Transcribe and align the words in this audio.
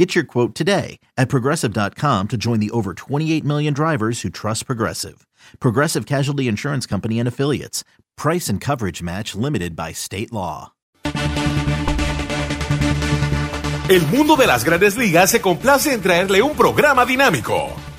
Get 0.00 0.14
your 0.14 0.24
quote 0.24 0.54
today 0.54 0.98
at 1.18 1.28
progressive.com 1.28 2.28
to 2.28 2.38
join 2.38 2.58
the 2.58 2.70
over 2.70 2.94
28 2.94 3.44
million 3.44 3.74
drivers 3.74 4.22
who 4.22 4.30
trust 4.30 4.64
Progressive. 4.64 5.26
Progressive 5.58 6.06
Casualty 6.06 6.48
Insurance 6.48 6.86
Company 6.86 7.18
and 7.18 7.28
Affiliates. 7.28 7.84
Price 8.16 8.48
and 8.48 8.62
coverage 8.62 9.02
match 9.02 9.34
limited 9.34 9.76
by 9.76 9.92
state 9.92 10.32
law. 10.32 10.72
El 13.90 14.06
mundo 14.06 14.36
de 14.36 14.46
las 14.46 14.64
grandes 14.64 14.96
ligas 14.96 15.32
se 15.32 15.42
complace 15.42 15.92
en 15.92 16.00
traerle 16.00 16.40
un 16.40 16.56
programa 16.56 17.04
dinámico. 17.04 17.68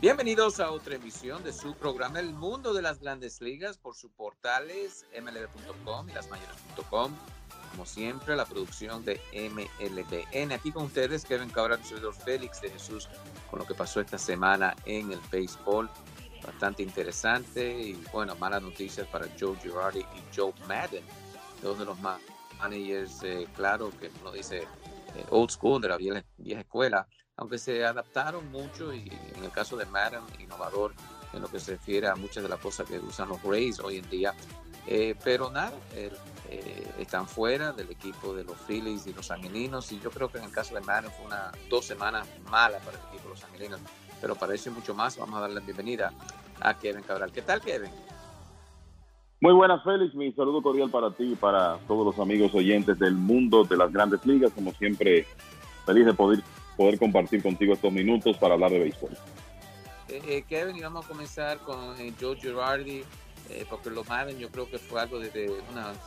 Bienvenidos 0.00 0.60
a 0.60 0.70
otra 0.70 0.94
emisión 0.94 1.44
de 1.44 1.52
su 1.52 1.74
programa 1.74 2.20
El 2.20 2.32
Mundo 2.32 2.72
de 2.72 2.80
las 2.80 3.00
Grandes 3.00 3.42
Ligas 3.42 3.76
por 3.76 3.94
sus 3.94 4.10
portales 4.10 5.04
mlb.com 5.12 6.08
y 6.08 6.12
lasmayores.com. 6.14 7.12
Como 7.72 7.84
siempre, 7.84 8.34
la 8.34 8.46
producción 8.46 9.04
de 9.04 9.20
MLBN. 9.34 10.52
Aquí 10.52 10.72
con 10.72 10.84
ustedes, 10.84 11.26
Kevin 11.26 11.50
Cabral, 11.50 11.84
servidor 11.84 12.14
Félix 12.14 12.62
de 12.62 12.70
Jesús, 12.70 13.10
con 13.50 13.58
lo 13.58 13.66
que 13.66 13.74
pasó 13.74 14.00
esta 14.00 14.16
semana 14.16 14.74
en 14.86 15.12
el 15.12 15.20
béisbol. 15.30 15.90
Bastante 16.46 16.82
interesante 16.82 17.70
y, 17.70 18.02
bueno, 18.10 18.34
malas 18.36 18.62
noticias 18.62 19.06
para 19.06 19.26
Joe 19.38 19.54
Girardi 19.58 20.00
y 20.00 20.34
Joe 20.34 20.54
Madden, 20.66 21.04
dos 21.60 21.78
de 21.78 21.84
los 21.84 21.98
managers, 22.58 23.22
eh, 23.22 23.46
claro, 23.54 23.90
que 24.00 24.10
uno 24.22 24.32
dice 24.32 24.60
eh, 24.60 25.26
old 25.28 25.50
school, 25.50 25.82
de 25.82 25.88
la 25.88 25.98
vieja 25.98 26.60
escuela 26.60 27.06
aunque 27.36 27.58
se 27.58 27.84
adaptaron 27.84 28.50
mucho 28.50 28.92
y 28.92 29.10
en 29.36 29.44
el 29.44 29.50
caso 29.50 29.76
de 29.76 29.86
Madden, 29.86 30.20
innovador 30.38 30.92
en 31.32 31.42
lo 31.42 31.48
que 31.48 31.60
se 31.60 31.72
refiere 31.72 32.08
a 32.08 32.14
muchas 32.14 32.42
de 32.42 32.48
las 32.48 32.58
cosas 32.58 32.88
que 32.88 32.98
usan 32.98 33.28
los 33.28 33.42
Rays 33.42 33.80
hoy 33.80 33.98
en 33.98 34.10
día. 34.10 34.34
Eh, 34.86 35.14
pero 35.22 35.50
nada, 35.50 35.72
eh, 35.94 36.10
están 36.98 37.26
fuera 37.26 37.72
del 37.72 37.90
equipo 37.90 38.34
de 38.34 38.44
los 38.44 38.56
Phillies 38.66 39.06
y 39.06 39.12
los 39.12 39.30
Angelinos 39.30 39.92
y 39.92 40.00
yo 40.00 40.10
creo 40.10 40.28
que 40.28 40.38
en 40.38 40.44
el 40.44 40.52
caso 40.52 40.74
de 40.74 40.80
Madden 40.80 41.10
fue 41.12 41.26
una 41.26 41.52
dos 41.68 41.84
semanas 41.84 42.26
malas 42.50 42.82
para 42.82 42.98
el 42.98 43.04
equipo 43.08 43.24
de 43.24 43.34
los 43.34 43.44
Angelinos, 43.44 43.80
pero 44.20 44.34
para 44.34 44.54
eso 44.54 44.70
y 44.70 44.72
mucho 44.72 44.94
más 44.94 45.16
vamos 45.16 45.36
a 45.36 45.40
darle 45.42 45.60
la 45.60 45.60
bienvenida 45.60 46.12
a 46.60 46.74
Kevin 46.78 47.02
Cabral. 47.02 47.30
¿Qué 47.32 47.42
tal 47.42 47.60
Kevin? 47.60 47.90
Muy 49.40 49.54
buenas, 49.54 49.82
Félix. 49.82 50.14
Mi 50.14 50.32
saludo 50.32 50.62
cordial 50.62 50.90
para 50.90 51.10
ti 51.12 51.32
y 51.32 51.34
para 51.34 51.78
todos 51.88 52.04
los 52.04 52.18
amigos 52.18 52.54
oyentes 52.54 52.98
del 52.98 53.14
mundo 53.14 53.64
de 53.64 53.76
las 53.76 53.90
grandes 53.90 54.24
ligas. 54.26 54.52
Como 54.52 54.72
siempre, 54.72 55.26
feliz 55.86 56.04
de 56.04 56.12
poder 56.12 56.42
poder 56.80 56.98
compartir 56.98 57.42
contigo 57.42 57.74
estos 57.74 57.92
minutos 57.92 58.38
para 58.38 58.54
hablar 58.54 58.70
de 58.70 58.78
béisbol. 58.78 59.12
Eh, 60.08 60.22
eh, 60.26 60.44
Kevin, 60.48 60.76
y 60.76 60.80
vamos 60.80 61.04
a 61.04 61.08
comenzar 61.08 61.58
con 61.58 62.00
eh, 62.00 62.14
Joe 62.18 62.36
Girardi, 62.36 63.04
porque 63.68 63.90
lo 63.90 64.02
Madden 64.04 64.38
yo 64.38 64.48
creo 64.48 64.70
que 64.70 64.78
fue 64.78 65.00
algo 65.00 65.18
desde 65.18 65.50
unas 65.72 65.98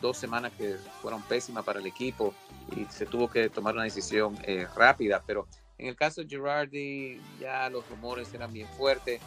dos 0.00 0.18
semanas 0.18 0.52
que 0.56 0.76
fueron 1.02 1.22
pésimas 1.22 1.64
para 1.64 1.80
el 1.80 1.86
equipo 1.86 2.32
y 2.76 2.84
se 2.92 3.06
tuvo 3.06 3.28
que 3.28 3.48
tomar 3.48 3.74
una 3.74 3.84
decisión 3.84 4.36
rápida, 4.76 5.22
pero 5.26 5.48
en 5.78 5.88
el 5.88 5.96
caso 5.96 6.20
de 6.20 6.28
Girardi 6.28 7.18
ya 7.40 7.70
los 7.70 7.88
rumores 7.88 8.32
eran 8.34 8.52
bien 8.52 8.68
fuertes 8.76 9.18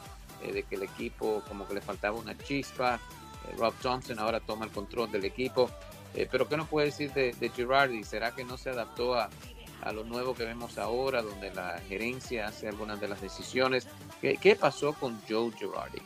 de 0.42 0.64
que 0.64 0.76
el 0.76 0.84
equipo 0.84 1.42
como 1.48 1.68
que 1.68 1.74
le 1.74 1.82
faltaba 1.82 2.16
una 2.16 2.38
chispa, 2.38 3.00
Rob 3.58 3.74
Thompson 3.82 4.20
ahora 4.20 4.40
toma 4.40 4.66
el 4.66 4.72
control 4.72 5.12
del 5.12 5.26
equipo, 5.26 5.68
pero 6.30 6.48
¿qué 6.48 6.56
nos 6.56 6.68
puede 6.68 6.88
decir 6.88 7.12
de, 7.14 7.34
de 7.34 7.50
Girardi? 7.50 8.04
¿Será 8.04 8.36
que 8.36 8.44
no 8.44 8.56
se 8.56 8.70
adaptó 8.70 9.16
a, 9.16 9.32
a 9.84 9.92
lo 9.92 10.04
nuevo 10.04 10.34
que 10.34 10.46
vemos 10.46 10.78
ahora, 10.78 11.22
donde 11.22 11.54
la 11.54 11.80
gerencia 11.88 12.48
hace 12.48 12.68
algunas 12.68 13.00
de 13.00 13.08
las 13.08 13.22
decisiones. 13.22 13.88
¿Qué, 14.22 14.58
pasó 14.60 14.94
con 14.94 15.20
Joe 15.28 15.52
Girardi? 15.52 16.00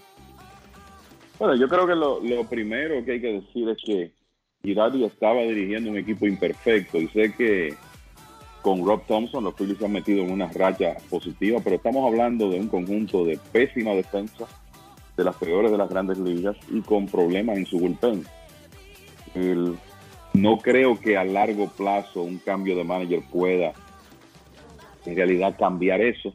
Bueno, 1.39 1.55
yo 1.55 1.67
creo 1.67 1.85
que 1.85 1.95
lo, 1.95 2.43
primero 2.49 3.03
que 3.05 3.13
hay 3.13 3.21
que 3.21 3.33
decir 3.33 3.69
es 3.69 3.77
que 3.85 4.11
Girardi 4.63 5.03
estaba 5.03 5.41
dirigiendo 5.41 5.91
un 5.91 5.97
equipo 5.97 6.25
imperfecto 6.25 6.97
y 6.97 7.07
sé 7.09 7.33
que 7.33 7.75
con 8.61 8.85
Rob 8.85 9.05
Thompson 9.05 9.43
los 9.43 9.53
Phillies 9.53 9.77
se 9.77 9.85
han 9.85 9.91
metido 9.91 10.23
en 10.23 10.31
una 10.31 10.47
racha 10.47 10.97
positiva, 11.09 11.61
pero 11.63 11.75
estamos 11.75 12.05
hablando 12.05 12.49
de 12.49 12.59
un 12.59 12.67
conjunto 12.67 13.23
de 13.23 13.39
pésima 13.51 13.91
defensa, 13.91 14.45
de 15.15 15.23
las 15.23 15.35
peores 15.35 15.71
de 15.71 15.77
las 15.77 15.89
grandes 15.89 16.17
ligas 16.17 16.57
y 16.69 16.81
con 16.81 17.05
problemas 17.07 17.57
en 17.57 17.65
su 17.65 17.79
bullpen. 17.79 18.25
El 19.35 19.77
no 20.37 20.57
creo 20.57 20.99
que 20.99 21.17
a 21.17 21.23
largo 21.23 21.69
plazo 21.69 22.21
un 22.21 22.37
cambio 22.37 22.75
de 22.75 22.83
manager 22.83 23.21
pueda 23.31 23.73
en 25.05 25.15
realidad 25.15 25.55
cambiar 25.57 26.01
eso. 26.01 26.33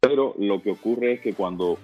Pero 0.00 0.34
lo 0.38 0.62
que 0.62 0.70
ocurre 0.70 1.14
es 1.14 1.20
que 1.20 1.34
cuando 1.34 1.78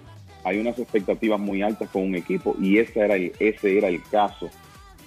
hay 0.45 0.59
unas 0.59 0.79
expectativas 0.79 1.39
muy 1.39 1.63
altas 1.63 1.91
con 1.91 2.03
un 2.03 2.15
equipo, 2.15 2.57
y 2.61 2.79
ese 2.79 3.01
era 3.01 3.17
el, 3.17 3.33
ese 3.39 3.77
era 3.77 3.89
el 3.89 4.03
caso 4.05 4.49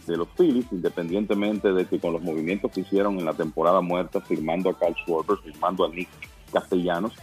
de 0.06 0.18
los 0.18 0.28
Phillies, 0.38 0.66
independientemente 0.72 1.72
de 1.72 1.86
que 1.86 2.00
con 2.00 2.14
los 2.14 2.22
movimientos 2.22 2.72
que 2.72 2.82
hicieron 2.82 3.18
en 3.20 3.26
la 3.26 3.34
temporada 3.34 3.82
muerta, 3.82 4.22
firmando 4.22 4.70
a 4.70 4.78
Carl 4.78 4.96
Schwarber, 4.96 5.38
firmando 5.38 5.86
a 5.86 5.90
Nick 5.90 6.10
Castellanos, 6.52 7.14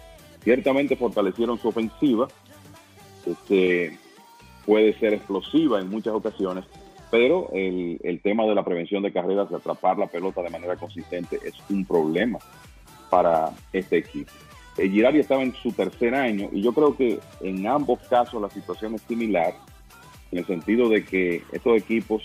ciertamente 0.43 0.97
fortalecieron 0.97 1.59
su 1.59 1.69
ofensiva, 1.69 2.29
que 3.49 3.99
puede 4.65 4.99
ser 4.99 5.15
explosiva 5.15 5.81
en 5.81 5.91
muchas 5.91 6.15
ocasiones, 6.15 6.65
pero 7.11 7.51
el, 7.53 7.99
el, 8.03 8.21
tema 8.21 8.45
de 8.45 8.55
la 8.55 8.65
prevención 8.65 9.03
de 9.03 9.13
carreras, 9.13 9.49
de 9.49 9.57
atrapar 9.57 9.99
la 9.99 10.07
pelota 10.07 10.43
de 10.43 10.51
manera 10.51 10.77
consistente, 10.77 11.39
es 11.45 11.55
un 11.71 11.85
problema 11.85 12.39
para 13.11 13.51
este 13.73 13.99
equipo. 13.99 14.33
El 14.77 14.91
Girardi 14.91 15.21
estaba 15.21 15.43
en 15.43 15.55
su 15.55 15.73
tercer 15.73 16.15
año 16.15 16.51
y 16.53 16.63
yo 16.63 16.73
creo 16.73 16.97
que 16.97 17.19
en 17.41 17.67
ambos 17.67 18.01
casos 18.09 18.41
la 18.43 18.51
situación 18.51 18.95
es 18.95 19.03
similar, 19.03 19.55
en 20.31 20.39
el 20.39 20.47
sentido 20.47 20.89
de 20.89 21.05
que 21.05 21.43
estos 21.53 21.77
equipos 21.77 22.23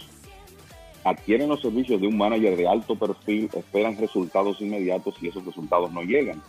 adquieren 1.04 1.50
los 1.50 1.62
servicios 1.62 2.02
de 2.02 2.08
un 2.08 2.18
manager 2.18 2.56
de 2.58 2.68
alto 2.68 2.96
perfil, 2.96 3.50
esperan 3.54 3.98
resultados 3.98 4.62
inmediatos 4.62 5.16
y 5.22 5.28
esos 5.28 5.46
resultados 5.46 5.92
no 5.92 6.02
llegan. 6.02 6.42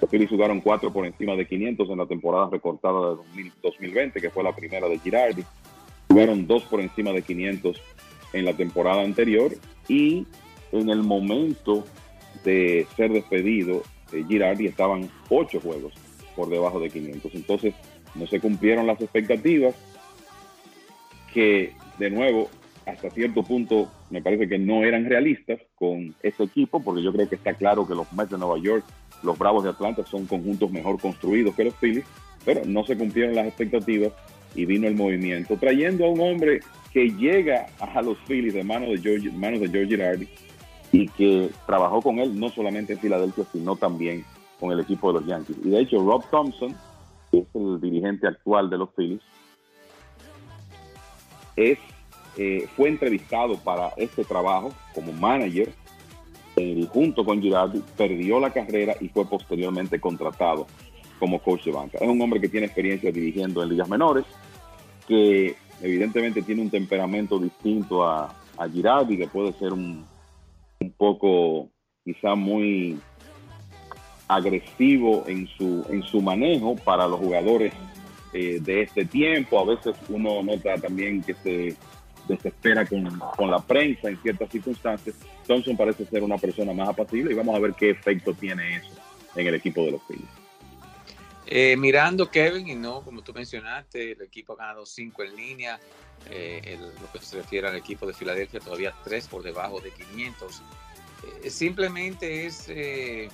Los 0.00 0.10
Phillies 0.10 0.28
jugaron 0.28 0.60
cuatro 0.60 0.92
por 0.92 1.06
encima 1.06 1.34
de 1.34 1.46
500 1.46 1.88
en 1.88 1.98
la 1.98 2.06
temporada 2.06 2.48
recortada 2.50 3.10
de 3.10 3.50
2020, 3.62 4.20
que 4.20 4.30
fue 4.30 4.42
la 4.42 4.54
primera 4.54 4.88
de 4.88 4.98
Girardi. 4.98 5.44
Tuvieron 6.08 6.46
dos 6.46 6.64
por 6.64 6.80
encima 6.80 7.12
de 7.12 7.22
500 7.22 7.80
en 8.32 8.44
la 8.44 8.54
temporada 8.54 9.02
anterior 9.02 9.52
y 9.88 10.26
en 10.72 10.90
el 10.90 11.02
momento 11.02 11.84
de 12.44 12.86
ser 12.96 13.12
despedido, 13.12 13.82
Girardi 14.28 14.66
estaban 14.66 15.10
ocho 15.28 15.60
juegos 15.60 15.94
por 16.34 16.48
debajo 16.48 16.80
de 16.80 16.90
500. 16.90 17.34
Entonces, 17.34 17.74
no 18.14 18.26
se 18.26 18.40
cumplieron 18.40 18.86
las 18.86 19.00
expectativas 19.00 19.74
que, 21.32 21.72
de 21.98 22.10
nuevo, 22.10 22.48
hasta 22.86 23.10
cierto 23.10 23.42
punto 23.42 23.90
me 24.10 24.22
parece 24.22 24.48
que 24.48 24.58
no 24.58 24.84
eran 24.84 25.06
realistas 25.06 25.60
con 25.74 26.14
ese 26.22 26.44
equipo, 26.44 26.80
porque 26.82 27.02
yo 27.02 27.12
creo 27.12 27.28
que 27.28 27.34
está 27.34 27.54
claro 27.54 27.86
que 27.86 27.94
los 27.94 28.10
Mets 28.12 28.30
de 28.30 28.38
Nueva 28.38 28.58
York, 28.58 28.84
los 29.22 29.36
Bravos 29.36 29.64
de 29.64 29.70
Atlanta 29.70 30.04
son 30.06 30.26
conjuntos 30.26 30.70
mejor 30.70 31.00
construidos 31.00 31.54
que 31.56 31.64
los 31.64 31.74
Phillies, 31.74 32.04
pero 32.44 32.62
no 32.64 32.84
se 32.84 32.96
cumplieron 32.96 33.34
las 33.34 33.46
expectativas 33.46 34.12
y 34.56 34.64
vino 34.64 34.88
el 34.88 34.96
movimiento, 34.96 35.56
trayendo 35.56 36.06
a 36.06 36.08
un 36.08 36.20
hombre 36.20 36.60
que 36.92 37.10
llega 37.10 37.66
a 37.78 38.02
los 38.02 38.16
Phillies 38.26 38.54
de 38.54 38.64
manos 38.64 38.88
de 38.88 38.98
George, 38.98 39.30
manos 39.30 39.60
de 39.60 39.68
George 39.68 39.88
Girardi 39.88 40.28
y 40.92 41.08
que 41.08 41.50
trabajó 41.66 42.00
con 42.00 42.18
él 42.18 42.38
no 42.38 42.48
solamente 42.48 42.94
en 42.94 42.98
Filadelfia, 42.98 43.44
sino 43.52 43.76
también 43.76 44.24
con 44.58 44.72
el 44.72 44.80
equipo 44.80 45.12
de 45.12 45.20
los 45.20 45.28
Yankees. 45.28 45.58
Y 45.62 45.68
de 45.68 45.80
hecho, 45.80 45.98
Rob 45.98 46.24
Thompson, 46.30 46.74
que 47.30 47.40
es 47.40 47.46
el 47.54 47.80
dirigente 47.80 48.26
actual 48.26 48.70
de 48.70 48.78
los 48.78 48.88
Phillies, 48.96 49.20
es, 51.54 51.78
eh, 52.38 52.66
fue 52.76 52.88
entrevistado 52.88 53.58
para 53.58 53.90
este 53.98 54.24
trabajo 54.24 54.72
como 54.94 55.12
manager 55.12 55.70
y 56.56 56.88
junto 56.90 57.24
con 57.24 57.42
Girardi, 57.42 57.82
perdió 57.98 58.40
la 58.40 58.50
carrera 58.50 58.94
y 59.00 59.08
fue 59.08 59.26
posteriormente 59.26 60.00
contratado 60.00 60.66
como 61.18 61.38
coach 61.38 61.64
de 61.64 61.72
banca. 61.72 61.98
Es 61.98 62.08
un 62.08 62.20
hombre 62.20 62.40
que 62.40 62.48
tiene 62.48 62.66
experiencia 62.66 63.12
dirigiendo 63.12 63.62
en 63.62 63.68
ligas 63.68 63.88
menores, 63.88 64.24
que 65.06 65.56
evidentemente 65.82 66.42
tiene 66.42 66.62
un 66.62 66.70
temperamento 66.70 67.38
distinto 67.38 68.04
a, 68.04 68.34
a 68.56 68.68
Girardi, 68.68 69.18
que 69.18 69.26
puede 69.26 69.52
ser 69.52 69.72
un, 69.72 70.04
un 70.80 70.92
poco 70.92 71.70
quizá 72.04 72.34
muy 72.34 72.98
agresivo 74.28 75.24
en 75.26 75.46
su, 75.46 75.86
en 75.88 76.02
su 76.02 76.20
manejo 76.20 76.76
para 76.76 77.06
los 77.06 77.20
jugadores 77.20 77.72
eh, 78.32 78.58
de 78.60 78.82
este 78.82 79.04
tiempo. 79.04 79.60
A 79.60 79.64
veces 79.64 79.96
uno 80.08 80.42
nota 80.42 80.76
también 80.76 81.22
que 81.22 81.34
se 81.34 81.76
desespera 82.28 82.84
con, 82.84 83.04
con, 83.36 83.50
la 83.50 83.60
prensa 83.60 84.08
en 84.08 84.16
ciertas 84.18 84.50
circunstancias. 84.50 85.14
Thompson 85.46 85.76
parece 85.76 86.04
ser 86.06 86.22
una 86.22 86.38
persona 86.38 86.72
más 86.72 86.88
apacible 86.88 87.32
y 87.32 87.36
vamos 87.36 87.54
a 87.54 87.60
ver 87.60 87.74
qué 87.74 87.90
efecto 87.90 88.34
tiene 88.34 88.76
eso 88.76 88.94
en 89.36 89.46
el 89.46 89.54
equipo 89.54 89.84
de 89.84 89.92
los 89.92 90.02
Phillies. 90.02 90.45
Eh, 91.46 91.76
mirando 91.76 92.28
Kevin, 92.30 92.68
y 92.68 92.74
no, 92.74 93.02
como 93.02 93.22
tú 93.22 93.32
mencionaste, 93.32 94.12
el 94.12 94.22
equipo 94.22 94.54
ha 94.54 94.56
ganado 94.56 94.84
cinco 94.84 95.22
en 95.22 95.36
línea. 95.36 95.78
Eh, 96.28 96.60
el, 96.64 96.80
lo 96.80 97.12
que 97.12 97.20
se 97.20 97.36
refiere 97.36 97.68
al 97.68 97.76
equipo 97.76 98.06
de 98.06 98.12
Filadelfia, 98.12 98.58
todavía 98.58 98.92
tres 99.04 99.28
por 99.28 99.42
debajo 99.42 99.80
de 99.80 99.90
500. 99.90 100.62
Eh, 101.42 101.50
simplemente 101.50 102.46
es, 102.46 102.68
eh, 102.68 103.28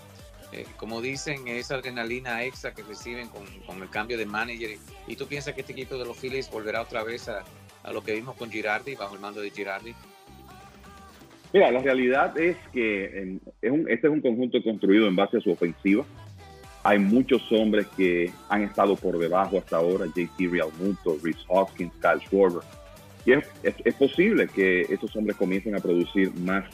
eh, 0.53 0.67
como 0.76 1.00
dicen, 1.00 1.49
esa 1.49 1.76
adrenalina 1.76 2.44
extra 2.44 2.75
que 2.75 2.82
reciben 2.82 3.29
con, 3.29 3.44
con 3.67 3.82
el 3.82 3.88
cambio 3.88 4.19
de 4.19 4.26
manager. 4.26 4.70
Y, 4.70 5.12
y, 5.12 5.17
tú 5.17 5.26
piensas 5.26 5.55
que 5.55 5.62
este 5.62 5.73
equipo 5.73 5.97
de 5.97 6.05
los 6.05 6.19
Phillies 6.19 6.50
volverá 6.50 6.82
otra 6.82 7.03
vez 7.03 7.29
a, 7.29 7.44
a 7.82 7.93
lo 7.93 8.03
que 8.03 8.12
vimos 8.12 8.37
con 8.37 8.50
Girardi, 8.50 8.94
bajo 8.94 9.15
el 9.15 9.20
mando 9.20 9.41
de 9.41 9.50
Girardi. 9.50 9.94
Mira, 11.53 11.70
la 11.70 11.81
realidad 11.81 12.38
es 12.38 12.56
que 12.73 13.05
en, 13.05 13.41
es 13.61 13.70
un, 13.70 13.88
este 13.91 14.06
es 14.06 14.12
un 14.12 14.20
conjunto 14.20 14.62
construido 14.62 15.06
en 15.06 15.17
base 15.17 15.37
a 15.37 15.41
su 15.41 15.50
ofensiva 15.50 16.05
hay 16.84 16.99
muchos 16.99 17.43
hombres 17.52 17.87
que 17.96 18.32
han 18.49 18.62
estado 18.62 18.96
por 18.96 19.19
debajo 19.19 19.58
hasta 19.58 19.76
ahora, 19.76 20.06
JT 20.06 20.50
Realmuto, 20.50 21.17
Rhys 21.23 21.44
Hoskins, 21.49 21.93
Kyle 22.00 22.20
Schwarber. 22.20 22.62
Y 23.25 23.32
es, 23.32 23.46
es, 23.62 23.75
es, 23.84 23.94
posible 23.94 24.49
que 24.49 24.82
esos 24.82 25.14
hombres 25.14 25.37
comiencen 25.37 25.76
a 25.76 25.79
producir 25.79 26.34
más 26.34 26.64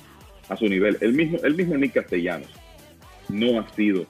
a 0.48 0.56
su 0.56 0.66
nivel. 0.66 0.96
El 1.02 1.12
mismo, 1.12 1.38
el 1.42 1.54
mismo 1.54 1.76
Nick 1.76 1.92
Castellanos 1.92 2.48
no 3.28 3.60
ha 3.60 3.68
sido, 3.74 4.06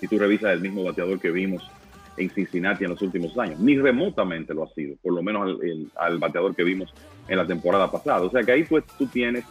si 0.00 0.08
tú 0.08 0.18
revisas 0.18 0.52
el 0.52 0.60
mismo 0.60 0.82
bateador 0.82 1.20
que 1.20 1.30
vimos 1.30 1.70
en 2.16 2.28
Cincinnati 2.30 2.82
en 2.82 2.90
los 2.90 3.02
últimos 3.02 3.38
años, 3.38 3.60
ni 3.60 3.78
remotamente 3.78 4.52
lo 4.52 4.64
ha 4.64 4.68
sido, 4.74 4.96
por 5.00 5.14
lo 5.14 5.22
menos 5.22 5.42
al, 5.42 5.62
el, 5.62 5.90
al 5.96 6.18
bateador 6.18 6.56
que 6.56 6.64
vimos 6.64 6.92
en 7.28 7.36
la 7.36 7.46
temporada 7.46 7.88
pasada. 7.92 8.22
O 8.22 8.30
sea 8.30 8.42
que 8.42 8.50
ahí 8.50 8.64
pues 8.64 8.84
tú 8.98 9.06
tienes 9.06 9.44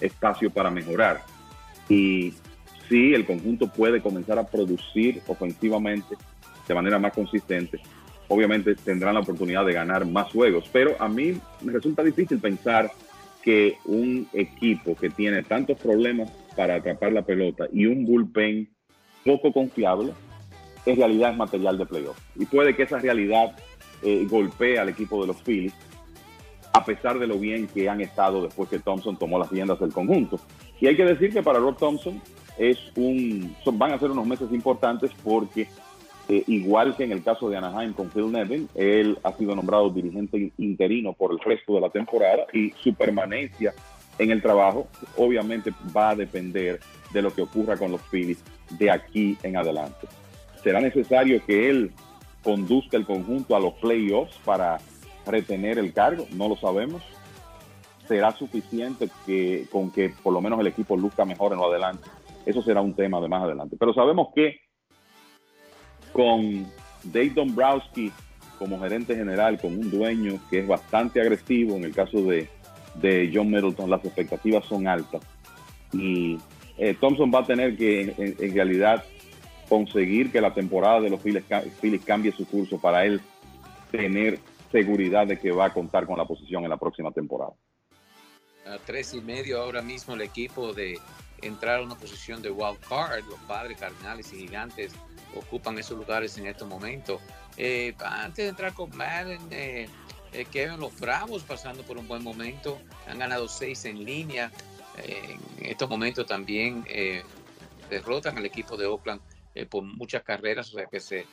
espacio 0.00 0.50
para 0.50 0.70
mejorar. 0.70 1.22
Y 1.88 2.32
sí, 2.88 3.14
el 3.14 3.26
conjunto 3.26 3.68
puede 3.68 4.00
comenzar 4.00 4.38
a 4.38 4.46
producir 4.46 5.22
ofensivamente 5.26 6.16
de 6.66 6.74
manera 6.74 6.98
más 6.98 7.12
consistente. 7.12 7.80
Obviamente 8.28 8.74
tendrán 8.74 9.14
la 9.14 9.20
oportunidad 9.20 9.66
de 9.66 9.72
ganar 9.72 10.06
más 10.06 10.32
juegos, 10.32 10.68
pero 10.72 10.96
a 10.98 11.08
mí 11.08 11.38
me 11.62 11.72
resulta 11.72 12.02
difícil 12.02 12.38
pensar 12.38 12.90
que 13.42 13.76
un 13.84 14.26
equipo 14.32 14.96
que 14.96 15.10
tiene 15.10 15.42
tantos 15.42 15.78
problemas 15.78 16.30
para 16.56 16.76
atrapar 16.76 17.12
la 17.12 17.22
pelota 17.22 17.66
y 17.70 17.86
un 17.86 18.06
bullpen 18.06 18.70
poco 19.24 19.52
confiable, 19.52 20.12
en 20.86 20.96
realidad 20.96 21.32
es 21.32 21.36
material 21.36 21.76
de 21.76 21.86
playoff. 21.86 22.18
Y 22.36 22.46
puede 22.46 22.74
que 22.74 22.84
esa 22.84 22.98
realidad 22.98 23.54
eh, 24.02 24.26
golpee 24.28 24.78
al 24.78 24.88
equipo 24.88 25.20
de 25.20 25.26
los 25.26 25.42
Phillies, 25.42 25.74
a 26.72 26.84
pesar 26.84 27.18
de 27.18 27.26
lo 27.26 27.38
bien 27.38 27.66
que 27.66 27.88
han 27.88 28.00
estado 28.00 28.42
después 28.42 28.68
que 28.68 28.78
Thompson 28.78 29.18
tomó 29.18 29.38
las 29.38 29.50
riendas 29.50 29.78
del 29.78 29.92
conjunto. 29.92 30.40
Y 30.80 30.86
hay 30.86 30.96
que 30.96 31.04
decir 31.04 31.32
que 31.32 31.42
para 31.42 31.58
Rob 31.58 31.76
Thompson 31.78 32.20
es 32.58 32.78
un, 32.96 33.54
van 33.72 33.92
a 33.92 33.98
ser 33.98 34.10
unos 34.10 34.26
meses 34.26 34.52
importantes 34.52 35.10
porque 35.22 35.68
eh, 36.28 36.42
igual 36.46 36.96
que 36.96 37.04
en 37.04 37.12
el 37.12 37.22
caso 37.22 37.50
de 37.50 37.56
Anaheim 37.56 37.92
con 37.92 38.08
Phil 38.10 38.32
Nevin, 38.32 38.68
él 38.74 39.18
ha 39.22 39.32
sido 39.32 39.54
nombrado 39.54 39.90
dirigente 39.90 40.52
interino 40.58 41.12
por 41.12 41.32
el 41.32 41.38
resto 41.38 41.74
de 41.74 41.80
la 41.80 41.90
temporada 41.90 42.46
y 42.52 42.72
su 42.82 42.94
permanencia 42.94 43.74
en 44.18 44.30
el 44.30 44.40
trabajo 44.40 44.86
obviamente 45.16 45.72
va 45.94 46.10
a 46.10 46.16
depender 46.16 46.80
de 47.12 47.22
lo 47.22 47.34
que 47.34 47.42
ocurra 47.42 47.76
con 47.76 47.90
los 47.90 48.00
Phillies 48.02 48.42
de 48.70 48.90
aquí 48.90 49.36
en 49.42 49.56
adelante. 49.56 50.06
¿Será 50.62 50.80
necesario 50.80 51.44
que 51.44 51.68
él 51.68 51.92
conduzca 52.42 52.96
el 52.96 53.04
conjunto 53.04 53.54
a 53.54 53.60
los 53.60 53.74
playoffs 53.74 54.36
para 54.44 54.78
retener 55.26 55.78
el 55.78 55.92
cargo? 55.92 56.26
No 56.32 56.48
lo 56.48 56.56
sabemos. 56.56 57.02
¿Será 58.08 58.32
suficiente 58.32 59.08
que, 59.26 59.66
con 59.70 59.90
que 59.90 60.10
por 60.22 60.32
lo 60.32 60.40
menos 60.40 60.60
el 60.60 60.66
equipo 60.66 60.96
luzca 60.96 61.24
mejor 61.24 61.52
en 61.52 61.58
lo 61.58 61.70
adelante? 61.70 62.08
Eso 62.46 62.62
será 62.62 62.80
un 62.80 62.94
tema 62.94 63.20
de 63.20 63.28
más 63.28 63.42
adelante. 63.42 63.76
Pero 63.78 63.94
sabemos 63.94 64.28
que 64.34 64.60
con 66.12 66.66
Dave 67.02 67.30
Dombrowski 67.30 68.12
como 68.58 68.80
gerente 68.80 69.14
general, 69.14 69.60
con 69.60 69.76
un 69.76 69.90
dueño 69.90 70.38
que 70.48 70.60
es 70.60 70.66
bastante 70.66 71.20
agresivo, 71.20 71.76
en 71.76 71.84
el 71.84 71.94
caso 71.94 72.22
de, 72.22 72.48
de 72.94 73.30
John 73.32 73.50
Middleton, 73.50 73.90
las 73.90 74.04
expectativas 74.04 74.64
son 74.66 74.86
altas. 74.86 75.22
Y 75.92 76.38
eh, 76.78 76.96
Thompson 77.00 77.30
va 77.34 77.40
a 77.40 77.46
tener 77.46 77.76
que, 77.76 78.14
en, 78.16 78.54
realidad, 78.54 79.04
conseguir 79.68 80.30
que 80.32 80.40
la 80.40 80.54
temporada 80.54 81.00
de 81.00 81.10
los 81.10 81.20
Phillies 81.20 82.04
cambie 82.04 82.32
su 82.32 82.46
curso 82.46 82.80
para 82.80 83.04
él 83.04 83.20
tener 83.90 84.38
seguridad 84.72 85.26
de 85.26 85.38
que 85.38 85.52
va 85.52 85.66
a 85.66 85.72
contar 85.72 86.06
con 86.06 86.18
la 86.18 86.24
posición 86.24 86.64
en 86.64 86.70
la 86.70 86.76
próxima 86.76 87.12
temporada. 87.12 87.52
A 88.66 88.78
tres 88.78 89.14
y 89.14 89.20
medio 89.20 89.60
ahora 89.60 89.82
mismo 89.82 90.14
el 90.14 90.22
equipo 90.22 90.72
de 90.72 90.98
entrar 91.46 91.80
a 91.80 91.82
una 91.82 91.94
posición 91.94 92.42
de 92.42 92.50
wild 92.50 92.78
card, 92.88 93.24
los 93.26 93.38
padres, 93.40 93.78
cardenales 93.78 94.32
y 94.32 94.40
gigantes 94.40 94.92
ocupan 95.34 95.78
esos 95.78 95.98
lugares 95.98 96.36
en 96.38 96.46
estos 96.46 96.68
momentos. 96.68 97.20
Eh, 97.56 97.94
antes 98.04 98.44
de 98.44 98.48
entrar 98.48 98.72
con 98.72 98.96
Madden, 98.96 99.40
eh, 99.50 99.88
eh, 100.34 100.46
Kevin, 100.46 100.80
los 100.80 100.98
Bravos 100.98 101.44
pasando 101.44 101.84
por 101.84 101.96
un 101.96 102.08
buen 102.08 102.22
momento, 102.22 102.80
han 103.06 103.20
ganado 103.20 103.46
seis 103.46 103.84
en 103.84 104.04
línea. 104.04 104.50
Eh, 104.98 105.38
en 105.58 105.66
estos 105.66 105.88
momentos 105.88 106.26
también 106.26 106.84
eh, 106.88 107.22
derrotan 107.88 108.36
al 108.36 108.44
equipo 108.44 108.76
de 108.76 108.86
Oakland 108.86 109.20
por 109.70 109.84
muchas 109.84 110.24
carreras, 110.24 110.68
o 110.74 110.78
sea 110.78 110.86
que 110.86 110.98
se, 110.98 111.26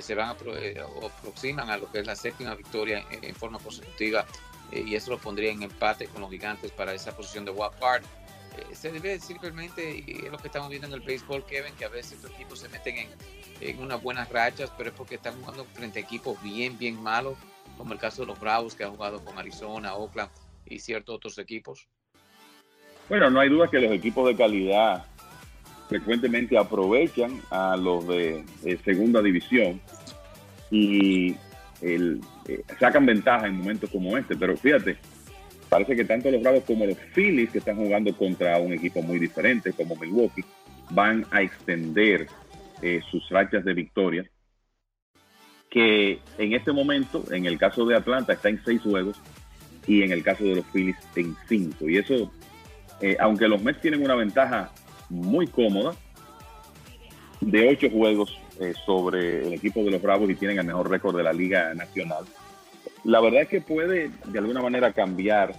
se 0.00 0.14
van 0.14 0.30
a 0.30 0.30
aproximan 0.30 1.68
a 1.68 1.76
lo 1.76 1.92
que 1.92 1.98
es 1.98 2.06
la 2.06 2.16
séptima 2.16 2.54
victoria 2.54 3.04
en, 3.10 3.22
en 3.22 3.34
forma 3.34 3.58
consecutiva 3.58 4.24
y 4.72 4.94
eso 4.94 5.10
lo 5.10 5.18
pondría 5.18 5.52
en 5.52 5.62
empate 5.62 6.06
con 6.06 6.22
los 6.22 6.30
gigantes 6.30 6.70
para 6.70 6.94
esa 6.94 7.14
posición 7.14 7.44
de 7.44 7.50
wild 7.50 7.78
card 7.78 8.02
se 8.72 8.92
debe 8.92 9.18
simplemente, 9.18 10.04
y 10.06 10.24
es 10.24 10.30
lo 10.30 10.38
que 10.38 10.48
estamos 10.48 10.68
viendo 10.68 10.86
en 10.86 10.94
el 10.94 11.00
béisbol, 11.00 11.44
Kevin, 11.46 11.74
que 11.78 11.84
a 11.84 11.88
veces 11.88 12.12
estos 12.12 12.30
equipos 12.32 12.60
se 12.60 12.68
meten 12.68 12.96
en, 12.96 13.08
en 13.60 13.80
unas 13.80 14.02
buenas 14.02 14.28
rachas, 14.28 14.72
pero 14.76 14.90
es 14.90 14.96
porque 14.96 15.16
están 15.16 15.34
jugando 15.40 15.64
frente 15.72 15.98
a 15.98 16.02
equipos 16.02 16.40
bien, 16.42 16.78
bien 16.78 17.02
malos, 17.02 17.36
como 17.76 17.92
el 17.92 17.98
caso 17.98 18.22
de 18.22 18.28
los 18.28 18.40
Bravos, 18.40 18.74
que 18.74 18.84
han 18.84 18.92
jugado 18.92 19.24
con 19.24 19.38
Arizona, 19.38 19.94
Oakland 19.94 20.30
y 20.66 20.78
ciertos 20.78 21.16
otros 21.16 21.38
equipos. 21.38 21.88
Bueno, 23.08 23.30
no 23.30 23.40
hay 23.40 23.48
duda 23.48 23.68
que 23.70 23.78
los 23.78 23.92
equipos 23.92 24.26
de 24.26 24.36
calidad 24.36 25.06
frecuentemente 25.88 26.58
aprovechan 26.58 27.40
a 27.50 27.76
los 27.76 28.06
de, 28.08 28.44
de 28.62 28.78
segunda 28.78 29.22
división 29.22 29.80
y 30.70 31.36
el, 31.80 32.20
eh, 32.48 32.62
sacan 32.80 33.06
ventaja 33.06 33.46
en 33.46 33.58
momentos 33.58 33.90
como 33.90 34.16
este, 34.16 34.36
pero 34.36 34.56
fíjate, 34.56 34.96
parece 35.76 35.94
que 35.94 36.06
tanto 36.06 36.30
los 36.30 36.40
Bravos 36.40 36.64
como 36.66 36.86
los 36.86 36.96
Phillies, 37.14 37.50
que 37.50 37.58
están 37.58 37.76
jugando 37.76 38.16
contra 38.16 38.58
un 38.58 38.72
equipo 38.72 39.02
muy 39.02 39.18
diferente 39.18 39.74
como 39.74 39.94
Milwaukee, 39.94 40.42
van 40.88 41.26
a 41.30 41.42
extender 41.42 42.28
eh, 42.80 43.02
sus 43.10 43.28
rachas 43.28 43.62
de 43.62 43.74
victoria, 43.74 44.24
que 45.68 46.18
en 46.38 46.54
este 46.54 46.72
momento, 46.72 47.24
en 47.30 47.44
el 47.44 47.58
caso 47.58 47.84
de 47.84 47.94
Atlanta, 47.94 48.32
está 48.32 48.48
en 48.48 48.64
seis 48.64 48.80
juegos 48.80 49.20
y 49.86 50.02
en 50.02 50.12
el 50.12 50.22
caso 50.22 50.44
de 50.44 50.56
los 50.56 50.64
Phillies 50.72 50.96
en 51.14 51.36
cinco. 51.46 51.90
Y 51.90 51.98
eso, 51.98 52.32
eh, 53.02 53.18
aunque 53.20 53.46
los 53.46 53.62
Mets 53.62 53.82
tienen 53.82 54.02
una 54.02 54.14
ventaja 54.14 54.70
muy 55.10 55.46
cómoda 55.46 55.94
de 57.42 57.68
ocho 57.68 57.90
juegos 57.90 58.40
eh, 58.60 58.72
sobre 58.86 59.46
el 59.46 59.52
equipo 59.52 59.84
de 59.84 59.90
los 59.90 60.00
Bravos 60.00 60.30
y 60.30 60.36
tienen 60.36 60.58
el 60.58 60.64
mejor 60.64 60.88
récord 60.88 61.14
de 61.14 61.22
la 61.22 61.34
Liga 61.34 61.74
Nacional, 61.74 62.24
la 63.06 63.20
verdad 63.20 63.42
es 63.42 63.48
que 63.48 63.60
puede 63.60 64.10
de 64.24 64.38
alguna 64.38 64.60
manera 64.60 64.92
cambiar 64.92 65.54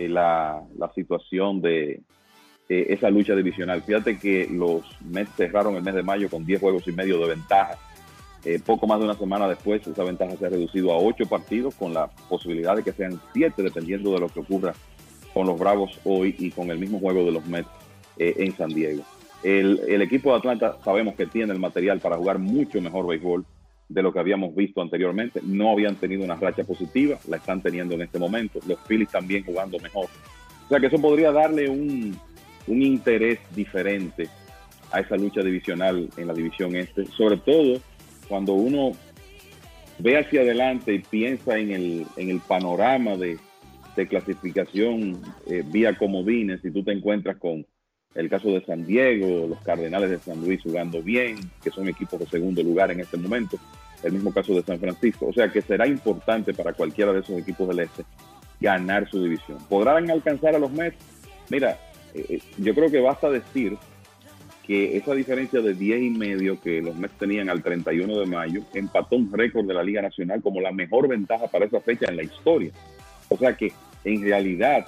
eh, 0.00 0.08
la, 0.08 0.62
situación 0.94 1.60
de 1.60 2.00
eh, 2.68 2.86
esa 2.88 3.10
lucha 3.10 3.34
divisional. 3.34 3.82
Fíjate 3.82 4.18
que 4.18 4.48
los 4.50 4.82
Mets 5.02 5.34
cerraron 5.36 5.76
el 5.76 5.82
mes 5.82 5.94
de 5.94 6.02
mayo 6.02 6.28
con 6.28 6.44
10 6.44 6.60
juegos 6.60 6.88
y 6.88 6.92
medio 6.92 7.18
de 7.18 7.28
ventaja 7.28 7.78
Eh, 8.44 8.58
poco 8.64 8.86
más 8.86 8.98
de 8.98 9.04
una 9.04 9.18
semana 9.18 9.46
después, 9.46 9.86
esa 9.86 10.02
ventaja 10.02 10.34
se 10.36 10.46
ha 10.46 10.48
reducido 10.48 10.92
a 10.92 10.96
ocho 10.96 11.26
partidos, 11.26 11.74
con 11.74 11.92
la 11.92 12.06
posibilidad 12.30 12.74
de 12.74 12.82
que 12.82 12.92
sean 12.92 13.20
siete, 13.34 13.62
dependiendo 13.62 14.14
de 14.14 14.20
lo 14.20 14.28
que 14.28 14.40
ocurra 14.40 14.72
con 15.34 15.46
los 15.46 15.58
Bravos 15.58 16.00
hoy 16.04 16.34
y 16.38 16.50
con 16.50 16.70
el 16.70 16.78
mismo 16.78 16.98
juego 16.98 17.22
de 17.22 17.32
los 17.32 17.44
Mets 17.44 17.68
en 18.16 18.56
San 18.56 18.70
Diego. 18.70 19.02
El, 19.42 20.02
equipo 20.02 20.30
de 20.30 20.38
Atlanta 20.38 20.76
sabemos 20.84 21.14
que 21.16 21.26
tiene 21.26 21.52
el 21.52 21.58
material 21.58 22.00
para 22.00 22.16
jugar 22.16 22.38
mucho 22.38 22.80
mejor 22.80 23.06
béisbol 23.06 23.44
de 23.90 24.02
lo 24.02 24.12
que 24.12 24.20
habíamos 24.20 24.54
visto 24.54 24.80
anteriormente. 24.80 25.40
No 25.44 25.72
habían 25.72 25.96
tenido 25.96 26.24
una 26.24 26.36
racha 26.36 26.64
positiva, 26.64 27.18
la 27.28 27.36
están 27.36 27.60
teniendo 27.60 27.94
en 27.96 28.02
este 28.02 28.18
momento. 28.18 28.60
Los 28.66 28.78
Phillies 28.86 29.10
también 29.10 29.44
jugando 29.44 29.78
mejor. 29.80 30.06
O 30.64 30.68
sea 30.68 30.78
que 30.78 30.86
eso 30.86 31.00
podría 31.00 31.32
darle 31.32 31.68
un, 31.68 32.16
un 32.68 32.82
interés 32.82 33.40
diferente 33.54 34.28
a 34.92 35.00
esa 35.00 35.16
lucha 35.16 35.42
divisional 35.42 36.08
en 36.16 36.26
la 36.26 36.34
división 36.34 36.74
este, 36.76 37.06
sobre 37.06 37.36
todo 37.38 37.80
cuando 38.28 38.54
uno 38.54 38.92
ve 39.98 40.18
hacia 40.18 40.42
adelante 40.42 40.94
y 40.94 41.00
piensa 41.00 41.58
en 41.58 41.72
el, 41.72 42.06
en 42.16 42.30
el 42.30 42.40
panorama 42.40 43.16
de, 43.16 43.38
clasificación 44.08 45.20
eh, 45.46 45.62
vía 45.66 45.94
comodines, 45.98 46.62
si 46.62 46.70
tú 46.70 46.82
te 46.82 46.90
encuentras 46.90 47.36
con 47.36 47.66
el 48.14 48.30
caso 48.30 48.48
de 48.48 48.64
San 48.64 48.86
Diego, 48.86 49.46
los 49.46 49.60
Cardenales 49.60 50.08
de 50.08 50.18
San 50.18 50.40
Luis 50.40 50.62
jugando 50.62 51.02
bien, 51.02 51.36
que 51.62 51.70
son 51.70 51.86
equipos 51.86 52.18
de 52.18 52.26
segundo 52.26 52.62
lugar 52.62 52.90
en 52.90 53.00
este 53.00 53.18
momento, 53.18 53.58
el 54.02 54.12
mismo 54.12 54.32
caso 54.32 54.54
de 54.54 54.62
San 54.62 54.78
Francisco. 54.78 55.26
O 55.28 55.32
sea 55.32 55.50
que 55.50 55.62
será 55.62 55.86
importante 55.86 56.54
para 56.54 56.72
cualquiera 56.72 57.12
de 57.12 57.20
esos 57.20 57.38
equipos 57.38 57.68
del 57.68 57.80
este 57.80 58.04
ganar 58.60 59.08
su 59.08 59.22
división. 59.22 59.58
¿Podrán 59.68 60.10
alcanzar 60.10 60.54
a 60.54 60.58
los 60.58 60.70
Mets? 60.70 60.96
Mira, 61.48 61.78
eh, 62.14 62.26
eh, 62.28 62.42
yo 62.58 62.74
creo 62.74 62.90
que 62.90 63.00
basta 63.00 63.30
decir 63.30 63.76
que 64.66 64.96
esa 64.96 65.14
diferencia 65.14 65.60
de 65.60 65.74
10 65.74 66.02
y 66.02 66.10
medio 66.10 66.60
que 66.60 66.82
los 66.82 66.94
Mets 66.94 67.18
tenían 67.18 67.48
al 67.48 67.62
31 67.62 68.18
de 68.18 68.26
mayo 68.26 68.62
empató 68.74 69.16
un 69.16 69.32
récord 69.32 69.66
de 69.66 69.74
la 69.74 69.82
Liga 69.82 70.02
Nacional 70.02 70.42
como 70.42 70.60
la 70.60 70.72
mejor 70.72 71.08
ventaja 71.08 71.46
para 71.48 71.64
esa 71.64 71.80
fecha 71.80 72.06
en 72.08 72.16
la 72.16 72.22
historia. 72.22 72.70
O 73.28 73.36
sea 73.36 73.56
que 73.56 73.72
en 74.04 74.22
realidad 74.22 74.86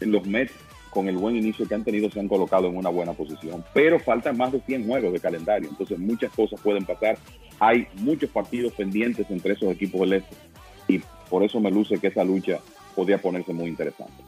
los 0.00 0.26
Mets 0.26 0.52
con 0.94 1.08
el 1.08 1.16
buen 1.16 1.36
inicio 1.36 1.66
que 1.66 1.74
han 1.74 1.84
tenido 1.84 2.08
se 2.08 2.20
han 2.20 2.28
colocado 2.28 2.68
en 2.68 2.76
una 2.76 2.88
buena 2.88 3.12
posición, 3.12 3.64
pero 3.74 3.98
faltan 3.98 4.36
más 4.36 4.52
de 4.52 4.60
100 4.60 4.86
juegos 4.86 5.12
de 5.12 5.20
calendario, 5.20 5.68
entonces 5.68 5.98
muchas 5.98 6.32
cosas 6.32 6.60
pueden 6.60 6.86
pasar. 6.86 7.18
Hay 7.58 7.88
muchos 7.94 8.30
partidos 8.30 8.72
pendientes 8.72 9.26
entre 9.28 9.54
esos 9.54 9.70
equipos 9.72 10.02
del 10.02 10.14
este 10.14 10.36
y 10.86 11.02
por 11.28 11.42
eso 11.42 11.60
me 11.60 11.70
luce 11.70 11.98
que 11.98 12.06
esa 12.06 12.22
lucha 12.22 12.60
podría 12.94 13.18
ponerse 13.18 13.52
muy 13.52 13.68
interesante. 13.68 14.22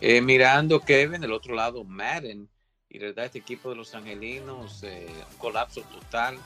Eh, 0.00 0.20
mirando 0.20 0.80
Kevin, 0.80 1.20
del 1.20 1.32
otro 1.32 1.56
lado 1.56 1.82
Madden, 1.82 2.48
y 2.88 2.98
verdad 2.98 3.24
este 3.24 3.40
equipo 3.40 3.70
de 3.70 3.76
los 3.76 3.94
angelinos, 3.94 4.84
eh, 4.84 5.08
un 5.32 5.38
colapso 5.38 5.82
total, 5.82 6.38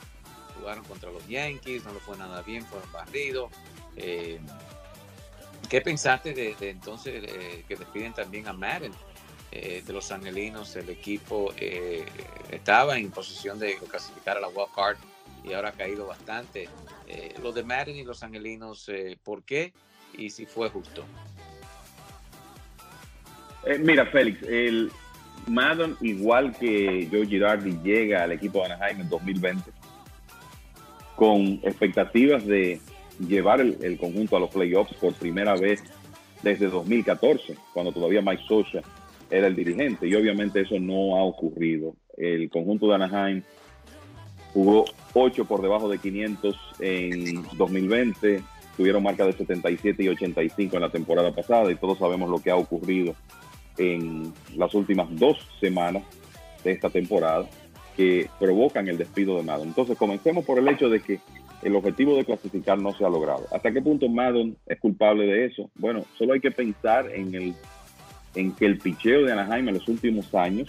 jugaron 0.59 0.85
contra 0.85 1.12
los 1.12 1.26
Yankees, 1.28 1.85
no 1.85 1.92
le 1.92 2.00
fue 2.00 2.16
nada 2.16 2.42
bien, 2.42 2.64
fueron 2.64 2.90
barridos. 2.90 3.50
Eh, 3.97 4.40
¿Qué 5.73 5.81
pensaste 5.81 6.35
de, 6.35 6.55
entonces 6.69 7.25
eh, 7.26 7.64
que 7.67 7.76
despiden 7.76 8.12
también 8.12 8.47
a 8.47 8.52
Madden 8.52 8.93
eh, 9.50 9.83
de 9.87 9.93
los 9.95 10.12
angelinos? 10.12 10.76
El 10.76 10.91
equipo 10.91 11.55
eh, 11.57 12.05
estaba 12.50 12.99
en 12.99 13.11
posición 13.11 13.59
de 13.59 13.79
clasificar 13.88 14.37
a 14.37 14.41
la 14.41 14.49
wild 14.49 14.69
card 14.76 14.99
y 15.43 15.55
ahora 15.55 15.71
ha 15.71 15.73
caído 15.73 16.07
bastante. 16.07 16.69
Eh, 17.09 17.37
lo 17.43 17.52
de 17.52 17.62
Madden 17.62 17.97
y 17.97 18.05
los 18.05 18.23
angelinos, 18.23 18.91
¿por 19.25 19.45
qué? 19.45 19.73
Y 20.12 20.29
si 20.29 20.45
fue 20.45 20.69
justo. 20.69 21.07
mira, 23.81 24.05
Félix, 24.05 24.43
el 24.43 24.93
Madden, 25.47 25.97
igual 26.02 26.55
que 26.55 27.09
Joe 27.11 27.26
Girardi, 27.26 27.79
llega 27.83 28.25
al 28.25 28.33
equipo 28.33 28.59
de 28.59 28.75
Anaheim 28.75 29.00
en 29.00 29.09
2020 29.09 29.71
con 31.17 31.61
expectativas 31.62 32.45
de 32.45 32.79
llevar 33.26 33.61
el, 33.61 33.79
el, 33.83 33.99
conjunto 33.99 34.37
a 34.37 34.41
los 34.41 34.50
playoffs 34.50 34.95
por 34.95 35.14
primera 35.14 35.55
vez 35.55 35.83
desde 36.43 36.69
2014, 36.69 37.57
cuando 37.73 37.93
todavía 37.93 38.23
Mike 38.23 38.43
Socha 38.47 38.83
era 39.31 39.47
el 39.47 39.57
dirigente. 39.57 40.07
Y 40.07 40.14
obviamente 40.14 40.61
eso 40.61 40.79
no 40.79 41.17
ha 41.17 41.23
ocurrido. 41.25 41.95
El 42.17 42.50
conjunto 42.50 42.88
de 42.88 42.95
Anaheim 42.95 43.43
jugó 44.52 44.85
8 45.14 45.45
por 45.47 45.62
debajo 45.62 45.88
de 45.88 45.99
500 45.99 46.57
en 46.81 47.43
2020, 47.57 48.43
tuvieron 48.76 49.02
marca 49.02 49.25
de 49.25 49.33
77 49.33 50.02
y 50.02 50.09
85 50.09 50.76
en 50.76 50.83
la 50.83 50.91
temporada 50.91 51.33
pasada 51.35 51.71
y 51.71 51.76
todos 51.76 51.99
sabemos 51.99 52.29
lo 52.29 52.41
que 52.41 52.50
ha 52.50 52.57
ocurrido 52.57 53.14
en 53.79 54.33
las 54.57 54.75
últimas 54.75 55.09
dos 55.11 55.38
semanas 55.61 56.02
de 56.62 56.73
esta 56.73 56.91
temporada 56.91 57.49
que 57.97 58.29
provocan 58.38 58.88
el 58.88 58.99
despido 58.99 59.37
de 59.37 59.43
Madden. 59.43 59.69
Entonces 59.69 59.99
comencemos 59.99 60.45
por 60.45 60.59
el 60.59 60.69
hecho 60.69 60.88
de 60.88 61.00
que 61.00 61.21
el 61.62 61.76
objetivo 61.76 62.16
de 62.16 62.25
clasificar 62.25 62.78
no 62.78 62.92
se 62.92 63.04
ha 63.04 63.09
logrado. 63.09 63.47
¿Hasta 63.52 63.73
qué 63.73 63.81
punto 63.81 64.09
Madden 64.09 64.57
es 64.66 64.78
culpable 64.81 65.26
de 65.26 65.47
eso? 65.47 65.71
Bueno, 65.76 66.04
solo 66.19 66.35
hay 66.35 66.40
que 66.40 66.50
pensar 66.50 67.11
en, 67.14 67.35
el, 67.35 67.54
en 68.35 68.52
que 68.52 68.66
el 68.66 68.78
picheo 68.78 69.25
de 69.25 69.33
Anaheim 69.33 69.69
en 69.69 69.75
los 69.75 69.88
últimos 69.88 70.35
años 70.35 70.69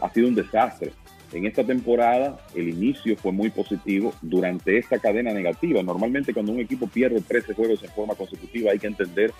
ha 0.00 0.10
sido 0.10 0.28
un 0.28 0.34
desastre. 0.34 0.92
En 1.32 1.46
esta 1.46 1.64
temporada 1.64 2.38
el 2.54 2.68
inicio 2.68 3.16
fue 3.16 3.32
muy 3.32 3.50
positivo 3.50 4.14
durante 4.22 4.78
esta 4.78 5.00
cadena 5.00 5.32
negativa. 5.32 5.82
Normalmente 5.82 6.32
cuando 6.32 6.52
un 6.52 6.60
equipo 6.60 6.86
pierde 6.86 7.20
13 7.20 7.54
juegos 7.54 7.82
en 7.82 7.90
forma 7.90 8.14
consecutiva 8.14 8.70
hay 8.70 8.78
que 8.78 8.86
entender 8.86 9.32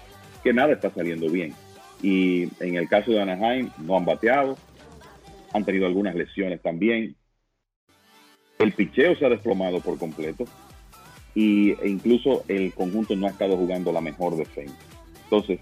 que 0.42 0.52
nada 0.52 0.72
está 0.72 0.90
saliendo 0.90 1.30
bien. 1.30 1.54
Y 2.02 2.48
en 2.58 2.74
el 2.74 2.88
caso 2.88 3.12
de 3.12 3.22
Anaheim 3.22 3.70
no 3.78 3.96
han 3.96 4.04
bateado, 4.04 4.58
han 5.52 5.64
tenido 5.64 5.86
algunas 5.86 6.16
lesiones 6.16 6.60
también. 6.60 7.14
El 8.58 8.72
picheo 8.72 9.14
se 9.14 9.24
ha 9.24 9.28
desplomado 9.28 9.80
por 9.80 9.96
completo 9.98 10.46
y, 11.34 11.72
e 11.72 11.88
incluso 11.88 12.44
el 12.48 12.72
conjunto 12.72 13.16
no 13.16 13.26
ha 13.26 13.30
estado 13.30 13.56
jugando 13.56 13.92
la 13.92 14.00
mejor 14.00 14.36
defensa. 14.36 14.76
Entonces, 15.24 15.60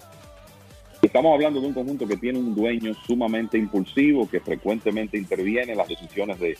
estamos 1.00 1.32
hablando 1.34 1.60
de 1.60 1.66
un 1.66 1.72
conjunto 1.72 2.06
que 2.06 2.16
tiene 2.16 2.38
un 2.38 2.54
dueño 2.54 2.94
sumamente 3.06 3.58
impulsivo, 3.58 4.28
que 4.28 4.40
frecuentemente 4.40 5.16
interviene 5.16 5.72
en 5.72 5.78
las 5.78 5.88
decisiones 5.88 6.38
de, 6.38 6.56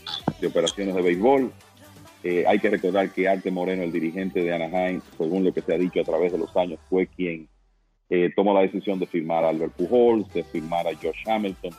operaciones 0.47 0.95
de 0.95 1.03
béisbol. 1.03 1.53
Eh, 2.25 2.45
hay 2.47 2.59
que 2.59 2.71
recordar 2.71 3.11
que 3.11 3.29
Arte 3.29 3.51
Moreno, 3.51 3.83
el 3.83 3.93
dirigente 3.93 4.43
de 4.43 4.53
Anaheim, 4.53 5.01
según 5.19 5.45
lo 5.45 5.53
que 5.53 5.61
se 5.61 5.75
ha 5.75 5.79
dicho 5.79 6.01
a 6.01 6.05
través 6.05 6.33
de 6.33 6.39
los 6.39 6.57
años, 6.57 6.79
fue 6.89 7.07
quien 7.07 7.49
eh, 8.09 8.31
tomó 8.35 8.55
la 8.55 8.61
decisión 8.61 8.99
de 8.99 9.07
firmar 9.07 9.45
a 9.45 9.49
Albert 9.49 9.73
Pujols, 9.73 10.33
de 10.33 10.45
firmar 10.45 10.87
a 10.87 10.95
Josh 10.95 11.27
Hamilton 11.27 11.73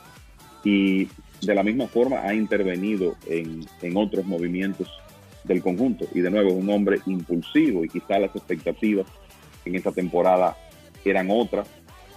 y 0.64 1.08
de 1.42 1.56
la 1.56 1.64
misma 1.64 1.88
forma 1.88 2.22
ha 2.22 2.34
intervenido 2.34 3.16
en, 3.28 3.66
en 3.82 3.98
otros 3.98 4.26
movimientos 4.26 4.90
del 5.44 5.62
conjunto. 5.62 6.06
Y 6.14 6.22
de 6.22 6.32
nuevo, 6.32 6.50
es 6.50 6.56
un 6.56 6.70
hombre 6.70 7.00
impulsivo 7.06 7.84
y 7.84 7.90
quizá 7.90 8.20
las 8.20 8.36
expectativas 8.36 9.08
en 9.66 9.76
esta 9.76 9.92
temporada 9.92 10.58
eran 11.06 11.30
otras. 11.30 11.68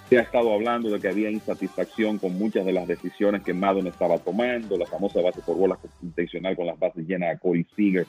Se 0.09 0.19
ha 0.19 0.23
estado 0.23 0.53
hablando 0.53 0.89
de 0.91 1.01
que 1.01 1.09
había 1.09 1.31
insatisfacción 1.31 2.19
con 2.19 2.39
muchas 2.39 2.65
de 2.65 2.73
las 2.73 2.87
decisiones 2.87 3.43
que 3.43 3.53
Madden 3.53 3.89
estaba 3.89 4.19
tomando, 4.19 4.77
la 4.77 4.87
famosa 4.87 5.21
base 5.21 5.41
por 5.41 5.57
bolas 5.57 5.79
intencional 6.01 6.55
con 6.55 6.67
las 6.67 6.79
bases 6.79 7.07
llenas 7.07 7.35
a 7.35 7.39
Corey 7.39 7.67
Seager 7.75 8.07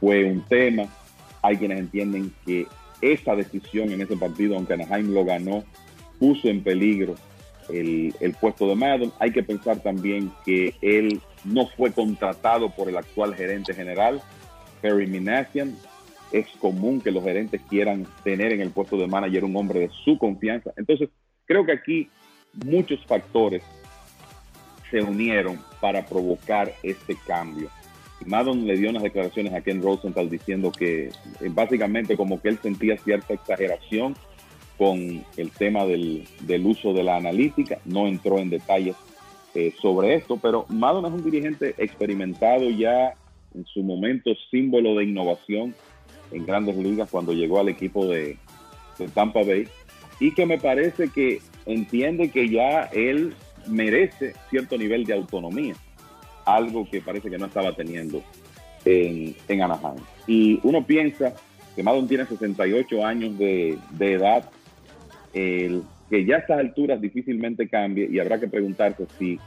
fue 0.00 0.24
un 0.24 0.42
tema. 0.42 0.84
Hay 1.42 1.56
quienes 1.56 1.78
entienden 1.78 2.32
que 2.44 2.66
esa 3.00 3.36
decisión 3.36 3.92
en 3.92 4.00
ese 4.00 4.16
partido, 4.16 4.56
aunque 4.56 4.74
Anaheim 4.74 5.12
lo 5.12 5.24
ganó, 5.24 5.64
puso 6.18 6.48
en 6.48 6.62
peligro 6.62 7.14
el, 7.68 8.14
el, 8.20 8.34
puesto 8.34 8.66
de 8.66 8.74
Madden. 8.74 9.12
Hay 9.20 9.30
que 9.30 9.42
pensar 9.42 9.80
también 9.80 10.32
que 10.44 10.74
él 10.82 11.20
no 11.44 11.66
fue 11.66 11.92
contratado 11.92 12.70
por 12.70 12.88
el 12.88 12.96
actual 12.96 13.34
gerente 13.34 13.72
general, 13.72 14.20
Perry 14.80 15.06
Minasian. 15.06 15.76
Es 16.32 16.46
común 16.60 17.00
que 17.00 17.10
los 17.10 17.24
gerentes 17.24 17.60
quieran 17.68 18.06
tener 18.22 18.52
en 18.52 18.60
el 18.60 18.70
puesto 18.70 18.96
de 18.96 19.06
manager 19.06 19.44
un 19.44 19.56
hombre 19.56 19.80
de 19.80 19.90
su 20.04 20.16
confianza. 20.16 20.72
Entonces, 20.76 21.08
creo 21.44 21.64
que 21.64 21.72
aquí 21.72 22.08
muchos 22.64 23.04
factores 23.04 23.62
se 24.90 25.02
unieron 25.02 25.58
para 25.80 26.06
provocar 26.06 26.72
este 26.82 27.16
cambio. 27.26 27.68
Madden 28.26 28.66
le 28.66 28.76
dio 28.76 28.90
unas 28.90 29.02
declaraciones 29.02 29.54
a 29.54 29.60
Ken 29.60 29.82
Rosenthal 29.82 30.28
diciendo 30.28 30.70
que 30.70 31.06
eh, 31.06 31.12
básicamente 31.48 32.16
como 32.16 32.40
que 32.40 32.48
él 32.48 32.58
sentía 32.62 32.98
cierta 32.98 33.34
exageración 33.34 34.14
con 34.76 35.24
el 35.36 35.50
tema 35.50 35.84
del, 35.84 36.26
del 36.40 36.66
uso 36.66 36.92
de 36.92 37.02
la 37.02 37.16
analítica, 37.16 37.78
no 37.84 38.06
entró 38.06 38.38
en 38.38 38.50
detalles 38.50 38.96
eh, 39.54 39.74
sobre 39.80 40.14
esto, 40.14 40.36
pero 40.36 40.64
Madden 40.68 41.06
es 41.06 41.12
un 41.12 41.24
dirigente 41.24 41.74
experimentado 41.76 42.70
ya 42.70 43.14
en 43.54 43.64
su 43.66 43.82
momento 43.82 44.30
símbolo 44.50 44.94
de 44.96 45.04
innovación 45.04 45.74
en 46.32 46.46
grandes 46.46 46.76
ligas 46.76 47.10
cuando 47.10 47.32
llegó 47.32 47.60
al 47.60 47.68
equipo 47.68 48.06
de, 48.06 48.36
Tampa 49.14 49.42
Bay 49.42 49.66
y 50.18 50.34
que 50.34 50.44
me 50.44 50.58
parece 50.58 51.08
que 51.08 51.40
entiende 51.64 52.30
que 52.30 52.50
ya 52.50 52.82
él 52.92 53.32
merece 53.66 54.34
cierto 54.50 54.76
nivel 54.76 55.04
de 55.04 55.14
autonomía, 55.14 55.74
algo 56.44 56.86
que 56.88 57.00
parece 57.00 57.30
que 57.30 57.38
no 57.38 57.46
estaba 57.46 57.74
teniendo 57.74 58.22
en, 58.84 59.34
en 59.48 59.62
Anaheim. 59.62 60.02
Y 60.26 60.60
uno 60.64 60.84
piensa 60.86 61.34
que 61.74 61.82
Madden 61.82 62.08
tiene 62.08 62.26
68 62.26 63.06
años 63.06 63.38
de, 63.38 63.78
de 63.92 64.12
edad, 64.12 64.50
el, 65.32 65.82
que 66.10 66.26
ya 66.26 66.36
a 66.36 66.38
estas 66.40 66.58
alturas 66.58 67.00
difícilmente 67.00 67.68
cambie 67.68 68.08
y 68.10 68.18
habrá 68.18 68.38
que 68.38 68.48
preguntarse 68.48 69.06
si 69.18 69.38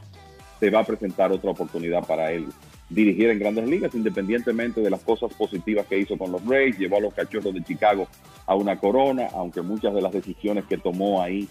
se 0.58 0.70
va 0.70 0.80
a 0.80 0.84
presentar 0.84 1.30
otra 1.30 1.50
oportunidad 1.50 2.04
para 2.06 2.32
él 2.32 2.46
dirigir 2.94 3.28
en 3.30 3.38
grandes 3.38 3.66
ligas, 3.66 3.94
independientemente 3.94 4.80
de 4.80 4.90
las 4.90 5.02
cosas 5.02 5.32
positivas 5.34 5.86
que 5.86 5.98
hizo 5.98 6.16
con 6.16 6.30
los 6.32 6.44
Rays, 6.46 6.78
llevó 6.78 6.98
a 6.98 7.00
los 7.00 7.14
cachorros 7.14 7.52
de 7.52 7.62
Chicago 7.64 8.06
a 8.46 8.54
una 8.54 8.78
corona, 8.78 9.28
aunque 9.34 9.62
muchas 9.62 9.94
de 9.94 10.00
las 10.00 10.12
decisiones 10.12 10.64
que 10.64 10.78
tomó 10.78 11.20
ahí 11.20 11.48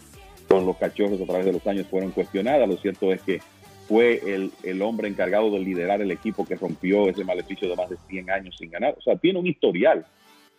con 0.48 0.66
los 0.66 0.78
cachorros 0.78 1.20
a 1.22 1.26
través 1.26 1.46
de 1.46 1.54
los 1.54 1.66
años 1.68 1.88
fueron 1.88 2.12
cuestionadas. 2.12 2.68
Lo 2.68 2.78
cierto 2.78 3.12
es 3.12 3.22
que 3.22 3.42
fue 3.88 4.22
el, 4.26 4.52
el 4.64 4.82
hombre 4.82 5.08
encargado 5.08 5.52
de 5.52 5.60
liderar 5.60 6.02
el 6.02 6.12
equipo 6.12 6.46
que 6.46 6.56
rompió 6.56 7.10
ese 7.10 7.26
maleficio 7.26 7.68
de 7.68 7.76
más 7.76 7.90
de 7.90 7.98
100 8.08 8.30
años 8.30 8.56
sin 8.58 8.72
ganar. 8.72 8.96
O 8.98 9.02
sea, 9.02 9.18
tiene 9.18 9.40
un 9.40 9.48
historial 9.48 10.06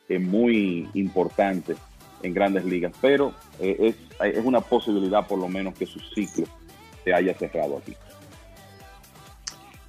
eh, 0.09 0.19
muy 0.19 0.89
importante 0.95 1.75
en 2.23 2.35
grandes 2.35 2.65
ligas, 2.65 2.93
pero 3.01 3.33
eh, 3.61 3.77
es, 3.81 3.97
es 4.37 4.45
una 4.45 4.61
posibilidad 4.61 5.27
por 5.27 5.39
lo 5.39 5.49
menos 5.49 5.75
que 5.75 5.87
su 5.87 6.01
ciclo 6.01 6.47
se 7.05 7.13
haya 7.13 7.35
cerrado 7.35 7.79
aquí. 7.79 7.95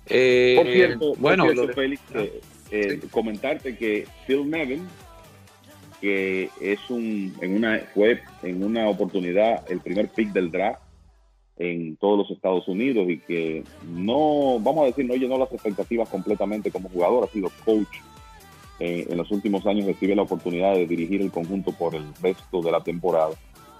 Eh, 0.07 0.55
por 0.57 0.71
cierto, 0.71 1.13
bueno, 1.17 1.45
por 1.45 1.53
cierto, 1.53 1.67
lo 1.67 1.73
Félix, 1.73 2.01
eh, 2.13 2.41
eh, 2.71 2.99
comentarte 3.11 3.75
que 3.75 4.07
Phil 4.27 4.49
Nevin, 4.49 4.87
que 5.99 6.49
es 6.61 6.79
un, 6.89 7.35
en 7.41 7.55
una, 7.55 7.79
fue 7.93 8.21
en 8.43 8.63
una 8.63 8.87
oportunidad 8.87 9.69
el 9.71 9.79
primer 9.79 10.09
pick 10.09 10.31
del 10.31 10.51
draft 10.51 10.81
en 11.57 11.95
todos 11.95 12.17
los 12.17 12.31
Estados 12.31 12.67
Unidos 12.67 13.09
y 13.09 13.17
que 13.19 13.63
no, 13.87 14.59
vamos 14.59 14.83
a 14.83 14.85
decir, 14.87 15.05
no 15.05 15.15
llenó 15.15 15.37
las 15.37 15.51
expectativas 15.51 16.09
completamente 16.09 16.69
como 16.69 16.89
jugador, 16.89 17.23
ha 17.23 17.33
sido 17.33 17.49
coach. 17.63 17.97
En 18.77 19.15
los 19.15 19.31
últimos 19.31 19.65
años 19.65 19.85
recibe 19.85 20.17
la 20.17 20.23
oportunidad 20.23 20.73
de 20.73 20.85
dirigir 20.85 21.21
el 21.21 21.31
conjunto 21.31 21.71
por 21.71 21.95
el 21.95 22.03
resto 22.21 22.61
de 22.61 22.73
la 22.73 22.83
temporada. 22.83 23.33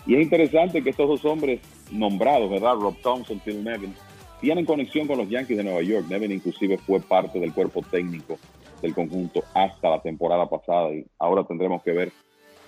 Y 0.07 0.15
es 0.15 0.21
interesante 0.21 0.81
que 0.81 0.91
estos 0.91 1.09
dos 1.09 1.25
hombres 1.25 1.59
nombrados, 1.91 2.49
¿verdad? 2.49 2.75
Rob 2.75 2.95
Thompson, 3.01 3.41
Phil 3.43 3.61
Nevin, 3.61 3.93
tienen 4.41 4.65
conexión 4.65 5.07
con 5.07 5.17
los 5.17 5.29
Yankees 5.29 5.57
de 5.57 5.63
Nueva 5.63 5.81
York. 5.81 6.05
Nevin 6.09 6.31
inclusive 6.31 6.77
fue 6.77 6.99
parte 6.99 7.39
del 7.39 7.53
cuerpo 7.53 7.81
técnico 7.81 8.37
del 8.81 8.93
conjunto 8.93 9.43
hasta 9.53 9.89
la 9.89 10.01
temporada 10.01 10.47
pasada 10.49 10.93
y 10.93 11.05
ahora 11.19 11.43
tendremos 11.43 11.81
que 11.83 11.91
ver 11.91 12.11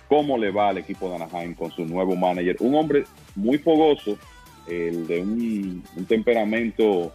cómo 0.07 0.37
le 0.37 0.51
va 0.51 0.69
al 0.69 0.77
equipo 0.77 1.09
de 1.09 1.15
Anaheim 1.15 1.53
con 1.53 1.71
su 1.71 1.85
nuevo 1.85 2.15
manager. 2.15 2.55
Un 2.59 2.75
hombre 2.75 3.03
muy 3.35 3.57
fogoso, 3.57 4.17
el 4.67 5.07
de 5.07 5.21
un, 5.21 5.83
un 5.95 6.05
temperamento 6.05 7.11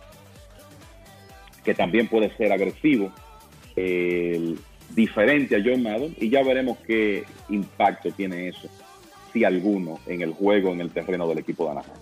que 1.65 1.75
también 1.75 2.09
puede 2.09 2.35
ser 2.37 2.53
agresivo, 2.53 3.11
el 3.77 4.59
diferente 4.91 5.57
a 5.57 5.63
John 5.65 5.83
Madden 5.83 6.15
y 6.21 6.29
ya 6.29 6.43
veremos 6.43 6.79
qué 6.87 7.25
impacto 7.49 8.11
tiene 8.11 8.49
eso, 8.49 8.69
si 9.33 9.45
alguno, 9.45 9.99
en 10.07 10.23
el 10.23 10.33
juego, 10.33 10.73
en 10.73 10.81
el 10.81 10.91
terreno 10.91 11.27
del 11.29 11.39
equipo 11.39 11.65
de 11.65 11.71
Anaheim. 11.73 11.93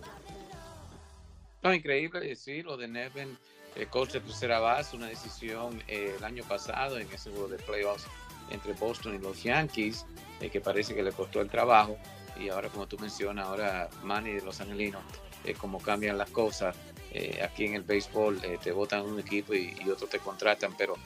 No, 1.63 1.75
increíble, 1.75 2.35
sí, 2.37 2.63
lo 2.63 2.77
de 2.77 2.89
Nevin, 2.89 3.37
eh, 3.77 3.87
coach 3.87 4.13
de 4.13 4.21
tercera 4.21 4.61
base, 4.61 4.97
una 4.97 5.09
decisión 5.09 5.83
eh, 5.87 6.15
el 6.17 6.25
año 6.25 6.43
pasado 6.45 6.99
en 6.99 7.11
ese 7.13 7.31
juego 7.31 7.49
de 7.49 7.59
playoffs 7.59 8.07
entre 8.51 8.73
Boston 8.73 9.15
y 9.15 9.19
los 9.19 9.43
Yankees, 9.43 10.07
eh, 10.41 10.51
que 10.51 10.61
parece 10.61 10.95
que 10.95 11.03
le 11.03 11.13
costó 11.13 11.41
el 11.41 11.51
trabajo. 11.51 11.99
Y 12.39 12.49
ahora, 12.49 12.69
como 12.69 12.87
tú 12.87 12.99
mencionas, 12.99 13.47
ahora 13.47 13.89
Manny 14.03 14.33
de 14.33 14.43
los 14.43 14.61
Angelinos, 14.61 15.03
eh, 15.45 15.55
como 15.55 15.81
cambian 15.81 16.17
las 16.17 16.31
cosas, 16.31 16.75
eh, 17.13 17.43
aquí 17.43 17.67
en 17.67 17.75
el 17.75 17.83
béisbol 17.83 18.41
te 18.63 18.73
votan 18.73 19.03
un 19.03 19.19
equipo 19.19 19.53
y, 19.53 19.77
y 19.85 19.91
otros 19.91 20.09
te 20.09 20.19
contratan, 20.19 20.75
pero 20.77 20.97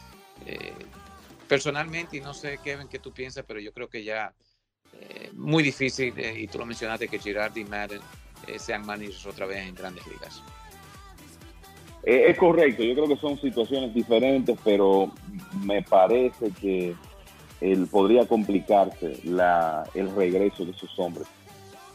personalmente, 1.49 2.17
y 2.17 2.21
no 2.21 2.35
sé, 2.35 2.59
Kevin, 2.63 2.89
qué 2.89 2.99
tú 2.99 3.13
piensas, 3.13 3.45
pero 3.47 3.61
yo 3.61 3.73
creo 3.73 3.89
que 3.89 4.05
ya 4.05 4.35
eh, 5.01 5.31
muy 5.33 5.63
difícil, 5.63 6.15
y 6.19 6.47
tú 6.49 6.59
lo 6.59 6.67
mencionaste, 6.67 7.09
que 7.09 7.19
Girardi 7.19 7.65
Madden 7.65 8.01
eh, 8.49 8.59
sean 8.59 8.85
managers 8.87 9.27
otra 9.27 9.47
vez 9.47 9.67
en 9.67 9.75
grandes 9.75 10.07
ligas. 10.07 10.43
Eh, 12.05 12.27
es 12.29 12.39
correcto, 12.39 12.83
yo 12.83 12.95
creo 12.95 13.09
que 13.09 13.17
son 13.17 13.41
situaciones 13.41 13.95
diferentes, 13.95 14.59
pero 14.63 15.11
me 15.65 15.83
parece 15.83 16.51
que 16.51 16.95
él 17.61 17.87
podría 17.91 18.27
complicarse 18.27 19.21
el 19.95 20.15
regreso 20.15 20.65
de 20.65 20.73
esos 20.73 20.99
hombres 20.99 21.27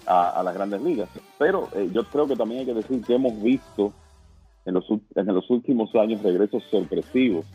a, 0.07 0.41
las 0.43 0.53
grandes 0.53 0.81
ligas. 0.81 1.09
Pero 1.37 1.69
eh, 1.75 1.89
yo 1.93 2.03
creo 2.05 2.27
que 2.27 2.35
también 2.35 2.61
hay 2.61 2.65
que 2.65 2.73
decir 2.73 3.03
que 3.03 3.13
hemos 3.13 3.39
visto 3.41 3.93
en 4.65 4.73
los, 4.73 5.49
últimos 5.49 5.93
años 5.95 6.21
regresos 6.23 6.63
sorpresivos. 6.69 7.45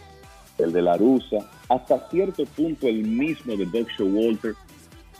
El 0.56 0.72
de 0.72 0.82
la 0.82 0.96
Rusa, 0.96 1.38
hasta 1.68 2.08
cierto 2.10 2.44
punto 2.56 2.86
el 2.86 3.02
mismo 3.02 3.56
de 3.56 3.66
Doug 3.66 3.88
Showalter, 3.98 4.54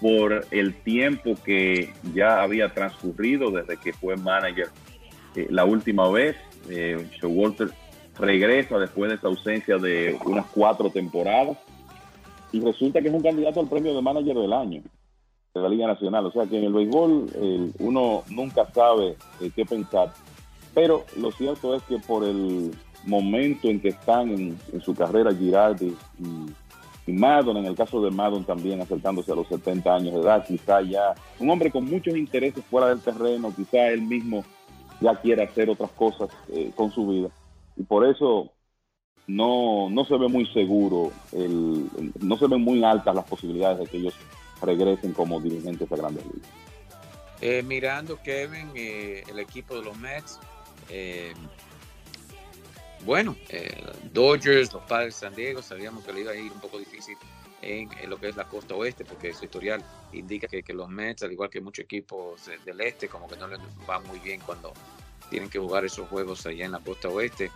por 0.00 0.46
el 0.50 0.74
tiempo 0.74 1.34
que 1.44 1.92
ya 2.14 2.42
había 2.42 2.72
transcurrido 2.72 3.50
desde 3.50 3.76
que 3.76 3.92
fue 3.92 4.16
manager 4.16 4.68
eh, 5.34 5.46
la 5.50 5.64
última 5.64 6.08
vez. 6.10 6.36
Eh, 6.68 7.08
Showalter 7.20 7.70
regresa 8.18 8.78
después 8.78 9.10
de 9.10 9.16
esa 9.16 9.28
ausencia 9.28 9.76
de 9.76 10.18
unas 10.24 10.46
cuatro 10.46 10.90
temporadas 10.90 11.58
y 12.52 12.60
resulta 12.60 13.00
que 13.00 13.08
es 13.08 13.14
un 13.14 13.22
candidato 13.22 13.60
al 13.60 13.68
premio 13.68 13.94
de 13.94 14.00
manager 14.00 14.36
del 14.36 14.52
año 14.52 14.82
de 15.54 15.60
la 15.60 15.68
Liga 15.68 15.86
Nacional. 15.86 16.26
O 16.26 16.32
sea 16.32 16.46
que 16.46 16.58
en 16.58 16.64
el 16.64 16.72
béisbol 16.72 17.72
uno 17.78 18.22
nunca 18.28 18.66
sabe 18.72 19.16
eh, 19.40 19.50
qué 19.54 19.64
pensar. 19.64 20.12
Pero 20.74 21.04
lo 21.16 21.30
cierto 21.30 21.74
es 21.74 21.82
que 21.84 21.98
por 21.98 22.24
el 22.24 22.72
momento 23.04 23.68
en 23.68 23.80
que 23.80 23.88
están 23.88 24.30
en, 24.30 24.58
en 24.72 24.80
su 24.80 24.94
carrera 24.94 25.32
Girardi 25.32 25.94
y, 26.18 26.63
y 27.06 27.12
Maddon, 27.12 27.58
en 27.58 27.66
el 27.66 27.74
caso 27.74 28.00
de 28.02 28.10
Maddon 28.10 28.44
también 28.44 28.80
acercándose 28.80 29.32
a 29.32 29.34
los 29.34 29.46
70 29.48 29.94
años 29.94 30.14
de 30.14 30.20
edad, 30.20 30.46
quizá 30.46 30.80
ya 30.82 31.14
un 31.38 31.50
hombre 31.50 31.70
con 31.70 31.84
muchos 31.84 32.16
intereses 32.16 32.64
fuera 32.70 32.88
del 32.88 33.00
terreno, 33.00 33.52
quizá 33.54 33.88
él 33.88 34.02
mismo 34.02 34.44
ya 35.00 35.14
quiere 35.20 35.42
hacer 35.42 35.68
otras 35.68 35.90
cosas 35.90 36.30
eh, 36.48 36.70
con 36.74 36.90
su 36.90 37.06
vida. 37.06 37.28
Y 37.76 37.82
por 37.82 38.06
eso 38.06 38.52
no, 39.26 39.88
no 39.90 40.04
se 40.04 40.16
ve 40.16 40.28
muy 40.28 40.46
seguro, 40.46 41.10
el- 41.32 41.88
no 42.20 42.36
se 42.38 42.46
ven 42.46 42.60
muy 42.62 42.82
altas 42.84 43.14
las 43.14 43.24
posibilidades 43.24 43.78
de 43.80 43.86
que 43.86 43.96
ellos 43.98 44.14
regresen 44.62 45.12
como 45.12 45.40
dirigentes 45.40 45.90
a 45.92 45.96
grandes 45.96 46.24
ligas. 46.24 46.48
Eh, 47.40 47.62
mirando, 47.62 48.18
Kevin, 48.22 48.70
eh, 48.74 49.24
el 49.28 49.38
equipo 49.38 49.74
de 49.74 49.82
los 49.82 49.96
Mets, 49.98 50.38
eh, 50.88 51.34
bueno, 53.04 53.36
eh, 53.48 53.84
Dodgers, 54.12 54.72
los 54.72 54.82
Padres 54.84 55.14
de 55.14 55.20
San 55.26 55.34
Diego, 55.34 55.62
sabíamos 55.62 56.04
que 56.04 56.12
le 56.12 56.20
iba 56.22 56.32
a 56.32 56.36
ir 56.36 56.50
un 56.50 56.60
poco 56.60 56.78
difícil 56.78 57.16
en, 57.62 57.88
lo 58.08 58.18
que 58.18 58.28
es 58.28 58.36
la 58.36 58.44
costa 58.44 58.74
oeste, 58.74 59.04
porque 59.04 59.32
su 59.32 59.44
historial 59.44 59.84
indica 60.12 60.46
que, 60.48 60.62
los 60.72 60.88
Mets, 60.88 61.22
al 61.22 61.32
igual 61.32 61.50
que 61.50 61.60
muchos 61.60 61.84
equipos 61.84 62.46
de- 62.46 62.58
del 62.58 62.80
este, 62.80 63.08
como 63.08 63.28
que 63.28 63.36
no 63.36 63.46
les 63.48 63.58
va 63.88 64.00
muy 64.00 64.18
bien 64.18 64.40
cuando 64.40 64.72
tienen 65.30 65.48
que 65.48 65.58
jugar 65.58 65.84
esos 65.84 66.08
juegos 66.08 66.44
allá 66.46 66.64
en 66.66 66.72
la 66.72 66.80
costa 66.80 67.08
oeste. 67.08 67.50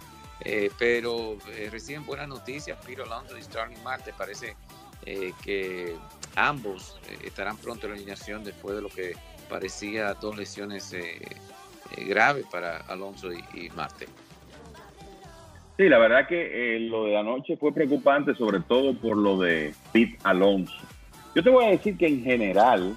Eh, 0.45 0.71
pero 0.79 1.37
eh, 1.49 1.69
reciben 1.71 2.07
buenas 2.07 2.29
noticias. 2.29 2.79
Peter 2.85 3.03
Alonso 3.03 3.37
y 3.37 3.43
Starling 3.43 3.83
Marte 3.83 4.13
parece 4.17 4.57
eh, 5.05 5.33
que 5.43 5.97
ambos 6.37 6.97
estarán 7.25 7.57
pronto 7.57 7.87
en 7.87 7.93
la 7.93 7.97
alineación 7.97 8.45
después 8.45 8.77
de 8.77 8.83
lo 8.83 8.89
que 8.89 9.17
parecía 9.49 10.15
dos 10.15 10.37
lesiones 10.37 10.95
graves 12.07 12.47
para 12.51 12.79
Alonso 12.83 13.33
y, 13.33 13.43
y 13.55 13.71
Marte. 13.71 14.07
Sí, 15.79 15.89
la 15.89 15.99
verdad 15.99 16.27
que 16.27 16.75
eh, 16.75 16.81
lo 16.81 17.05
de 17.05 17.17
anoche 17.17 17.57
fue 17.57 17.73
preocupante, 17.73 18.35
sobre 18.35 18.59
todo 18.59 18.95
por 18.95 19.17
lo 19.17 19.39
de 19.39 19.73
Pete 19.93 20.19
Alonso. 20.25 20.75
Yo 21.37 21.43
te 21.45 21.51
voy 21.51 21.67
a 21.67 21.71
decir 21.71 21.97
que 21.97 22.09
en 22.09 22.25
general, 22.25 22.97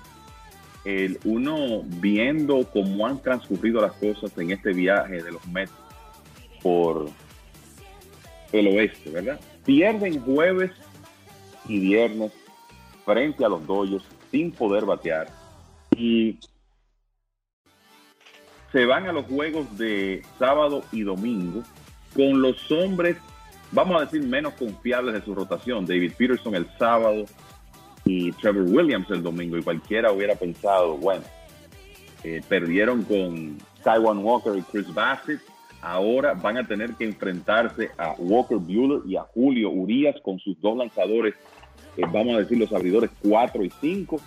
el 0.83 1.19
uno 1.23 1.83
viendo 1.85 2.67
cómo 2.73 3.05
han 3.05 3.21
transcurrido 3.21 3.81
las 3.81 3.91
cosas 3.93 4.35
en 4.39 4.49
este 4.49 4.73
viaje 4.73 5.21
de 5.21 5.31
los 5.31 5.47
Mets 5.47 5.71
por 6.63 7.07
el 8.51 8.67
oeste, 8.69 9.11
¿verdad? 9.11 9.39
Pierden 9.63 10.19
jueves 10.19 10.71
y 11.67 11.79
viernes 11.79 12.31
frente 13.05 13.45
a 13.45 13.49
los 13.49 13.67
Dodgers 13.67 14.05
sin 14.31 14.51
poder 14.51 14.85
batear 14.85 15.27
y 15.95 16.39
se 18.71 18.85
van 18.87 19.05
a 19.05 19.11
los 19.11 19.27
juegos 19.27 19.77
de 19.77 20.23
sábado 20.39 20.83
y 20.91 21.01
domingo 21.01 21.61
con 22.15 22.41
los 22.41 22.71
hombres, 22.71 23.17
vamos 23.71 24.01
a 24.01 24.05
decir, 24.05 24.23
menos 24.23 24.53
confiables 24.53 25.13
de 25.13 25.21
su 25.21 25.33
rotación. 25.33 25.85
David 25.85 26.13
Peterson 26.17 26.55
el 26.55 26.67
sábado 26.77 27.25
y 28.05 28.31
Trevor 28.33 28.63
Williams 28.63 29.09
el 29.11 29.23
domingo. 29.23 29.57
Y 29.57 29.63
cualquiera 29.63 30.11
hubiera 30.11 30.35
pensado, 30.35 30.97
bueno, 30.97 31.23
eh, 32.23 32.41
perdieron 32.47 33.03
con 33.03 33.57
Taiwan 33.83 34.19
Walker 34.19 34.57
y 34.57 34.61
Chris 34.63 34.93
Bassett. 34.93 35.41
Ahora 35.81 36.33
van 36.33 36.57
a 36.57 36.67
tener 36.67 36.93
que 36.93 37.05
enfrentarse 37.05 37.89
a 37.97 38.13
Walker 38.17 38.57
Bueller 38.57 39.01
y 39.07 39.15
a 39.15 39.21
Julio 39.21 39.71
Urias 39.71 40.15
con 40.21 40.37
sus 40.37 40.59
dos 40.61 40.77
lanzadores, 40.77 41.33
eh, 41.97 42.03
vamos 42.11 42.35
a 42.35 42.39
decir, 42.39 42.59
los 42.59 42.71
abridores 42.71 43.09
4 43.23 43.63
y 43.63 43.71
5. 43.81 44.21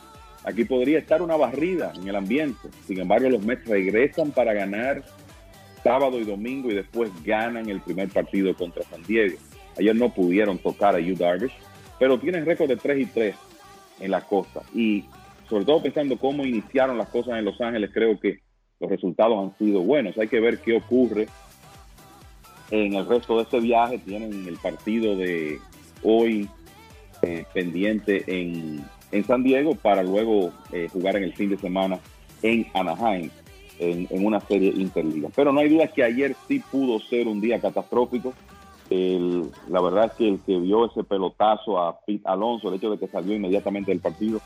Aquí 0.45 0.65
podría 0.65 0.99
estar 0.99 1.23
una 1.23 1.37
barrida 1.37 1.93
en 1.95 2.09
el 2.09 2.17
ambiente. 2.17 2.69
Sin 2.87 3.01
embargo, 3.01 3.31
los 3.31 3.43
Mets 3.43 3.67
regresan 3.67 4.33
para 4.33 4.53
ganar 4.53 5.05
sábado 5.85 6.19
y 6.19 6.25
domingo 6.25 6.71
y 6.71 6.75
después 6.75 7.13
ganan 7.23 7.69
el 7.69 7.81
primer 7.81 8.09
partido 8.09 8.53
contra 8.55 8.83
San 8.85 9.03
Diego. 9.05 9.39
Ayer 9.79 9.95
no 9.95 10.13
pudieron 10.13 10.59
tocar 10.59 10.97
a 10.97 10.99
Yu 10.99 11.15
Darvish, 11.15 11.53
pero 12.01 12.19
tienen 12.19 12.47
récord 12.47 12.69
de 12.69 12.77
3 12.77 13.01
y 13.01 13.07
3 13.07 13.37
en 14.01 14.11
la 14.11 14.23
costa. 14.23 14.63
Y 14.75 15.05
sobre 15.49 15.65
todo 15.65 15.83
pensando 15.83 16.19
cómo 16.19 16.45
iniciaron 16.45 16.99
las 16.99 17.09
cosas 17.11 17.39
en 17.39 17.45
Los 17.45 17.61
Ángeles, 17.61 17.91
creo 17.95 18.19
que 18.19 18.41
los 18.81 18.91
resultados 18.91 19.39
han 19.39 19.57
sido 19.59 19.83
buenos. 19.83 20.19
Hay 20.19 20.27
que 20.29 20.41
ver 20.41 20.59
qué 20.59 20.77
ocurre 20.77 21.29
en 22.71 22.95
el 22.95 23.07
resto 23.07 23.37
de 23.37 23.43
este 23.43 23.61
viaje 23.61 23.99
tienen 23.99 24.47
el 24.49 24.57
partido 24.57 25.17
de 25.17 25.61
hoy 26.03 26.49
eh, 27.23 27.45
pendiente 27.53 28.25
en, 28.27 28.85
en, 29.13 29.25
San 29.25 29.43
Diego 29.43 29.75
para 29.75 30.03
luego 30.03 30.53
eh, 30.73 30.89
jugar 30.91 31.17
en 31.17 31.25
el 31.25 31.35
fin 31.35 31.51
de 31.51 31.59
semana 31.59 31.99
en 32.43 32.67
Anaheim 32.75 33.31
en, 33.79 34.25
una 34.25 34.41
serie 34.41 34.73
interliga. 34.75 35.29
Pero 35.35 35.53
no 35.53 35.61
hay 35.61 35.69
duda 35.69 35.89
que 35.89 36.05
ayer 36.05 36.37
sí 36.49 36.61
pudo 36.71 37.01
ser 37.01 37.29
un 37.29 37.41
día 37.41 37.61
catastrófico. 37.61 38.33
la 38.91 39.81
verdad 39.81 40.07
es 40.07 40.13
que 40.13 40.29
el 40.29 40.41
que 40.41 40.59
vio 40.59 40.87
ese 40.87 41.05
pelotazo 41.05 41.79
a 41.79 41.99
Pete 42.01 42.23
Alonso, 42.25 42.69
el 42.69 42.75
hecho 42.75 42.91
de 42.91 42.99
que 42.99 43.09
salió 43.09 43.35
inmediatamente 43.35 43.91
del 43.91 44.01
partido, 44.01 44.41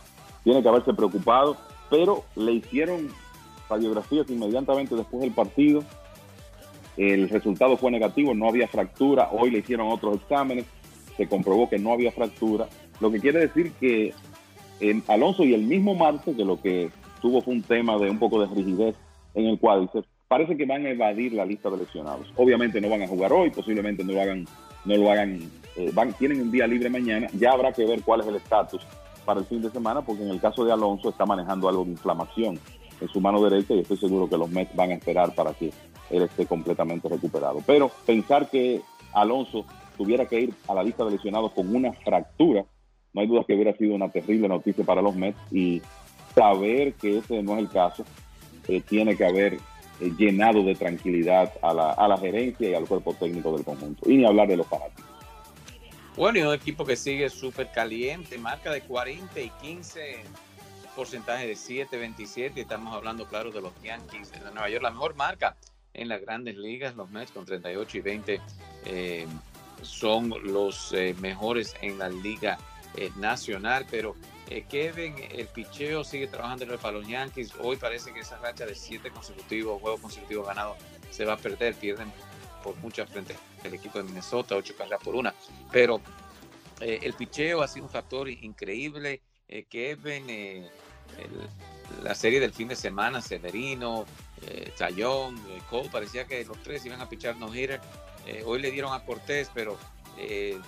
tiene 0.45 0.63
que 0.63 0.69
haberse 0.69 0.95
preocupado, 0.95 1.57
pero 1.91 2.25
le 2.37 2.53
hicieron 2.53 3.09
radiografías 3.69 4.29
inmediatamente 4.31 4.95
después 4.95 5.23
del 5.23 5.33
partido. 5.33 5.83
El 6.97 7.29
resultado 7.29 7.77
fue 7.77 7.91
negativo, 7.91 8.35
no 8.35 8.49
había 8.49 8.67
fractura. 8.67 9.29
Hoy 9.31 9.51
le 9.51 9.59
hicieron 9.59 9.89
otros 9.89 10.17
exámenes, 10.17 10.65
se 11.17 11.29
comprobó 11.29 11.69
que 11.69 11.79
no 11.79 11.93
había 11.93 12.11
fractura. 12.13 12.69
Lo 13.01 13.11
que 13.11 13.21
quiere 13.21 13.41
decir 13.41 13.73
que 13.73 14.15
en 14.81 15.03
Alonso 15.07 15.45
y 15.45 15.55
el 15.55 15.63
mismo 15.63 15.95
Marte, 15.95 16.35
que 16.35 16.45
lo 16.45 16.61
que 16.61 16.91
tuvo 17.21 17.41
fue 17.43 17.55
un 17.55 17.63
tema 17.63 17.99
de 17.99 18.11
un 18.11 18.19
poco 18.19 18.41
de 18.41 18.53
rigidez 18.53 18.97
en 19.39 19.47
el 19.47 19.59
cuádriceps, 19.59 20.09
parece 20.27 20.57
que 20.57 20.67
van 20.67 20.85
a 20.85 20.91
evadir 20.91 21.33
la 21.33 21.45
lista 21.45 21.71
de 21.71 21.79
lesionados. 21.79 22.33
Obviamente 22.37 22.81
no 22.81 22.89
van 22.89 23.03
a 23.03 23.09
jugar 23.09 23.33
hoy, 23.33 23.51
posiblemente 23.51 24.05
no 24.05 24.13
lo 24.13 24.21
hagan, 24.21 24.45
no 24.85 24.97
lo 24.97 25.11
hagan, 25.11 25.41
eh, 25.77 25.91
van, 25.95 26.13
tienen 26.15 26.43
un 26.43 26.51
día 26.51 26.67
libre 26.67 26.91
mañana. 26.91 27.29
Ya 27.33 27.53
habrá 27.53 27.73
que 27.73 27.87
ver 27.87 28.03
cuál 28.03 28.21
es 28.21 28.27
el 28.27 28.37
estatus 28.37 28.87
para 29.25 29.41
el 29.41 29.47
fin 29.47 29.63
de 29.63 29.71
semana, 29.71 30.03
porque 30.03 30.23
en 30.23 30.31
el 30.31 30.41
caso 30.41 30.65
de 30.65 30.73
Alonso 30.73 31.11
está 31.11 31.25
manejando 31.25 31.69
algo 31.69 31.85
de 31.85 31.93
inflamación 31.93 32.59
en 33.01 33.09
su 33.09 33.21
mano 33.21 33.43
derecha 33.43 33.75
y 33.75 33.81
estoy 33.81 33.97
seguro 33.97 34.29
que 34.29 34.37
los 34.37 34.51
Mets 34.51 34.75
van 34.75 34.91
a 34.91 34.95
esperar 34.95 35.35
para 35.35 35.53
que 35.55 35.73
él 36.11 36.23
esté 36.23 36.47
completamente 36.47 37.09
recuperado. 37.09 37.63
Pero 37.67 37.91
pensar 38.07 38.49
que 38.51 38.83
Alonso 39.13 39.65
tuviera 39.97 40.27
que 40.27 40.41
ir 40.41 40.55
a 40.67 40.75
la 40.75 40.83
lista 40.83 41.05
de 41.05 41.13
lesionados 41.13 41.53
con 41.53 41.75
una 41.75 41.93
fractura, 41.93 42.65
no 43.13 43.21
hay 43.21 43.27
duda 43.27 43.45
que 43.47 43.55
hubiera 43.55 43.77
sido 43.77 43.95
una 43.95 44.11
terrible 44.11 44.49
noticia 44.49 44.85
para 44.85 45.03
los 45.03 45.15
Mets 45.15 45.39
y 45.51 45.81
saber 46.35 46.95
que 46.95 47.19
ese 47.19 47.43
no 47.43 47.55
es 47.55 47.59
el 47.61 47.69
caso, 47.69 48.05
eh, 48.69 48.81
tiene 48.81 49.17
que 49.17 49.25
haber 49.25 49.55
eh, 49.55 50.13
llenado 50.17 50.63
de 50.63 50.75
tranquilidad 50.75 51.53
a 51.63 51.75
la, 51.75 51.93
a 51.93 52.07
la 52.07 52.19
gerencia 52.19 52.69
y 52.69 52.75
al 52.75 52.87
cuerpo 52.87 53.15
técnico 53.15 53.57
del 53.57 53.65
conjunto. 53.65 54.09
Y 54.09 54.19
ni 54.19 54.25
hablar 54.25 54.49
de 54.49 54.59
los 54.59 54.67
fanáticos. 54.67 55.05
Bueno, 56.17 56.39
y 56.39 56.43
un 56.43 56.55
equipo 56.55 56.85
que 56.85 56.97
sigue 56.97 57.29
súper 57.31 57.71
caliente, 57.71 58.39
marca 58.39 58.73
de 58.73 58.81
40 58.83 59.41
y 59.41 59.51
15 59.63 60.25
porcentaje 60.99 61.47
de 61.47 61.53
7.27. 61.53 62.55
Estamos 62.57 62.93
hablando, 62.93 63.25
claro, 63.29 63.53
de 63.53 63.61
los 63.61 63.73
Yankees 63.85 64.33
de 64.33 64.41
Nueva 64.41 64.69
York. 64.69 64.83
La 64.83 64.91
mejor 64.91 65.15
marca 65.15 65.55
en 65.95 66.09
las 66.09 66.21
grandes 66.21 66.57
ligas, 66.57 66.97
los 66.97 67.09
Mets 67.09 67.31
con 67.31 67.45
38 67.45 67.99
y 67.99 68.01
20 68.01 68.41
eh, 68.85 69.27
son 69.83 70.35
los 70.43 70.93
eh, 70.93 71.15
mejores 71.21 71.77
en 71.83 71.99
la 71.99 72.09
liga 72.09 72.59
nacional. 73.17 73.87
Pero 73.89 74.17
Kevin, 74.69 75.15
el 75.31 75.47
picheo 75.49 76.05
sigue 76.05 76.27
trabajando 76.27 76.67
para 76.79 76.99
los 76.99 77.07
Yankees. 77.07 77.53
Hoy 77.61 77.77
parece 77.77 78.13
que 78.13 78.21
esa 78.21 78.39
racha 78.39 78.65
de 78.65 78.75
7 78.75 79.11
consecutivos, 79.11 79.81
juegos 79.81 80.01
consecutivos 80.01 80.47
ganados, 80.47 80.77
se 81.11 81.25
va 81.25 81.35
a 81.35 81.37
perder. 81.37 81.75
Pierden 81.75 82.11
por 82.63 82.77
muchas 82.77 83.11
frente 83.11 83.37
el 83.65 83.75
equipo 83.75 83.99
de 83.99 84.05
Minnesota, 84.05 84.57
8 84.57 84.75
carreras 84.77 85.01
por 85.03 85.15
una. 85.15 85.35
Pero 85.71 86.01
el 86.81 87.13
picheo 87.15 87.63
ha 87.63 87.69
sido 87.69 87.87
un 87.87 87.91
factor 87.91 88.29
increíble. 88.29 89.21
Kevin 89.69 90.27
la 92.03 92.15
serie 92.15 92.41
del 92.41 92.53
fin 92.53 92.69
de 92.69 92.77
semana, 92.77 93.21
Severino, 93.21 94.05
eh, 94.47 94.73
eh, 94.79 95.63
Cole, 95.69 95.89
parecía 95.91 96.27
que 96.27 96.45
los 96.45 96.63
tres 96.63 96.85
iban 96.87 97.01
a 97.01 97.09
pichar 97.09 97.37
no 97.37 97.55
hitter. 97.55 97.81
Eh, 98.27 98.43
hoy 98.45 98.61
le 98.61 98.71
dieron 98.71 98.93
a 98.93 99.05
Cortés, 99.05 99.51
pero 99.55 99.77
eh, 100.17 100.59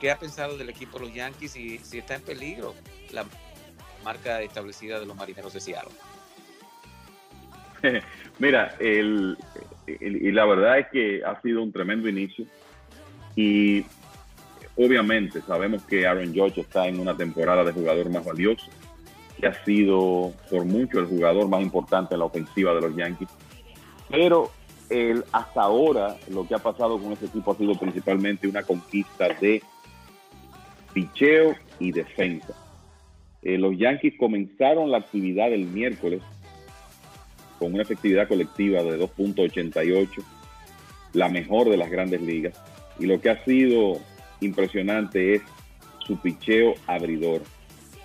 ¿qué 0.00 0.10
ha 0.10 0.18
pensado 0.18 0.56
del 0.56 0.70
equipo 0.70 0.98
de 0.98 1.06
los 1.06 1.14
Yankees 1.14 1.56
y 1.56 1.78
si 1.78 1.98
está 1.98 2.16
en 2.16 2.22
peligro 2.22 2.74
la 3.12 3.24
marca 4.04 4.40
establecida 4.40 4.98
de 4.98 5.06
los 5.06 5.16
marineros 5.16 5.52
de 5.52 5.60
Seattle? 5.60 5.92
Mira, 8.38 8.74
el, 8.80 9.36
y 9.86 10.32
la 10.32 10.46
verdad 10.46 10.78
es 10.78 10.88
que 10.88 11.22
ha 11.24 11.40
sido 11.42 11.62
un 11.62 11.72
tremendo 11.72 12.08
inicio 12.08 12.46
y 13.36 13.84
obviamente 14.76 15.42
sabemos 15.42 15.82
que 15.84 16.06
Aaron 16.06 16.32
George 16.32 16.62
está 16.62 16.88
en 16.88 16.98
una 16.98 17.16
temporada 17.16 17.64
de 17.64 17.72
jugador 17.72 18.10
más 18.10 18.24
valioso 18.24 18.66
que 19.38 19.46
ha 19.46 19.64
sido 19.64 20.32
por 20.50 20.64
mucho 20.64 20.98
el 20.98 21.06
jugador 21.06 21.48
más 21.48 21.62
importante 21.62 22.14
en 22.14 22.20
la 22.20 22.26
ofensiva 22.26 22.74
de 22.74 22.80
los 22.80 22.96
Yankees. 22.96 23.28
Pero 24.10 24.50
el, 24.90 25.24
hasta 25.32 25.62
ahora 25.62 26.16
lo 26.28 26.46
que 26.46 26.54
ha 26.54 26.58
pasado 26.58 26.98
con 26.98 27.12
ese 27.12 27.26
equipo 27.26 27.52
ha 27.52 27.56
sido 27.56 27.74
principalmente 27.74 28.48
una 28.48 28.62
conquista 28.62 29.28
de 29.28 29.62
picheo 30.92 31.54
y 31.78 31.92
defensa. 31.92 32.54
Eh, 33.42 33.58
los 33.58 33.76
Yankees 33.78 34.14
comenzaron 34.18 34.90
la 34.90 34.98
actividad 34.98 35.52
el 35.52 35.66
miércoles 35.66 36.22
con 37.58 37.74
una 37.74 37.82
efectividad 37.82 38.28
colectiva 38.28 38.82
de 38.82 38.98
2.88, 38.98 40.08
la 41.12 41.28
mejor 41.28 41.68
de 41.68 41.76
las 41.76 41.90
grandes 41.90 42.22
ligas. 42.22 42.60
Y 42.98 43.06
lo 43.06 43.20
que 43.20 43.30
ha 43.30 43.44
sido 43.44 43.98
impresionante 44.40 45.34
es 45.34 45.42
su 46.06 46.18
picheo 46.20 46.74
abridor. 46.86 47.42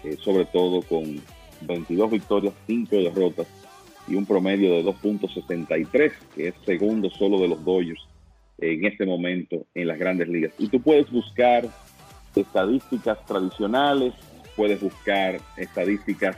Eh, 0.05 0.17
sobre 0.17 0.45
todo 0.45 0.83
con 0.83 1.19
22 1.61 2.11
victorias, 2.11 2.53
5 2.67 2.95
derrotas 2.95 3.47
y 4.07 4.13
un 4.13 4.25
promedio 4.25 4.73
de 4.73 4.83
2.63, 4.83 6.11
que 6.35 6.49
es 6.49 6.55
segundo 6.63 7.09
solo 7.09 7.39
de 7.39 7.47
los 7.47 7.65
Dodgers 7.65 8.01
en 8.59 8.85
este 8.85 9.05
momento 9.05 9.65
en 9.73 9.87
las 9.87 9.97
grandes 9.97 10.27
ligas. 10.27 10.53
Y 10.59 10.69
tú 10.69 10.79
puedes 10.79 11.09
buscar 11.09 11.67
estadísticas 12.35 13.23
tradicionales, 13.25 14.13
puedes 14.55 14.81
buscar 14.81 15.39
estadísticas 15.57 16.37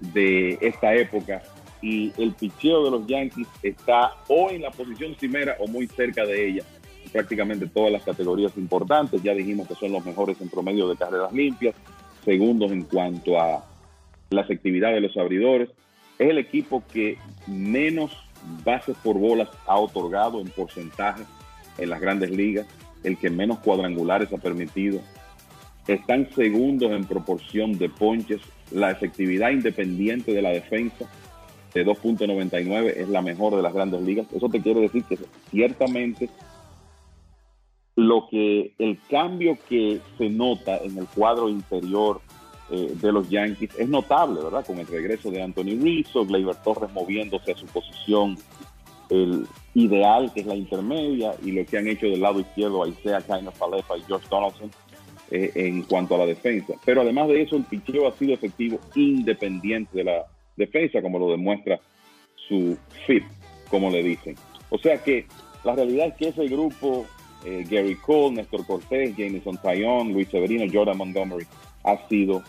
de 0.00 0.58
esta 0.60 0.94
época 0.94 1.42
y 1.82 2.12
el 2.18 2.32
picheo 2.32 2.84
de 2.84 2.90
los 2.90 3.06
Yankees 3.06 3.48
está 3.62 4.12
o 4.28 4.50
en 4.50 4.62
la 4.62 4.70
posición 4.70 5.14
cimera 5.18 5.56
o 5.58 5.66
muy 5.66 5.86
cerca 5.86 6.24
de 6.24 6.48
ella 6.48 6.64
prácticamente 7.12 7.66
todas 7.66 7.92
las 7.92 8.02
categorías 8.02 8.52
importantes. 8.56 9.22
Ya 9.22 9.34
dijimos 9.34 9.68
que 9.68 9.74
son 9.74 9.92
los 9.92 10.04
mejores 10.04 10.40
en 10.40 10.48
promedio 10.48 10.88
de 10.88 10.96
carreras 10.96 11.32
limpias, 11.32 11.74
segundos 12.24 12.72
en 12.72 12.82
cuanto 12.82 13.40
a 13.40 13.64
la 14.30 14.40
efectividad 14.40 14.92
de 14.92 15.00
los 15.00 15.16
abridores. 15.16 15.70
Es 16.18 16.30
el 16.30 16.38
equipo 16.38 16.82
que 16.92 17.18
menos 17.46 18.12
bases 18.64 18.96
por 19.02 19.18
bolas 19.18 19.48
ha 19.66 19.78
otorgado 19.78 20.40
en 20.40 20.48
porcentaje 20.48 21.22
en 21.78 21.90
las 21.90 22.00
grandes 22.00 22.30
ligas, 22.30 22.66
el 23.02 23.16
que 23.18 23.30
menos 23.30 23.58
cuadrangulares 23.58 24.32
ha 24.32 24.38
permitido. 24.38 25.00
Están 25.86 26.28
segundos 26.34 26.90
en 26.90 27.04
proporción 27.04 27.78
de 27.78 27.88
ponches. 27.88 28.40
La 28.72 28.90
efectividad 28.90 29.50
independiente 29.50 30.32
de 30.32 30.42
la 30.42 30.50
defensa 30.50 31.08
de 31.72 31.86
2.99 31.86 32.92
es 32.96 33.08
la 33.08 33.22
mejor 33.22 33.54
de 33.54 33.62
las 33.62 33.72
grandes 33.72 34.02
ligas. 34.02 34.26
Eso 34.34 34.48
te 34.48 34.60
quiere 34.60 34.80
decir 34.80 35.04
que 35.04 35.18
ciertamente 35.50 36.28
lo 37.94 38.26
que 38.28 38.74
el 38.78 38.98
cambio 39.08 39.56
que 39.68 40.00
se 40.18 40.28
nota 40.28 40.78
en 40.78 40.98
el 40.98 41.06
cuadro 41.06 41.48
interior 41.48 42.20
eh, 42.70 42.94
de 43.00 43.12
los 43.12 43.28
Yankees 43.28 43.70
es 43.78 43.88
notable, 43.88 44.42
¿verdad? 44.42 44.66
Con 44.66 44.78
el 44.78 44.86
regreso 44.86 45.30
de 45.30 45.42
Anthony 45.42 45.80
Rizzo, 45.80 46.26
Gleyber 46.26 46.56
Torres 46.56 46.92
moviéndose 46.92 47.52
a 47.52 47.56
su 47.56 47.66
posición 47.66 48.36
ideal, 49.74 50.32
que 50.32 50.40
es 50.40 50.46
la 50.46 50.56
intermedia, 50.56 51.34
y 51.44 51.52
lo 51.52 51.64
que 51.64 51.78
han 51.78 51.86
hecho 51.86 52.06
del 52.06 52.20
lado 52.20 52.40
izquierdo 52.40 52.86
Isaiah 52.88 53.20
Kainer 53.20 53.52
Falefa 53.52 53.96
y 53.96 54.02
George 54.02 54.26
Donaldson 54.28 54.70
eh, 55.30 55.50
en 55.54 55.82
cuanto 55.82 56.14
a 56.14 56.18
la 56.18 56.26
defensa. 56.26 56.74
Pero 56.84 57.00
además 57.00 57.28
de 57.28 57.42
eso, 57.42 57.56
el 57.56 57.64
picheo 57.64 58.08
ha 58.08 58.16
sido 58.16 58.34
efectivo 58.34 58.78
independiente 58.94 59.98
de 59.98 60.04
la 60.04 60.26
defensa, 60.56 61.02
como 61.02 61.18
lo 61.18 61.30
demuestra 61.30 61.80
su 62.48 62.76
fit, 63.06 63.24
como 63.68 63.90
le 63.90 64.02
dicen. 64.02 64.36
O 64.70 64.78
sea 64.78 65.02
que 65.02 65.26
la 65.64 65.74
realidad 65.74 66.08
es 66.08 66.14
que 66.14 66.28
ese 66.28 66.46
grupo 66.46 67.06
eh, 67.44 67.64
Gary 67.68 67.96
Cole, 67.96 68.36
Néstor 68.36 68.66
Cortés, 68.66 69.16
Jameson 69.16 69.56
Taillon, 69.58 70.12
Luis 70.12 70.28
Severino, 70.28 70.64
Jordan 70.72 70.96
Montgomery, 70.96 71.46
ha 71.84 72.08
sido 72.08 72.42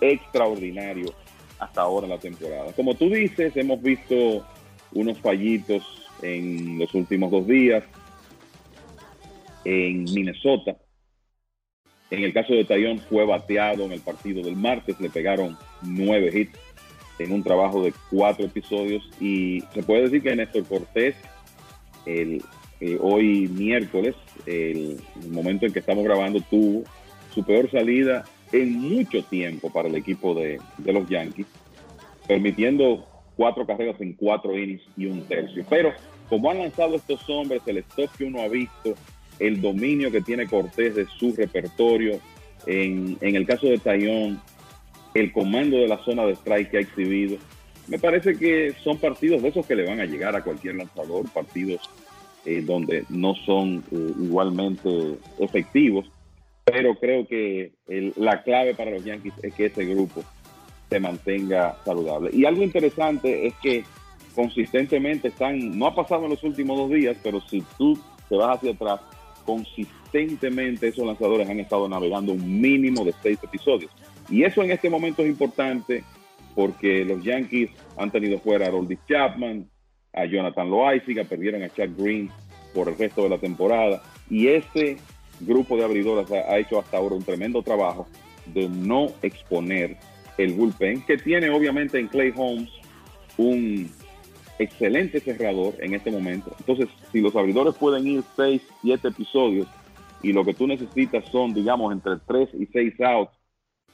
extraordinario 0.00 1.12
hasta 1.58 1.82
ahora 1.82 2.06
en 2.06 2.10
la 2.10 2.18
temporada. 2.18 2.72
Como 2.72 2.94
tú 2.94 3.08
dices, 3.08 3.56
hemos 3.56 3.80
visto 3.80 4.44
unos 4.92 5.18
fallitos 5.20 5.82
en 6.22 6.78
los 6.78 6.92
últimos 6.94 7.30
dos 7.30 7.46
días 7.46 7.84
en 9.64 10.04
Minnesota. 10.04 10.76
En 12.12 12.22
el 12.22 12.34
caso 12.34 12.52
de 12.52 12.66
Taillon 12.66 12.98
fue 12.98 13.24
bateado 13.24 13.86
en 13.86 13.92
el 13.92 14.00
partido 14.00 14.42
del 14.42 14.54
martes, 14.54 15.00
le 15.00 15.08
pegaron 15.08 15.56
nueve 15.80 16.30
hits 16.30 16.58
en 17.18 17.32
un 17.32 17.42
trabajo 17.42 17.82
de 17.82 17.94
cuatro 18.10 18.44
episodios 18.44 19.02
y 19.18 19.62
se 19.72 19.82
puede 19.82 20.02
decir 20.02 20.22
que 20.22 20.36
Néstor 20.36 20.66
Cortés, 20.66 21.14
el 22.04 22.42
eh, 22.80 22.98
hoy 23.00 23.48
miércoles, 23.48 24.14
el, 24.44 25.00
momento 25.30 25.64
en 25.64 25.72
que 25.72 25.78
estamos 25.78 26.04
grabando, 26.04 26.42
tuvo 26.50 26.84
su 27.32 27.42
peor 27.44 27.70
salida 27.70 28.24
en 28.52 28.74
mucho 28.74 29.24
tiempo 29.24 29.72
para 29.72 29.88
el 29.88 29.96
equipo 29.96 30.34
de, 30.34 30.60
los 30.84 31.08
Yankees, 31.08 31.46
permitiendo 32.28 33.06
cuatro 33.38 33.64
carreras 33.64 33.98
en 34.02 34.12
cuatro 34.12 34.54
innings 34.58 34.82
y 34.98 35.06
un 35.06 35.22
tercio. 35.22 35.64
Pero 35.70 35.94
como 36.28 36.50
han 36.50 36.58
lanzado 36.58 36.96
estos 36.96 37.26
hombres, 37.30 37.62
el 37.64 37.78
stop 37.78 38.10
que 38.18 38.24
uno 38.24 38.42
ha 38.42 38.48
visto, 38.48 38.96
el 39.46 39.60
dominio 39.60 40.10
que 40.10 40.20
tiene 40.20 40.46
Cortés 40.46 40.94
de 40.94 41.06
su 41.18 41.34
repertorio, 41.34 42.20
en, 42.66 43.16
en 43.20 43.36
el 43.36 43.46
caso 43.46 43.66
de 43.66 43.78
Tayón, 43.78 44.40
el 45.14 45.32
comando 45.32 45.76
de 45.76 45.88
la 45.88 46.02
zona 46.04 46.24
de 46.24 46.34
strike 46.34 46.70
que 46.70 46.78
ha 46.78 46.80
exhibido, 46.80 47.36
me 47.88 47.98
parece 47.98 48.38
que 48.38 48.74
son 48.82 48.98
partidos 48.98 49.42
de 49.42 49.48
esos 49.48 49.66
que 49.66 49.74
le 49.74 49.86
van 49.86 50.00
a 50.00 50.04
llegar 50.04 50.34
a 50.36 50.42
cualquier 50.42 50.76
lanzador, 50.76 51.28
partidos 51.30 51.90
eh, 52.44 52.62
donde 52.62 53.04
no 53.08 53.34
son 53.34 53.84
eh, 53.90 54.12
igualmente 54.20 54.88
efectivos, 55.38 56.10
pero 56.64 56.94
creo 56.94 57.26
que 57.26 57.72
la 58.16 58.42
clave 58.42 58.74
para 58.74 58.92
los 58.92 59.04
Yankees 59.04 59.34
es 59.42 59.52
que 59.54 59.66
ese 59.66 59.84
grupo 59.84 60.22
se 60.88 61.00
mantenga 61.00 61.76
saludable. 61.84 62.30
Y 62.32 62.44
algo 62.44 62.62
interesante 62.62 63.46
es 63.46 63.54
que 63.62 63.84
consistentemente 64.34 65.28
están, 65.28 65.76
no 65.76 65.86
ha 65.86 65.94
pasado 65.94 66.24
en 66.24 66.30
los 66.30 66.42
últimos 66.44 66.78
dos 66.78 66.90
días, 66.90 67.16
pero 67.22 67.40
si 67.40 67.62
tú 67.76 67.98
te 68.28 68.36
vas 68.36 68.58
hacia 68.58 68.72
atrás, 68.72 69.00
consistentemente 69.44 70.88
esos 70.88 71.06
lanzadores 71.06 71.48
han 71.48 71.60
estado 71.60 71.88
navegando 71.88 72.32
un 72.32 72.60
mínimo 72.60 73.04
de 73.04 73.14
seis 73.22 73.38
episodios. 73.42 73.90
Y 74.28 74.44
eso 74.44 74.62
en 74.62 74.70
este 74.70 74.90
momento 74.90 75.22
es 75.22 75.28
importante 75.28 76.04
porque 76.54 77.04
los 77.04 77.22
Yankees 77.22 77.70
han 77.96 78.10
tenido 78.10 78.38
fuera 78.38 78.66
a 78.66 78.70
Roldy 78.70 78.98
Chapman, 79.08 79.68
a 80.12 80.24
Jonathan 80.26 80.70
Loaiziga, 80.70 81.24
perdieron 81.24 81.62
a 81.62 81.70
Chad 81.70 81.90
Green 81.96 82.30
por 82.74 82.88
el 82.88 82.98
resto 82.98 83.22
de 83.22 83.30
la 83.30 83.38
temporada. 83.38 84.02
Y 84.28 84.48
ese 84.48 84.96
grupo 85.40 85.76
de 85.76 85.84
abridoras 85.84 86.30
ha, 86.30 86.58
hecho 86.58 86.78
hasta 86.78 86.96
ahora 86.96 87.14
un 87.14 87.24
tremendo 87.24 87.62
trabajo 87.62 88.06
de 88.46 88.68
no 88.68 89.08
exponer 89.22 89.96
el 90.38 90.54
bullpen, 90.54 91.02
que 91.02 91.16
tiene 91.16 91.50
obviamente 91.50 91.98
en 91.98 92.08
Clay 92.08 92.32
Holmes 92.34 92.70
un 93.36 93.90
excelente 94.58 95.20
cerrador 95.20 95.74
en 95.80 95.94
este 95.94 96.10
momento. 96.10 96.54
Entonces, 96.58 96.88
si 97.10 97.20
los 97.20 97.34
abridores 97.36 97.74
pueden 97.74 98.06
ir 98.06 98.22
6, 98.36 98.62
7 98.82 99.08
episodios 99.08 99.66
y 100.22 100.32
lo 100.32 100.44
que 100.44 100.54
tú 100.54 100.66
necesitas 100.66 101.24
son, 101.30 101.52
digamos, 101.54 101.92
entre 101.92 102.16
3 102.26 102.50
y 102.58 102.66
6 102.66 103.00
outs 103.00 103.32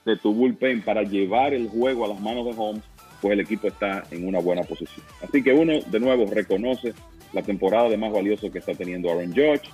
de 0.05 0.16
tu 0.16 0.33
bullpen 0.33 0.83
para 0.83 1.03
llevar 1.03 1.55
el 1.55 1.68
juego 1.68 2.05
a 2.05 2.09
las 2.09 2.21
manos 2.21 2.44
de 2.47 2.55
Holmes, 2.57 2.85
pues 3.21 3.33
el 3.33 3.40
equipo 3.40 3.68
está 3.68 4.05
en 4.11 4.27
una 4.27 4.40
buena 4.40 4.62
posición. 4.62 5.05
Así 5.23 5.42
que 5.42 5.53
uno, 5.53 5.73
de 5.81 6.01
nuevo, 6.01 6.27
reconoce 6.27 6.94
la 7.33 7.42
temporada 7.42 7.88
de 7.88 7.97
más 7.97 8.12
valioso 8.12 8.51
que 8.51 8.59
está 8.59 8.75
teniendo 8.75 9.11
Aaron 9.11 9.33
George, 9.33 9.68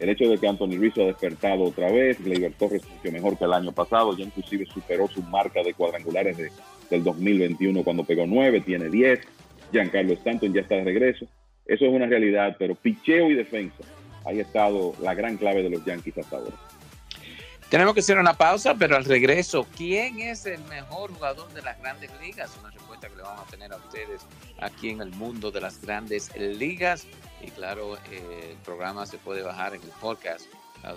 el 0.00 0.08
hecho 0.08 0.28
de 0.28 0.38
que 0.38 0.48
Anthony 0.48 0.76
Rizzo 0.78 1.02
ha 1.02 1.06
despertado 1.06 1.64
otra 1.64 1.90
vez, 1.90 2.22
Gleyber 2.22 2.52
Torres 2.54 2.84
funcionó 2.84 3.18
mejor 3.18 3.38
que 3.38 3.44
el 3.44 3.52
año 3.52 3.72
pasado, 3.72 4.16
ya 4.16 4.24
inclusive 4.24 4.66
superó 4.66 5.06
su 5.08 5.22
marca 5.22 5.62
de 5.62 5.72
cuadrangulares 5.72 6.36
del 6.90 7.04
2021 7.04 7.84
cuando 7.84 8.04
pegó 8.04 8.26
9, 8.26 8.60
tiene 8.62 8.88
10, 8.88 9.20
Giancarlo 9.72 10.14
Stanton 10.14 10.52
ya 10.52 10.60
está 10.62 10.76
de 10.76 10.84
regreso. 10.84 11.26
Eso 11.66 11.86
es 11.86 11.92
una 11.92 12.06
realidad, 12.06 12.56
pero 12.58 12.74
picheo 12.74 13.30
y 13.30 13.34
defensa, 13.34 13.84
ahí 14.24 14.38
ha 14.38 14.42
estado 14.42 14.94
la 15.00 15.14
gran 15.14 15.36
clave 15.36 15.62
de 15.62 15.70
los 15.70 15.84
Yankees 15.84 16.18
hasta 16.18 16.36
ahora. 16.36 16.54
Tenemos 17.70 17.94
que 17.94 18.00
hacer 18.00 18.18
una 18.18 18.34
pausa, 18.34 18.74
pero 18.74 18.94
al 18.94 19.04
regreso, 19.04 19.66
¿quién 19.76 20.20
es 20.20 20.46
el 20.46 20.62
mejor 20.64 21.12
jugador 21.12 21.52
de 21.54 21.62
las 21.62 21.80
grandes 21.80 22.10
ligas? 22.20 22.56
Una 22.60 22.70
respuesta 22.70 23.08
que 23.08 23.16
le 23.16 23.22
vamos 23.22 23.48
a 23.48 23.50
tener 23.50 23.72
a 23.72 23.76
ustedes 23.76 24.20
aquí 24.60 24.90
en 24.90 25.00
el 25.00 25.10
mundo 25.10 25.50
de 25.50 25.60
las 25.60 25.80
grandes 25.80 26.30
ligas. 26.36 27.06
Y 27.42 27.50
claro, 27.50 27.96
eh, 28.12 28.50
el 28.52 28.56
programa 28.58 29.06
se 29.06 29.18
puede 29.18 29.42
bajar 29.42 29.74
en 29.74 29.82
el 29.82 29.90
podcast. 30.00 30.46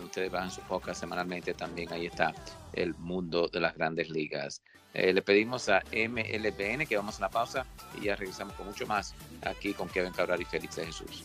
Ustedes 0.04 0.30
bajan 0.30 0.52
su 0.52 0.62
podcast 0.62 1.00
semanalmente 1.00 1.54
también. 1.54 1.92
Ahí 1.94 2.08
está 2.08 2.34
el 2.74 2.94
mundo 2.96 3.48
de 3.48 3.62
las 3.62 3.74
grandes 3.76 4.10
ligas. 4.10 4.62
Eh, 4.98 5.14
le 5.14 5.22
pedimos 5.22 5.70
a 5.70 5.84
MLBN 5.94 6.88
que 6.88 6.98
vamos 6.98 7.20
a 7.20 7.22
la 7.22 7.30
pausa 7.30 7.68
y 8.02 8.06
ya 8.06 8.16
regresamos 8.16 8.56
con 8.56 8.66
mucho 8.66 8.88
más 8.88 9.14
aquí 9.44 9.72
con 9.74 9.88
Kevin 9.90 10.12
Cabral 10.12 10.42
y 10.42 10.46
Félix 10.46 10.76
de 10.78 10.88
Jesús. 10.88 11.24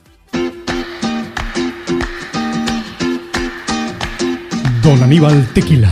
Don 4.82 5.02
Aníbal 5.02 5.48
Tequila. 5.54 5.90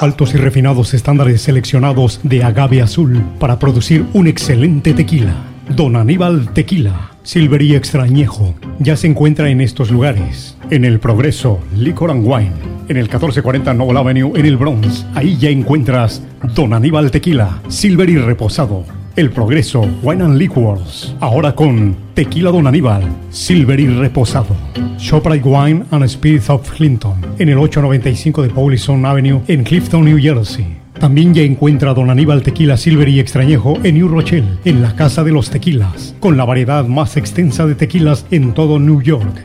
Altos 0.00 0.32
y 0.32 0.38
refinados 0.38 0.94
estándares 0.94 1.42
seleccionados 1.42 2.18
de 2.22 2.42
agave 2.42 2.80
azul 2.80 3.22
para 3.38 3.58
producir 3.58 4.06
un 4.14 4.26
excelente 4.26 4.94
tequila. 4.94 5.34
Don 5.68 5.96
Aníbal 5.96 6.54
Tequila. 6.54 7.10
Silver 7.24 7.60
y 7.60 7.74
extrañejo. 7.74 8.54
Ya 8.78 8.96
se 8.96 9.06
encuentra 9.06 9.50
en 9.50 9.60
estos 9.60 9.90
lugares. 9.90 10.56
En 10.70 10.86
El 10.86 10.98
Progreso, 10.98 11.60
Liquor 11.74 12.10
and 12.10 12.26
Wine. 12.26 12.75
En 12.88 12.96
el 12.96 13.04
1440 13.04 13.74
Noble 13.74 13.98
Avenue 13.98 14.32
en 14.36 14.46
el 14.46 14.56
Bronx. 14.56 15.06
Ahí 15.14 15.36
ya 15.36 15.50
encuentras 15.50 16.22
Don 16.54 16.72
Aníbal 16.72 17.10
Tequila. 17.10 17.60
Silver 17.68 18.08
y 18.08 18.16
reposado 18.18 18.84
el 19.16 19.30
Progreso 19.30 19.80
Wine 20.02 20.24
and 20.24 20.36
Liquors. 20.36 21.14
Ahora 21.20 21.54
con 21.54 21.96
Tequila 22.12 22.50
Don 22.50 22.66
Aníbal, 22.66 23.02
Silver 23.30 23.80
y 23.80 23.86
Reposado. 23.86 24.54
Shoprite 24.98 25.48
Wine 25.48 25.84
and 25.90 26.06
Spirits 26.06 26.50
of 26.50 26.70
Clinton. 26.70 27.14
En 27.38 27.48
el 27.48 27.56
895 27.58 28.42
de 28.42 28.50
Paulison 28.50 29.04
Avenue 29.06 29.40
en 29.48 29.64
Clifton, 29.64 30.04
New 30.04 30.18
Jersey. 30.18 30.66
También 31.00 31.34
ya 31.34 31.42
encuentra 31.42 31.94
Don 31.94 32.10
Aníbal 32.10 32.42
Tequila 32.42 32.76
Silver 32.76 33.08
y 33.08 33.20
Extrañejo 33.20 33.78
en 33.82 33.96
New 33.96 34.08
Rochelle, 34.08 34.58
en 34.64 34.82
la 34.82 34.94
Casa 34.96 35.24
de 35.24 35.32
los 35.32 35.50
Tequilas, 35.50 36.14
con 36.20 36.36
la 36.36 36.44
variedad 36.44 36.86
más 36.86 37.16
extensa 37.16 37.66
de 37.66 37.74
tequilas 37.74 38.26
en 38.30 38.52
todo 38.52 38.78
New 38.78 39.02
York 39.02 39.44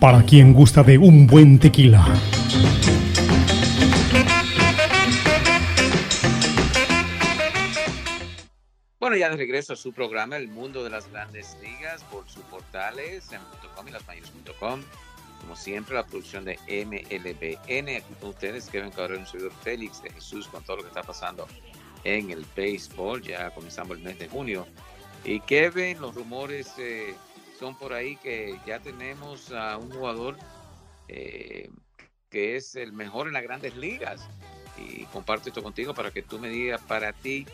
para 0.00 0.22
quien 0.22 0.52
gusta 0.52 0.82
de 0.82 0.98
un 0.98 1.26
buen 1.26 1.58
tequila. 1.58 2.06
Bueno, 9.00 9.16
ya 9.16 9.30
de 9.30 9.36
regreso 9.36 9.72
a 9.72 9.76
su 9.76 9.92
programa 9.92 10.36
El 10.36 10.48
Mundo 10.48 10.84
de 10.84 10.90
las 10.90 11.10
Grandes 11.10 11.56
Ligas 11.62 12.04
por 12.04 12.28
sus 12.28 12.42
portales 12.44 13.32
en 13.32 13.40
.com 13.74 13.88
y 13.88 13.90
lasmayores.com. 13.90 14.82
Como 15.40 15.56
siempre, 15.56 15.94
la 15.94 16.04
producción 16.04 16.44
de 16.44 16.58
MLBN. 16.68 17.96
Aquí 17.96 18.14
con 18.20 18.30
ustedes, 18.30 18.68
Kevin 18.68 18.90
Cabrera, 18.90 19.18
un 19.18 19.26
servidor 19.26 19.52
Félix 19.62 20.02
de 20.02 20.10
Jesús, 20.10 20.46
con 20.48 20.62
todo 20.62 20.78
lo 20.78 20.82
que 20.82 20.88
está 20.88 21.02
pasando 21.02 21.48
en 22.04 22.30
el 22.30 22.44
béisbol. 22.54 23.22
Ya 23.22 23.50
comenzamos 23.50 23.96
el 23.96 24.02
mes 24.02 24.18
de 24.18 24.28
junio. 24.28 24.66
Y 25.24 25.40
Kevin, 25.40 26.00
los 26.00 26.14
rumores 26.14 26.72
eh, 26.78 27.14
son 27.58 27.74
por 27.74 27.92
ahí 27.92 28.16
que 28.16 28.58
ya 28.66 28.78
tenemos 28.78 29.52
a 29.52 29.76
un 29.76 29.90
jugador 29.90 30.36
eh, 31.08 31.70
que 32.30 32.56
es 32.56 32.76
el 32.76 32.92
mejor 32.92 33.26
en 33.26 33.34
las 33.34 33.42
grandes 33.42 33.76
ligas. 33.76 34.28
Y 34.78 35.04
comparto 35.06 35.48
esto 35.48 35.62
contigo 35.62 35.92
para 35.92 36.10
que 36.10 36.22
tú 36.22 36.38
me 36.38 36.48
digas, 36.48 36.80
para 36.82 37.12
ti, 37.12 37.46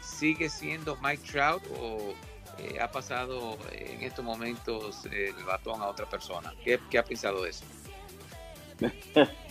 ¿sigue 0.00 0.48
siendo 0.48 0.96
Mike 1.02 1.22
Trout 1.30 1.62
o 1.78 2.14
eh, 2.58 2.78
ha 2.80 2.90
pasado 2.90 3.58
en 3.72 4.02
estos 4.02 4.24
momentos 4.24 5.04
el 5.06 5.34
batón 5.44 5.82
a 5.82 5.88
otra 5.88 6.06
persona? 6.06 6.54
¿Qué, 6.64 6.78
qué 6.90 6.98
ha 6.98 7.04
pensado 7.04 7.42
de 7.42 7.50
eso? 7.50 7.64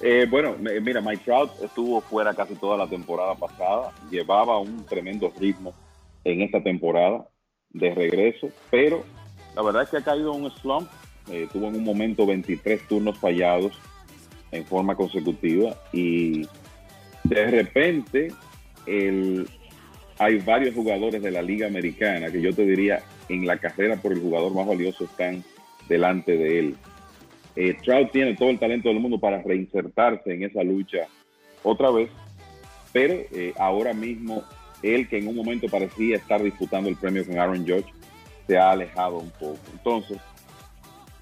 Eh, 0.00 0.26
bueno, 0.28 0.56
mira, 0.58 1.00
Mike 1.00 1.22
Trout 1.24 1.50
estuvo 1.62 2.00
fuera 2.00 2.34
casi 2.34 2.56
toda 2.56 2.76
la 2.76 2.86
temporada 2.86 3.36
pasada, 3.36 3.92
llevaba 4.10 4.58
un 4.58 4.84
tremendo 4.84 5.32
ritmo 5.38 5.72
en 6.24 6.42
esta 6.42 6.62
temporada 6.62 7.26
de 7.70 7.94
regreso, 7.94 8.48
pero 8.70 9.04
la 9.54 9.62
verdad 9.62 9.82
es 9.82 9.90
que 9.90 9.96
ha 9.98 10.04
caído 10.04 10.32
un 10.32 10.50
slump. 10.50 10.88
Eh, 11.30 11.48
tuvo 11.52 11.68
en 11.68 11.76
un 11.76 11.84
momento 11.84 12.26
23 12.26 12.86
turnos 12.86 13.18
fallados 13.18 13.72
en 14.52 14.64
forma 14.66 14.94
consecutiva 14.94 15.74
y 15.90 16.46
de 17.24 17.46
repente 17.46 18.28
hay 20.18 20.38
varios 20.40 20.74
jugadores 20.74 21.22
de 21.22 21.30
la 21.30 21.40
liga 21.40 21.66
americana 21.66 22.30
que 22.30 22.42
yo 22.42 22.54
te 22.54 22.66
diría 22.66 23.02
en 23.28 23.46
la 23.46 23.56
carrera 23.56 23.96
por 23.96 24.12
el 24.12 24.20
jugador 24.20 24.52
más 24.52 24.66
valioso 24.66 25.04
están 25.04 25.42
delante 25.88 26.36
de 26.36 26.58
él. 26.58 26.76
Eh, 27.56 27.76
Trout 27.82 28.10
tiene 28.10 28.34
todo 28.34 28.50
el 28.50 28.58
talento 28.58 28.88
del 28.88 29.00
mundo 29.00 29.18
para 29.18 29.40
reinsertarse 29.42 30.34
en 30.34 30.42
esa 30.42 30.62
lucha 30.62 31.06
otra 31.62 31.90
vez, 31.90 32.10
pero 32.92 33.14
eh, 33.14 33.52
ahora 33.58 33.94
mismo 33.94 34.44
él 34.82 35.08
que 35.08 35.18
en 35.18 35.28
un 35.28 35.36
momento 35.36 35.68
parecía 35.68 36.16
estar 36.16 36.42
disputando 36.42 36.88
el 36.88 36.96
premio 36.96 37.24
con 37.24 37.38
Aaron 37.38 37.66
Judge, 37.66 37.86
se 38.46 38.58
ha 38.58 38.72
alejado 38.72 39.18
un 39.18 39.30
poco. 39.30 39.58
Entonces, 39.72 40.18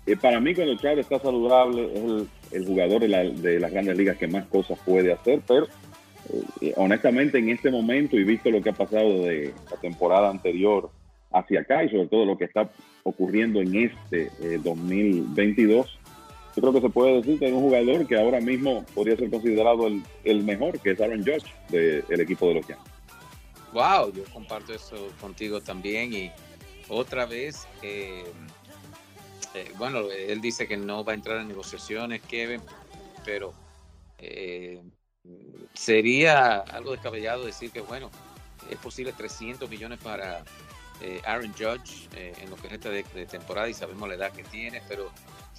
eh, 0.06 0.16
para 0.16 0.40
mí 0.40 0.54
cuando 0.54 0.76
Chávez 0.76 1.00
está 1.00 1.20
saludable 1.20 1.84
es 1.94 2.26
el, 2.52 2.66
jugador 2.66 3.00
de, 3.00 3.60
las 3.60 3.70
grandes 3.70 3.96
ligas 3.96 4.16
que 4.16 4.26
más 4.26 4.46
cosas 4.46 4.78
puede 4.84 5.12
hacer, 5.12 5.40
pero 5.46 5.66
eh, 6.60 6.72
honestamente 6.76 7.38
en 7.38 7.50
este 7.50 7.70
momento 7.70 8.16
y 8.16 8.24
visto 8.24 8.50
lo 8.50 8.60
que 8.60 8.70
ha 8.70 8.74
pasado 8.74 9.24
de 9.24 9.54
la 9.70 9.76
temporada 9.76 10.28
anterior 10.28 10.90
hacia 11.30 11.60
acá 11.60 11.84
y 11.84 11.88
sobre 11.88 12.08
todo 12.08 12.24
lo 12.24 12.36
que 12.36 12.44
está 12.44 12.68
ocurriendo 13.04 13.60
en 13.60 13.76
este 13.76 14.30
2022, 14.62 15.86
eh, 15.86 15.90
yo 16.56 16.60
creo 16.60 16.72
que 16.72 16.80
se 16.80 16.90
puede 16.90 17.16
decir 17.16 17.38
que 17.38 17.46
hay 17.46 17.52
un 17.52 17.62
jugador 17.62 18.06
que 18.06 18.18
ahora 18.18 18.40
mismo 18.40 18.84
podría 18.94 19.16
ser 19.16 19.30
considerado 19.30 19.86
el, 20.24 20.44
mejor, 20.44 20.78
que 20.80 20.90
es 20.90 21.00
Aaron 21.00 21.24
Judge 21.24 21.46
del 21.70 22.20
equipo 22.20 22.48
de 22.48 22.54
los 22.54 22.66
Yankees. 22.66 22.92
Wow, 23.72 24.12
yo 24.12 24.22
comparto 24.34 24.74
eso 24.74 24.96
contigo 25.18 25.60
también 25.60 26.12
y 26.12 26.30
otra 26.88 27.26
vez, 27.26 27.66
eh, 27.82 28.24
eh, 29.54 29.72
bueno, 29.76 30.10
él 30.10 30.40
dice 30.40 30.66
que 30.66 30.76
no 30.76 31.04
va 31.04 31.12
a 31.12 31.14
entrar 31.14 31.38
en 31.38 31.48
negociaciones, 31.48 32.22
Kevin, 32.22 32.60
pero 33.24 33.52
eh, 34.18 34.82
sería 35.74 36.58
algo 36.58 36.92
descabellado 36.92 37.44
decir 37.44 37.70
que, 37.70 37.80
bueno, 37.80 38.10
es 38.70 38.78
posible 38.78 39.12
300 39.12 39.68
millones 39.68 39.98
para 40.02 40.44
Aaron 41.26 41.52
Judge 41.52 42.08
en 42.14 42.48
lo 42.48 42.54
que 42.56 42.68
resta 42.68 42.88
de, 42.88 43.02
de 43.02 43.26
temporada 43.26 43.68
y 43.68 43.74
sabemos 43.74 44.08
la 44.08 44.14
edad 44.14 44.32
que 44.32 44.44
tiene, 44.44 44.80
pero 44.88 45.10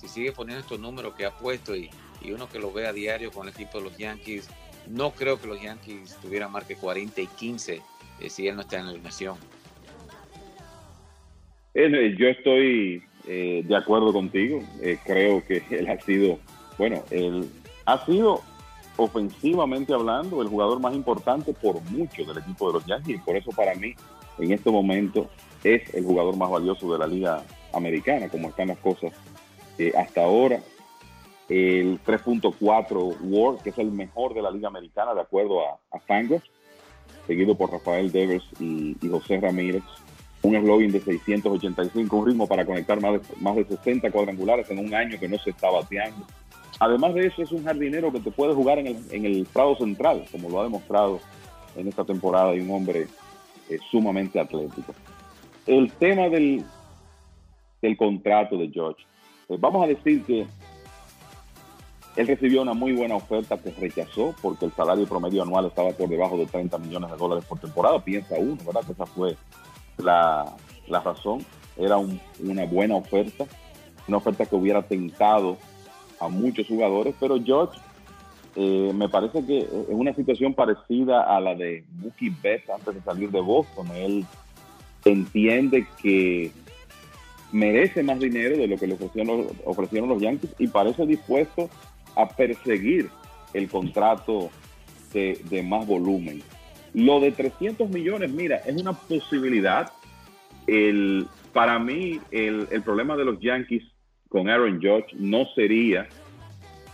si 0.04 0.10
sigue 0.10 0.34
poniendo 0.34 0.62
estos 0.62 0.80
números 0.80 1.14
que 1.16 1.26
ha 1.26 1.32
puesto 1.32 1.76
y, 1.76 1.90
uno 2.26 2.48
que 2.50 2.60
lo 2.60 2.72
ve 2.72 2.88
a 2.88 2.94
diario 2.94 3.32
con 3.32 3.48
el 3.48 3.54
equipo 3.54 3.80
de 3.80 3.86
los 3.86 3.98
Yankees, 3.98 4.48
no 4.88 5.12
creo 5.12 5.40
que 5.40 5.48
los 5.48 5.62
Yankees 5.62 6.16
tuvieran 6.22 6.52
más 6.52 6.64
que 6.64 6.76
40 6.76 7.20
y 7.20 7.28
15 7.28 7.82
eh, 8.20 8.30
si 8.30 8.48
él 8.48 8.56
no 8.56 8.62
está 8.62 8.80
en 8.80 8.86
la 8.86 8.92
alineación. 8.92 9.38
Eh, 11.74 12.16
yo 12.18 12.28
estoy 12.28 13.04
eh, 13.28 13.64
de 13.66 13.76
acuerdo 13.76 14.14
contigo. 14.14 14.62
creo 15.06 15.44
que 15.46 15.64
él 15.72 15.90
ha 15.90 16.00
sido, 16.02 16.40
bueno, 16.78 17.04
él 17.12 17.50
ha 17.86 18.06
sido 18.06 18.42
ofensivamente 18.96 19.94
hablando 19.94 20.42
el 20.42 20.50
jugador 20.50 20.80
más 20.80 20.94
importante 20.94 21.54
por 21.54 21.82
mucho 21.90 22.24
del 22.26 22.38
equipo 22.38 22.68
de 22.68 22.74
los 22.74 22.86
Yankees. 22.86 23.16
Y 23.16 23.20
por 23.20 23.36
eso 23.36 23.52
para 23.52 23.76
mí, 23.76 23.94
en 24.40 24.52
este 24.52 24.70
momento, 24.70 25.30
es 25.64 25.94
el 25.94 26.04
jugador 26.04 26.36
más 26.36 26.50
valioso 26.50 26.92
de 26.92 27.00
la 27.00 27.08
liga 27.08 27.44
americana, 27.74 28.30
como 28.30 28.50
están 28.50 28.68
las 28.68 28.78
cosas 28.80 29.14
hasta 29.98 30.24
ahora. 30.24 30.62
El 31.50 32.00
3.4 32.04 33.18
Ward, 33.22 33.62
que 33.62 33.72
es 33.72 33.78
el 33.78 33.92
mejor 33.92 34.34
de 34.34 34.42
la 34.42 34.52
Liga 34.52 34.70
Americana, 34.70 35.14
de 35.14 35.22
acuerdo 35.22 35.62
a, 35.68 35.78
a 35.92 36.00
Fangos, 36.00 36.42
seguido 37.28 37.56
por 37.56 37.72
Rafael 37.72 38.12
Devers 38.12 38.46
y, 38.60 38.96
José 39.10 39.40
Ramírez. 39.40 39.84
Un 40.44 40.56
slogan 40.62 40.92
de 40.92 41.02
685, 41.02 42.18
un 42.18 42.28
ritmo 42.28 42.48
para 42.48 42.66
conectar 42.66 43.02
más 43.02 43.14
de, 43.14 43.22
más 43.40 43.56
de 43.56 43.66
60 43.66 44.12
cuadrangulares 44.12 44.70
en 44.70 44.80
un 44.80 44.94
año 44.94 45.20
que 45.20 45.28
no 45.28 45.38
se 45.40 45.50
está 45.50 45.70
bateando. 45.70 46.26
Además 46.80 47.14
de 47.14 47.28
eso, 47.28 47.42
es 47.42 47.52
un 47.52 47.64
jardinero 47.64 48.12
que 48.12 48.20
te 48.20 48.32
puede 48.32 48.54
jugar 48.54 48.80
en 48.80 48.88
el, 48.88 48.98
en 49.12 49.26
el 49.26 49.48
Prado 49.52 49.76
Central, 49.78 50.26
como 50.32 50.50
lo 50.50 50.60
ha 50.60 50.64
demostrado 50.64 51.20
en 51.76 51.88
esta 51.88 52.04
temporada, 52.04 52.56
y 52.56 52.60
un 52.60 52.72
hombre 52.72 53.08
eh, 53.70 53.80
sumamente 53.90 54.40
atlético. 54.40 54.94
El 55.66 55.92
tema 55.94 56.28
del, 56.28 56.64
del 57.82 57.98
contrato 57.98 58.58
de 58.58 58.70
George 58.70 59.04
pues 59.48 59.60
vamos 59.60 59.84
a 59.84 59.88
decir 59.88 60.24
que 60.24 60.48
él 62.16 62.28
recibió 62.28 62.62
una 62.62 62.74
muy 62.74 62.94
buena 62.94 63.16
oferta 63.16 63.58
que 63.58 63.72
rechazó 63.72 64.36
porque 64.42 64.66
el 64.66 64.72
salario 64.74 65.06
promedio 65.06 65.44
anual 65.44 65.66
estaba 65.66 65.92
por 65.92 66.10
debajo 66.10 66.38
de 66.38 66.46
30 66.46 66.78
millones 66.78 67.12
de 67.12 67.18
dólares 67.18 67.46
por 67.46 67.60
temporada. 67.60 68.04
Piensa 68.04 68.36
uno, 68.38 68.58
¿verdad? 68.66 68.84
Que 68.86 68.94
esa 68.94 69.06
fue 69.06 69.36
la, 69.98 70.56
razón. 71.04 71.46
Era 71.78 71.98
una 71.98 72.66
buena 72.66 72.96
oferta, 72.96 73.46
una 74.08 74.18
oferta 74.18 74.46
que 74.46 74.56
hubiera 74.56 74.84
tentado 74.84 75.58
a 76.20 76.28
muchos 76.28 76.68
jugadores, 76.68 77.16
pero 77.20 77.42
George 77.44 77.80
eh, 78.56 78.92
me 78.94 79.10
parece 79.10 79.44
que 79.46 79.60
es 79.60 79.68
una 79.90 80.14
situación 80.14 80.54
parecida 80.54 81.24
a 81.24 81.40
la 81.40 81.56
de 81.56 81.84
Mookie 81.98 82.30
Betts 82.42 82.70
antes 82.70 82.94
de 82.94 83.02
salir 83.02 83.32
de 83.32 83.42
Boston. 83.42 83.88
Él 83.96 84.26
entiende 85.06 85.88
que 86.02 86.52
merece 87.52 88.04
más 88.04 88.20
dinero 88.20 88.58
de 88.58 88.68
lo 88.68 88.78
que 88.78 88.88
le 88.88 88.96
ofrecieron 88.96 90.10
los, 90.10 90.22
Yankees 90.22 90.54
y 90.60 90.68
parece 90.68 91.06
dispuesto 91.06 91.70
a 92.16 92.28
perseguir 92.28 93.10
el 93.54 93.70
contrato 93.70 94.50
de, 95.14 95.64
más 95.64 95.86
volumen. 95.86 96.42
Lo 96.94 97.20
de 97.20 97.32
300 97.32 97.90
millones, 97.90 98.32
mira, 98.32 98.58
es 98.58 98.80
una 98.80 98.94
posibilidad. 98.94 99.92
El, 100.68 101.28
para 101.52 101.80
mí, 101.80 102.20
el, 102.32 102.68
el 102.72 102.82
problema 102.82 103.16
de 103.16 103.26
los 103.26 103.40
Yankees 103.40 103.84
con 104.30 104.50
Aaron 104.50 104.82
Judge 104.82 105.14
no 105.14 105.46
sería 105.56 106.08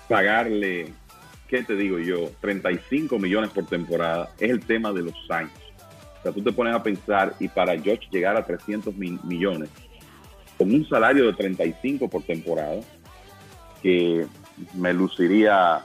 pagarle, 0.08 0.88
¿qué 1.48 1.64
te 1.64 1.76
digo 1.76 2.00
yo? 2.00 2.32
35 2.42 3.18
millones 3.20 3.52
por 3.52 3.66
temporada. 3.66 4.32
Es 4.40 4.50
el 4.50 4.60
tema 4.60 4.92
de 4.92 5.04
los 5.04 5.16
años. 5.30 5.52
O 6.20 6.24
sea, 6.24 6.32
tú 6.34 6.42
te 6.42 6.52
pones 6.52 6.76
a 6.76 6.84
pensar 6.84 7.34
y 7.40 7.48
para 7.48 7.78
Judge 7.78 8.10
llegar 8.12 8.36
a 8.36 8.46
300 8.46 8.94
millones, 8.96 9.70
con 10.58 10.74
un 10.74 10.88
salario 10.90 11.28
de 11.28 11.34
35 11.34 12.10
por 12.10 12.24
temporada, 12.24 12.82
que 13.82 14.26
me 14.74 14.94
luciría 14.94 15.82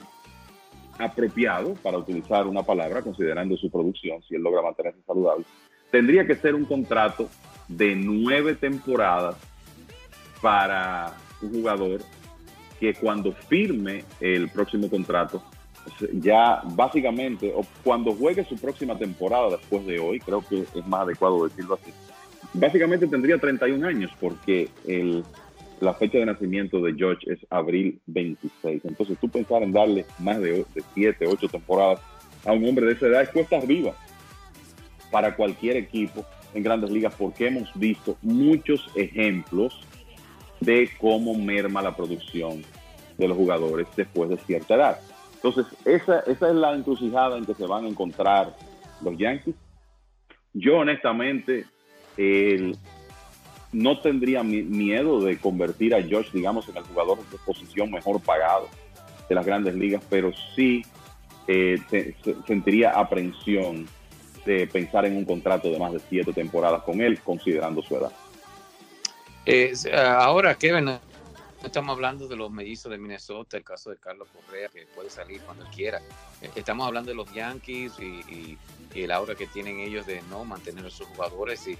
apropiado 0.99 1.75
para 1.75 1.99
utilizar 1.99 2.47
una 2.47 2.63
palabra 2.63 3.03
considerando 3.03 3.57
su 3.57 3.71
producción, 3.71 4.23
si 4.23 4.35
él 4.35 4.43
logra 4.43 4.63
mantenerse 4.63 5.01
saludable, 5.07 5.45
tendría 5.91 6.27
que 6.27 6.37
ser 6.37 6.55
un 6.55 6.65
contrato 6.65 7.29
de 7.69 7.95
nueve 7.95 8.55
temporadas 8.55 9.37
para 10.41 11.15
un 11.41 11.53
jugador 11.53 12.01
que 12.79 12.95
cuando 12.95 13.33
firme 13.33 14.05
el 14.21 14.49
próximo 14.49 14.91
contrato, 14.91 15.43
ya 16.15 16.63
básicamente, 16.65 17.53
o 17.55 17.65
cuando 17.83 18.13
juegue 18.13 18.45
su 18.45 18.57
próxima 18.57 18.97
temporada 18.97 19.51
después 19.51 19.87
de 19.87 19.99
hoy, 19.99 20.19
creo 20.21 20.43
que 20.47 20.61
es 20.61 20.87
más 20.87 21.03
adecuado 21.03 21.45
decirlo 21.45 21.79
así, 21.81 21.93
básicamente 22.53 23.07
tendría 23.07 23.39
31 23.39 23.87
años 23.87 24.11
porque 24.21 24.69
el, 24.87 25.25
la 25.85 25.95
fecha 25.95 26.19
de 26.19 26.27
nacimiento 26.27 26.81
de 26.81 26.95
George 26.95 27.33
es 27.33 27.39
abril 27.51 28.01
26. 28.07 28.85
Entonces 28.85 29.19
tú 29.21 29.29
pensar 29.29 29.63
en 29.63 29.73
darle 29.73 30.05
más 30.19 30.41
de, 30.41 30.65
7, 30.95 31.27
8 31.27 31.49
temporadas 31.49 32.01
a 32.45 32.53
un 32.53 32.67
hombre 32.69 32.87
de 32.87 32.93
esa 32.93 33.07
edad 33.07 33.23
es 33.23 33.31
cuesta 33.31 33.57
arriba 33.59 33.95
para 35.11 35.37
cualquier 35.37 35.77
equipo 35.77 36.25
en 36.55 36.63
grandes 36.63 36.91
ligas 36.91 37.15
porque 37.17 37.47
hemos 37.47 37.71
visto 37.75 38.17
muchos 38.23 38.91
ejemplos 38.95 39.81
de 40.61 40.89
cómo 41.01 41.35
merma 41.35 41.83
la 41.83 41.95
producción 41.95 42.63
de 43.19 43.29
los 43.29 43.37
jugadores 43.37 43.87
después 43.97 44.31
de 44.31 44.39
cierta 44.39 44.75
edad. 44.75 45.01
Entonces, 45.35 45.67
esa, 45.85 46.21
esa 46.21 46.49
es 46.49 46.55
la 46.55 46.75
encrucijada 46.75 47.37
en 47.37 47.45
que 47.45 47.55
se 47.55 47.67
van 47.67 47.85
a 47.85 47.89
encontrar 47.89 48.57
los 49.03 49.17
Yankees. 49.19 49.55
Yo 50.55 50.79
honestamente 50.79 51.67
él 52.17 52.77
no 53.75 53.99
tendría 54.01 54.45
miedo 54.45 55.21
de 55.21 55.37
convertir 55.37 55.95
a 55.97 56.01
Josh, 56.01 56.31
digamos, 56.33 56.69
en 56.69 56.77
el 56.77 56.85
jugador 56.85 57.19
de 57.29 57.39
posición 57.39 57.91
mejor 57.91 58.21
pagado 58.21 58.69
de 59.29 59.35
las 59.35 59.45
grandes 59.45 59.75
ligas, 59.75 60.01
pero 60.09 60.31
sí 60.55 60.85
eh, 61.49 61.77
sentiría 62.47 62.93
aprensión 62.93 63.89
de 64.47 64.69
pensar 64.69 65.07
en 65.07 65.17
un 65.17 65.25
contrato 65.25 65.71
de 65.71 65.79
más 65.79 65.93
de 65.93 66.01
siete 66.09 66.33
temporadas 66.33 66.83
con 66.85 67.01
él, 67.01 67.21
considerando 67.21 67.83
su 67.83 67.97
edad. 67.97 68.13
Eh, 69.45 69.73
ahora, 69.93 70.55
Kevin, 70.55 70.91
estamos 71.65 71.97
hablando 71.97 72.29
de 72.29 72.37
los 72.37 72.53
mellizos 72.53 72.93
de 72.93 72.99
Minnesota, 72.99 73.57
el 73.57 73.65
caso 73.65 73.91
de 73.91 73.97
Carlos 73.97 74.29
Correa, 74.33 74.69
que 74.69 74.87
puede 74.95 75.11
salir 75.11 75.41
cuando 75.41 75.65
quiera. 75.75 76.01
Eh, 76.41 76.51
estamos 76.55 76.87
hablando 76.87 77.11
de 77.11 77.17
los 77.17 77.33
Yankees 77.35 77.99
y, 77.99 78.57
y 78.95 79.03
el 79.03 79.11
aura 79.11 79.35
que 79.35 79.49
tienen 79.49 79.81
ellos 79.81 80.07
de 80.07 80.23
no 80.31 80.45
mantener 80.45 80.87
a 80.87 80.91
sus 80.91 81.09
jugadores 81.09 81.67
y 81.67 81.77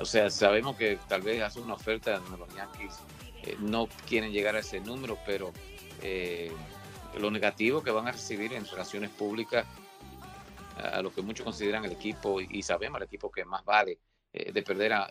o 0.00 0.04
sea, 0.04 0.30
sabemos 0.30 0.76
que 0.76 0.98
tal 1.08 1.22
vez 1.22 1.42
hace 1.42 1.60
una 1.60 1.74
oferta 1.74 2.18
donde 2.18 2.38
los 2.38 2.54
Yankees 2.54 2.98
eh, 3.42 3.56
no 3.60 3.88
quieren 4.08 4.32
llegar 4.32 4.56
a 4.56 4.60
ese 4.60 4.80
número, 4.80 5.18
pero 5.24 5.52
eh, 6.02 6.52
lo 7.18 7.30
negativo 7.30 7.82
que 7.82 7.90
van 7.90 8.08
a 8.08 8.12
recibir 8.12 8.52
en 8.52 8.66
relaciones 8.66 9.10
públicas 9.10 9.66
a, 10.76 11.02
lo 11.02 11.12
que 11.12 11.22
muchos 11.22 11.44
consideran 11.44 11.84
el 11.84 11.92
equipo 11.92 12.40
y, 12.40 12.62
sabemos 12.62 13.00
el 13.00 13.06
equipo 13.06 13.30
que 13.30 13.44
más 13.44 13.64
vale 13.64 13.98
eh, 14.32 14.52
de 14.52 14.62
perder 14.62 14.92
a, 14.92 15.10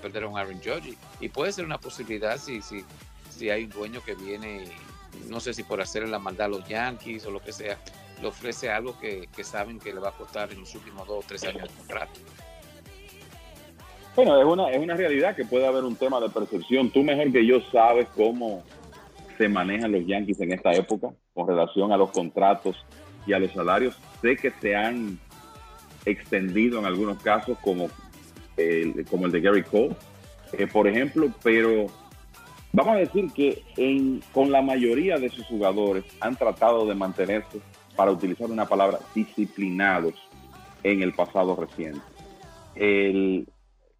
perder 0.00 0.24
a 0.24 0.28
un 0.28 0.38
Aaron 0.38 0.58
Judge 0.58 0.96
y, 1.20 1.28
puede 1.28 1.52
ser 1.52 1.64
una 1.64 1.78
posibilidad 1.78 2.38
si, 2.38 2.62
si, 2.62 2.84
si 3.30 3.50
hay 3.50 3.64
un 3.64 3.70
dueño 3.70 4.04
que 4.04 4.14
viene 4.14 4.70
no 5.28 5.40
sé 5.40 5.52
si 5.54 5.64
por 5.64 5.80
hacer 5.80 6.08
la 6.08 6.18
maldad 6.18 6.46
a 6.46 6.48
los 6.50 6.68
Yankees 6.68 7.26
o 7.26 7.30
lo 7.30 7.40
que 7.40 7.52
sea 7.52 7.78
le 8.20 8.28
ofrece 8.28 8.70
algo 8.70 8.98
que, 9.00 9.28
que 9.34 9.44
saben 9.44 9.80
que 9.80 9.92
le 9.92 10.00
va 10.00 10.10
a 10.10 10.12
costar 10.12 10.52
en 10.52 10.60
los 10.60 10.74
últimos 10.74 11.08
dos 11.08 11.24
o 11.24 11.26
tres 11.26 11.42
años 11.44 11.62
de 11.62 11.74
contrato. 11.74 12.20
Bueno, 14.16 14.38
es 14.38 14.44
una, 14.44 14.70
es 14.70 14.78
una 14.78 14.96
realidad 14.96 15.36
que 15.36 15.44
puede 15.44 15.66
haber 15.66 15.84
un 15.84 15.96
tema 15.96 16.20
de 16.20 16.28
percepción. 16.28 16.90
Tú 16.90 17.02
mejor 17.02 17.32
que 17.32 17.46
yo 17.46 17.60
sabes 17.72 18.08
cómo 18.16 18.62
se 19.38 19.48
manejan 19.48 19.92
los 19.92 20.06
Yankees 20.06 20.40
en 20.40 20.52
esta 20.52 20.72
época 20.72 21.08
con 21.32 21.48
relación 21.48 21.92
a 21.92 21.96
los 21.96 22.10
contratos 22.10 22.76
y 23.26 23.32
a 23.32 23.38
los 23.38 23.52
salarios. 23.52 23.96
Sé 24.20 24.36
que 24.36 24.50
se 24.50 24.74
han 24.74 25.18
extendido 26.04 26.78
en 26.78 26.86
algunos 26.86 27.22
casos 27.22 27.56
como 27.62 27.88
el, 28.56 29.06
como 29.10 29.26
el 29.26 29.32
de 29.32 29.40
Gary 29.40 29.62
Cole, 29.62 29.94
eh, 30.52 30.66
por 30.66 30.88
ejemplo, 30.88 31.32
pero 31.42 31.86
vamos 32.72 32.96
a 32.96 32.98
decir 32.98 33.32
que 33.32 33.62
en, 33.76 34.22
con 34.32 34.50
la 34.50 34.60
mayoría 34.62 35.18
de 35.18 35.30
sus 35.30 35.46
jugadores 35.46 36.04
han 36.20 36.36
tratado 36.36 36.86
de 36.86 36.94
mantenerse, 36.94 37.60
para 37.96 38.12
utilizar 38.12 38.50
una 38.50 38.66
palabra, 38.66 38.98
disciplinados 39.14 40.14
en 40.82 41.02
el 41.02 41.12
pasado 41.12 41.54
reciente. 41.56 42.00
El, 42.74 43.46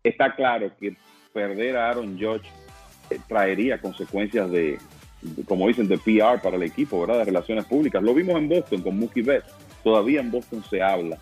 está 0.03 0.34
claro 0.34 0.70
que 0.78 0.96
perder 1.32 1.76
a 1.76 1.90
Aaron 1.90 2.18
Judge 2.18 2.48
eh, 3.11 3.18
traería 3.28 3.80
consecuencias 3.80 4.51
de, 4.51 4.78
como 5.46 5.68
dicen, 5.68 5.88
de 5.88 5.98
PR 5.98 6.40
para 6.42 6.57
el 6.57 6.62
equipo, 6.62 7.01
¿verdad? 7.01 7.18
De 7.18 7.24
relaciones 7.26 7.64
públicas. 7.64 8.03
Lo 8.03 8.14
vimos 8.14 8.36
en 8.36 8.48
Boston 8.48 8.82
con 8.82 8.98
Mookie 8.98 9.22
Betts. 9.22 9.53
Todavía 9.82 10.20
en 10.20 10.30
Boston 10.30 10.62
se 10.68 10.82
habla 10.82 11.18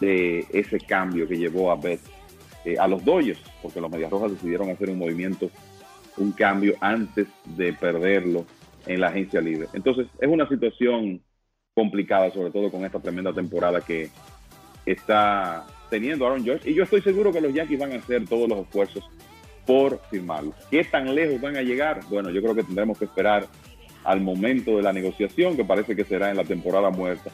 de 0.00 0.46
ese 0.52 0.78
cambio 0.80 1.28
que 1.28 1.36
llevó 1.36 1.70
a 1.70 1.76
Betts 1.76 2.10
eh, 2.64 2.76
a 2.78 2.86
los 2.88 3.04
Dodgers, 3.04 3.40
porque 3.62 3.80
los 3.80 3.90
Medias 3.90 4.10
Rojas 4.10 4.32
decidieron 4.32 4.70
hacer 4.70 4.90
un 4.90 4.98
movimiento, 4.98 5.50
un 6.16 6.32
cambio 6.32 6.74
antes 6.80 7.26
de 7.44 7.72
perderlo 7.72 8.46
en 8.86 9.00
la 9.00 9.08
agencia 9.08 9.40
libre. 9.40 9.68
Entonces, 9.72 10.06
es 10.20 10.28
una 10.28 10.48
situación 10.48 11.20
complicada, 11.74 12.30
sobre 12.30 12.50
todo 12.50 12.70
con 12.70 12.84
esta 12.84 13.00
tremenda 13.00 13.32
temporada 13.32 13.80
que 13.80 14.10
está 14.84 15.64
teniendo 15.92 16.26
Aaron 16.26 16.42
George. 16.42 16.70
Y 16.70 16.74
yo 16.74 16.84
estoy 16.84 17.02
seguro 17.02 17.30
que 17.30 17.40
los 17.42 17.52
Yankees 17.52 17.78
van 17.78 17.92
a 17.92 17.96
hacer 17.96 18.24
todos 18.24 18.48
los 18.48 18.60
esfuerzos 18.60 19.04
por 19.66 20.00
firmarlo. 20.10 20.54
¿Qué 20.70 20.82
tan 20.84 21.14
lejos 21.14 21.38
van 21.38 21.54
a 21.54 21.60
llegar? 21.60 22.00
Bueno, 22.08 22.30
yo 22.30 22.40
creo 22.40 22.54
que 22.54 22.62
tendremos 22.62 22.98
que 22.98 23.04
esperar 23.04 23.46
al 24.02 24.22
momento 24.22 24.78
de 24.78 24.82
la 24.82 24.94
negociación, 24.94 25.54
que 25.54 25.66
parece 25.66 25.94
que 25.94 26.04
será 26.04 26.30
en 26.30 26.38
la 26.38 26.44
temporada 26.44 26.88
muerta, 26.88 27.30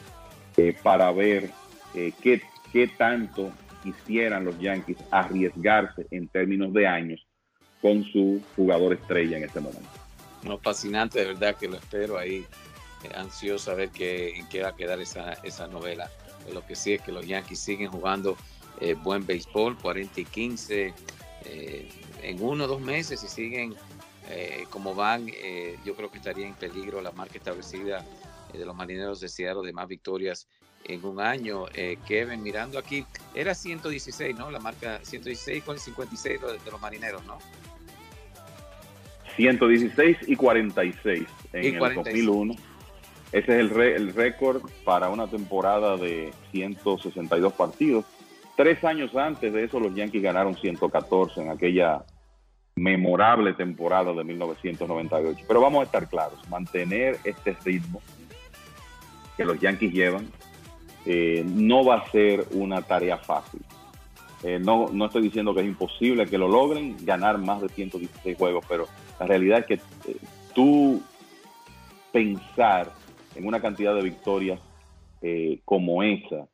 eh, 0.57 0.75
para 0.83 1.09
ver 1.13 1.51
eh, 1.95 2.11
qué, 2.21 2.41
qué 2.73 2.89
tanto 2.89 3.49
quisieran 3.81 4.43
los 4.43 4.59
Yankees 4.59 4.97
arriesgarse 5.09 6.05
en 6.11 6.27
términos 6.27 6.73
de 6.73 6.85
años 6.85 7.25
con 7.81 8.03
su 8.03 8.41
jugador 8.57 8.91
estrella 8.91 9.37
en 9.37 9.45
este 9.45 9.61
momento. 9.61 9.89
No, 10.43 10.57
fascinante, 10.57 11.19
de 11.19 11.27
verdad 11.27 11.55
que 11.55 11.69
lo 11.69 11.77
espero 11.77 12.17
ahí, 12.17 12.45
eh, 13.05 13.09
ansioso 13.15 13.71
a 13.71 13.75
ver 13.75 13.89
qué, 13.89 14.37
en 14.37 14.49
qué 14.49 14.63
va 14.63 14.69
a 14.69 14.75
quedar 14.75 14.99
esa, 14.99 15.31
esa 15.43 15.67
novela. 15.67 16.11
Lo 16.53 16.65
que 16.65 16.75
sí 16.75 16.93
es 16.93 17.01
que 17.01 17.11
los 17.11 17.25
Yankees 17.25 17.59
siguen 17.59 17.91
jugando 17.91 18.37
buen 19.03 19.25
béisbol, 19.25 19.77
40 19.77 20.21
y 20.21 20.25
15, 20.25 20.93
en 22.23 22.41
uno 22.41 22.63
o 22.63 22.67
dos 22.67 22.81
meses, 22.81 23.19
si 23.19 23.27
siguen 23.27 23.75
eh, 24.29 24.65
como 24.69 24.93
van, 24.93 25.27
eh, 25.27 25.77
yo 25.83 25.95
creo 25.95 26.11
que 26.11 26.19
estaría 26.19 26.45
en 26.45 26.53
peligro 26.53 27.01
la 27.01 27.11
marca 27.11 27.37
establecida 27.37 28.05
eh, 28.53 28.59
de 28.59 28.65
los 28.65 28.75
marineros 28.75 29.19
de 29.21 29.27
Seattle 29.27 29.65
de 29.65 29.73
más 29.73 29.87
victorias 29.87 30.47
en 30.85 31.03
un 31.03 31.19
año. 31.19 31.65
Kevin, 32.07 32.43
mirando 32.43 32.77
aquí, 32.77 33.05
era 33.33 33.55
116, 33.55 34.37
¿no? 34.37 34.51
La 34.51 34.59
marca 34.59 34.99
116 35.03 35.63
con 35.63 35.75
el 35.75 35.81
56 35.81 36.41
de, 36.41 36.71
los 36.71 36.79
marineros, 36.79 37.25
¿no? 37.25 37.39
116 39.35 40.17
y 40.27 40.35
46 40.35 41.23
en 41.53 41.75
el 41.75 41.95
2001. 41.95 42.55
Ese 43.31 43.59
es 43.59 43.71
el, 43.71 43.79
el 43.79 44.13
récord 44.13 44.61
para 44.83 45.09
una 45.09 45.27
temporada 45.27 45.97
de 45.97 46.31
162 46.51 47.53
partidos. 47.53 48.05
Tres 48.55 48.83
años 48.83 49.15
antes 49.15 49.53
de 49.53 49.63
eso, 49.63 49.79
los 49.79 49.93
Yankees 49.93 50.23
ganaron 50.23 50.55
114 50.55 51.41
en 51.41 51.51
aquella 51.51 52.03
memorable 52.75 53.53
temporada 53.53 54.13
de 54.13 54.23
1998. 54.23 55.45
Pero 55.47 55.61
vamos 55.61 55.81
a 55.81 55.85
estar 55.85 56.07
claros, 56.07 56.39
mantener 56.49 57.17
este 57.23 57.55
ritmo 57.63 58.01
que 59.37 59.45
los 59.45 59.59
Yankees 59.59 59.93
llevan 59.93 60.27
eh, 61.05 61.43
no 61.45 61.85
va 61.85 61.95
a 61.95 62.11
ser 62.11 62.45
una 62.51 62.81
tarea 62.81 63.17
fácil. 63.17 63.61
Eh, 64.43 64.59
no, 64.59 64.89
no 64.91 65.05
estoy 65.05 65.23
diciendo 65.23 65.53
que 65.53 65.61
es 65.61 65.67
imposible 65.67 66.25
que 66.25 66.37
lo 66.37 66.47
logren, 66.47 66.97
ganar 67.01 67.37
más 67.37 67.61
de 67.61 67.69
116 67.69 68.37
juegos, 68.37 68.65
pero 68.67 68.87
la 69.19 69.25
realidad 69.25 69.59
es 69.59 69.65
que 69.65 69.73
eh, 70.11 70.17
tú 70.53 71.01
pensar 72.11 72.91
en 73.35 73.47
una 73.47 73.61
cantidad 73.61 73.95
de 73.95 74.01
victorias 74.01 74.59
como 75.65 76.01
esa, 76.01 76.47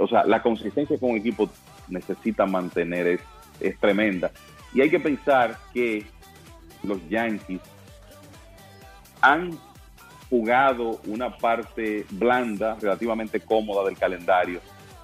o 0.00 0.08
sea, 0.08 0.24
la 0.24 0.42
consistencia 0.42 0.98
con 0.98 1.10
un 1.10 1.16
equipo 1.16 1.50
necesita 1.88 2.46
mantener 2.46 3.06
es, 3.06 3.20
es 3.60 3.78
tremenda. 3.78 4.30
Y 4.72 4.80
hay 4.80 4.90
que 4.90 5.00
pensar 5.00 5.58
que 5.72 6.04
los 6.82 7.06
Yankees 7.08 7.60
han 9.20 9.58
jugado 10.28 11.00
una 11.06 11.36
parte 11.36 12.06
blanda, 12.10 12.76
relativamente 12.80 13.40
cómoda 13.40 13.84
del 13.84 13.98
calendario 13.98 14.60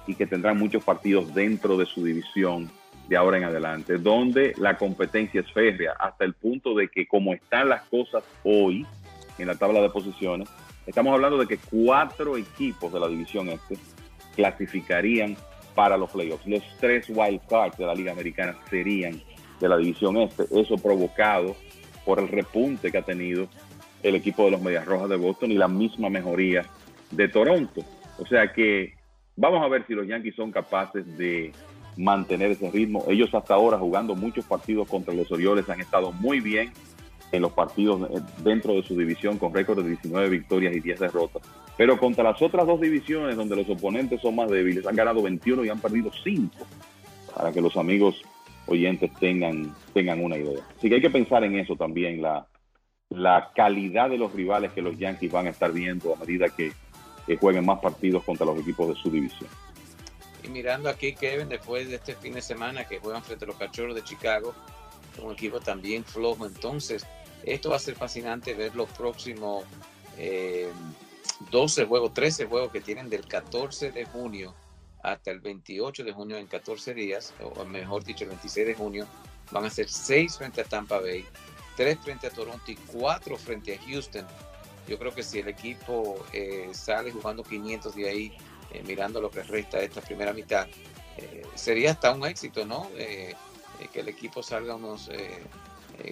y 0.07 0.15
que 0.15 0.25
tendrán 0.25 0.57
muchos 0.57 0.83
partidos 0.83 1.33
dentro 1.33 1.77
de 1.77 1.85
su 1.85 2.03
división 2.03 2.71
de 3.09 3.17
ahora 3.17 3.37
en 3.37 3.43
adelante, 3.43 3.97
donde 3.97 4.53
la 4.57 4.77
competencia 4.77 5.41
es 5.41 5.51
férrea, 5.51 5.93
hasta 5.99 6.25
el 6.25 6.33
punto 6.33 6.73
de 6.73 6.87
que 6.89 7.07
como 7.07 7.33
están 7.33 7.69
las 7.69 7.83
cosas 7.83 8.23
hoy 8.43 8.85
en 9.37 9.47
la 9.47 9.55
tabla 9.55 9.81
de 9.81 9.89
posiciones, 9.89 10.49
estamos 10.87 11.13
hablando 11.13 11.37
de 11.37 11.45
que 11.45 11.57
cuatro 11.57 12.37
equipos 12.37 12.91
de 12.91 12.99
la 12.99 13.07
división 13.07 13.49
este 13.49 13.77
clasificarían 14.35 15.35
para 15.75 15.97
los 15.97 16.09
playoffs. 16.09 16.47
Los 16.47 16.63
tres 16.79 17.07
wild 17.09 17.41
cards 17.47 17.77
de 17.77 17.85
la 17.85 17.93
Liga 17.93 18.11
Americana 18.11 18.57
serían 18.69 19.21
de 19.59 19.69
la 19.69 19.77
división 19.77 20.17
este, 20.17 20.43
eso 20.59 20.77
provocado 20.77 21.55
por 22.05 22.19
el 22.19 22.27
repunte 22.27 22.91
que 22.91 22.97
ha 22.97 23.03
tenido 23.03 23.47
el 24.01 24.15
equipo 24.15 24.45
de 24.45 24.51
los 24.51 24.61
Medias 24.61 24.85
Rojas 24.85 25.09
de 25.09 25.17
Boston 25.17 25.51
y 25.51 25.55
la 25.55 25.67
misma 25.67 26.09
mejoría 26.09 26.65
de 27.11 27.27
Toronto. 27.27 27.81
O 28.19 28.25
sea 28.25 28.53
que 28.53 28.93
vamos 29.35 29.63
a 29.63 29.67
ver 29.67 29.85
si 29.87 29.93
los 29.93 30.07
Yankees 30.07 30.35
son 30.35 30.51
capaces 30.51 31.17
de 31.17 31.51
mantener 31.97 32.51
ese 32.51 32.69
ritmo. 32.71 33.03
Ellos 33.07 33.33
hasta 33.33 33.55
ahora 33.55 33.77
jugando 33.77 34.15
muchos 34.15 34.45
partidos 34.45 34.87
contra 34.87 35.13
los 35.13 35.31
Orioles 35.31 35.69
han 35.69 35.81
estado 35.81 36.11
muy 36.11 36.39
bien 36.39 36.71
en 37.31 37.41
los 37.41 37.51
partidos 37.51 38.09
eh, 38.09 38.21
dentro 38.43 38.73
de 38.73 38.83
su 38.83 38.97
división 38.97 39.37
con 39.37 39.53
récord 39.53 39.83
de 39.83 39.89
19 39.89 40.29
victorias 40.29 40.75
y 40.75 40.79
10 40.79 40.99
derrotas. 40.99 41.41
Pero 41.75 41.97
contra 41.97 42.23
las 42.23 42.41
otras 42.41 42.65
dos 42.65 42.81
divisiones 42.81 43.35
donde 43.35 43.55
los 43.55 43.69
oponentes 43.69 44.21
son 44.21 44.35
más 44.35 44.49
débiles, 44.49 44.85
han 44.87 44.95
ganado 44.95 45.21
21 45.21 45.65
y 45.65 45.69
han 45.69 45.79
perdido 45.79 46.11
5. 46.23 46.51
Para 47.35 47.51
que 47.51 47.61
los 47.61 47.75
amigos 47.77 48.21
oyentes 48.67 49.11
tengan, 49.19 49.73
tengan 49.93 50.23
una 50.23 50.37
idea. 50.37 50.63
Así 50.77 50.89
que 50.89 50.95
hay 50.95 51.01
que 51.01 51.09
pensar 51.09 51.43
en 51.43 51.57
eso 51.57 51.75
también, 51.75 52.21
la, 52.21 52.47
la 53.09 53.51
calidad 53.55 54.09
de 54.09 54.17
los 54.17 54.33
rivales 54.33 54.71
que 54.73 54.81
los 54.81 54.97
Yankees 54.97 55.31
van 55.31 55.47
a 55.47 55.51
estar 55.51 55.71
viendo 55.71 56.13
a 56.13 56.17
medida 56.17 56.47
que, 56.49 56.71
jueguen 57.41 57.65
más 57.65 57.79
partidos 57.79 58.23
contra 58.23 58.45
los 58.45 58.57
equipos 58.57 58.87
de 58.87 58.95
su 58.95 59.11
división. 59.11 59.49
Y 60.45 60.47
mirando 60.47 60.87
aquí, 60.87 61.13
Kevin, 61.13 61.49
después 61.49 61.89
de 61.89 61.95
este 61.95 62.15
fin 62.15 62.35
de 62.35 62.41
semana 62.41 62.85
que 62.85 62.99
juegan 62.99 63.21
frente 63.21 63.43
a 63.43 63.49
los 63.49 63.57
Cachorros 63.57 63.95
de 63.95 64.01
Chicago, 64.01 64.55
un 65.21 65.33
equipo 65.33 65.59
también 65.59 66.05
flojo, 66.05 66.45
entonces 66.45 67.05
esto 67.43 67.69
va 67.69 67.77
a 67.77 67.79
ser 67.79 67.95
fascinante 67.95 68.53
ver 68.53 68.75
los 68.75 68.89
próximos 68.89 69.63
12 70.15 71.81
eh, 71.81 71.85
juegos, 71.85 72.13
13 72.13 72.45
juegos 72.45 72.71
que 72.71 72.81
tienen 72.81 73.09
del 73.09 73.25
14 73.27 73.91
de 73.91 74.05
junio 74.05 74.55
hasta 75.03 75.31
el 75.31 75.39
28 75.39 76.03
de 76.03 76.11
junio 76.11 76.37
en 76.37 76.47
14 76.47 76.93
días, 76.93 77.33
o 77.41 77.63
mejor 77.65 78.03
dicho, 78.03 78.23
el 78.23 78.31
26 78.31 78.67
de 78.67 78.75
junio, 78.75 79.07
van 79.51 79.65
a 79.65 79.69
ser 79.69 79.87
6 79.87 80.37
frente 80.37 80.61
a 80.61 80.63
Tampa 80.65 80.99
Bay, 80.99 81.25
3 81.77 81.97
frente 81.99 82.27
a 82.27 82.29
Toronto 82.29 82.71
y 82.71 82.75
4 82.75 83.37
frente 83.37 83.75
a 83.75 83.81
Houston. 83.87 84.25
Yo 84.87 84.97
creo 84.97 85.13
que 85.13 85.23
si 85.23 85.39
el 85.39 85.47
equipo 85.47 86.25
eh, 86.33 86.69
sale 86.73 87.11
jugando 87.11 87.43
500 87.43 87.95
de 87.95 88.09
ahí, 88.09 88.37
eh, 88.71 88.83
mirando 88.85 89.21
lo 89.21 89.29
que 89.29 89.43
resta 89.43 89.77
de 89.77 89.85
esta 89.85 90.01
primera 90.01 90.33
mitad, 90.33 90.67
eh, 91.17 91.43
sería 91.55 91.91
hasta 91.91 92.11
un 92.11 92.25
éxito, 92.25 92.65
¿no? 92.65 92.89
que 93.93 93.99
el 93.99 94.09
equipo 94.09 94.41
salga 94.41 94.73
unos 94.73 95.07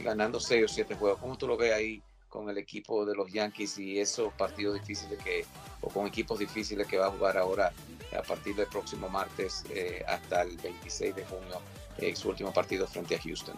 ganando 0.03 0.39
6 0.39 0.65
o 0.65 0.67
7 0.67 0.95
juegos. 0.95 1.19
¿Cómo 1.19 1.37
tú 1.37 1.47
lo 1.47 1.57
ves 1.57 1.73
ahí 1.73 2.01
con 2.35 2.49
el 2.49 2.57
equipo 2.57 3.05
de 3.05 3.15
los 3.15 3.31
Yankees 3.31 3.79
y 3.79 3.97
esos 3.97 4.33
partidos 4.33 4.73
difíciles 4.73 5.17
que, 5.23 5.45
o 5.79 5.87
con 5.87 6.05
equipos 6.05 6.37
difíciles 6.37 6.85
que 6.85 6.97
va 6.97 7.07
a 7.07 7.11
jugar 7.11 7.37
ahora 7.37 7.71
a 8.17 8.21
partir 8.21 8.55
del 8.55 8.67
próximo 8.67 9.07
martes 9.07 9.63
eh, 9.73 10.03
hasta 10.05 10.41
el 10.41 10.57
26 10.57 11.15
de 11.15 11.23
junio, 11.23 11.61
eh, 11.97 12.13
su 12.13 12.27
último 12.27 12.51
partido 12.51 12.87
frente 12.87 13.15
a 13.15 13.19
Houston. 13.21 13.55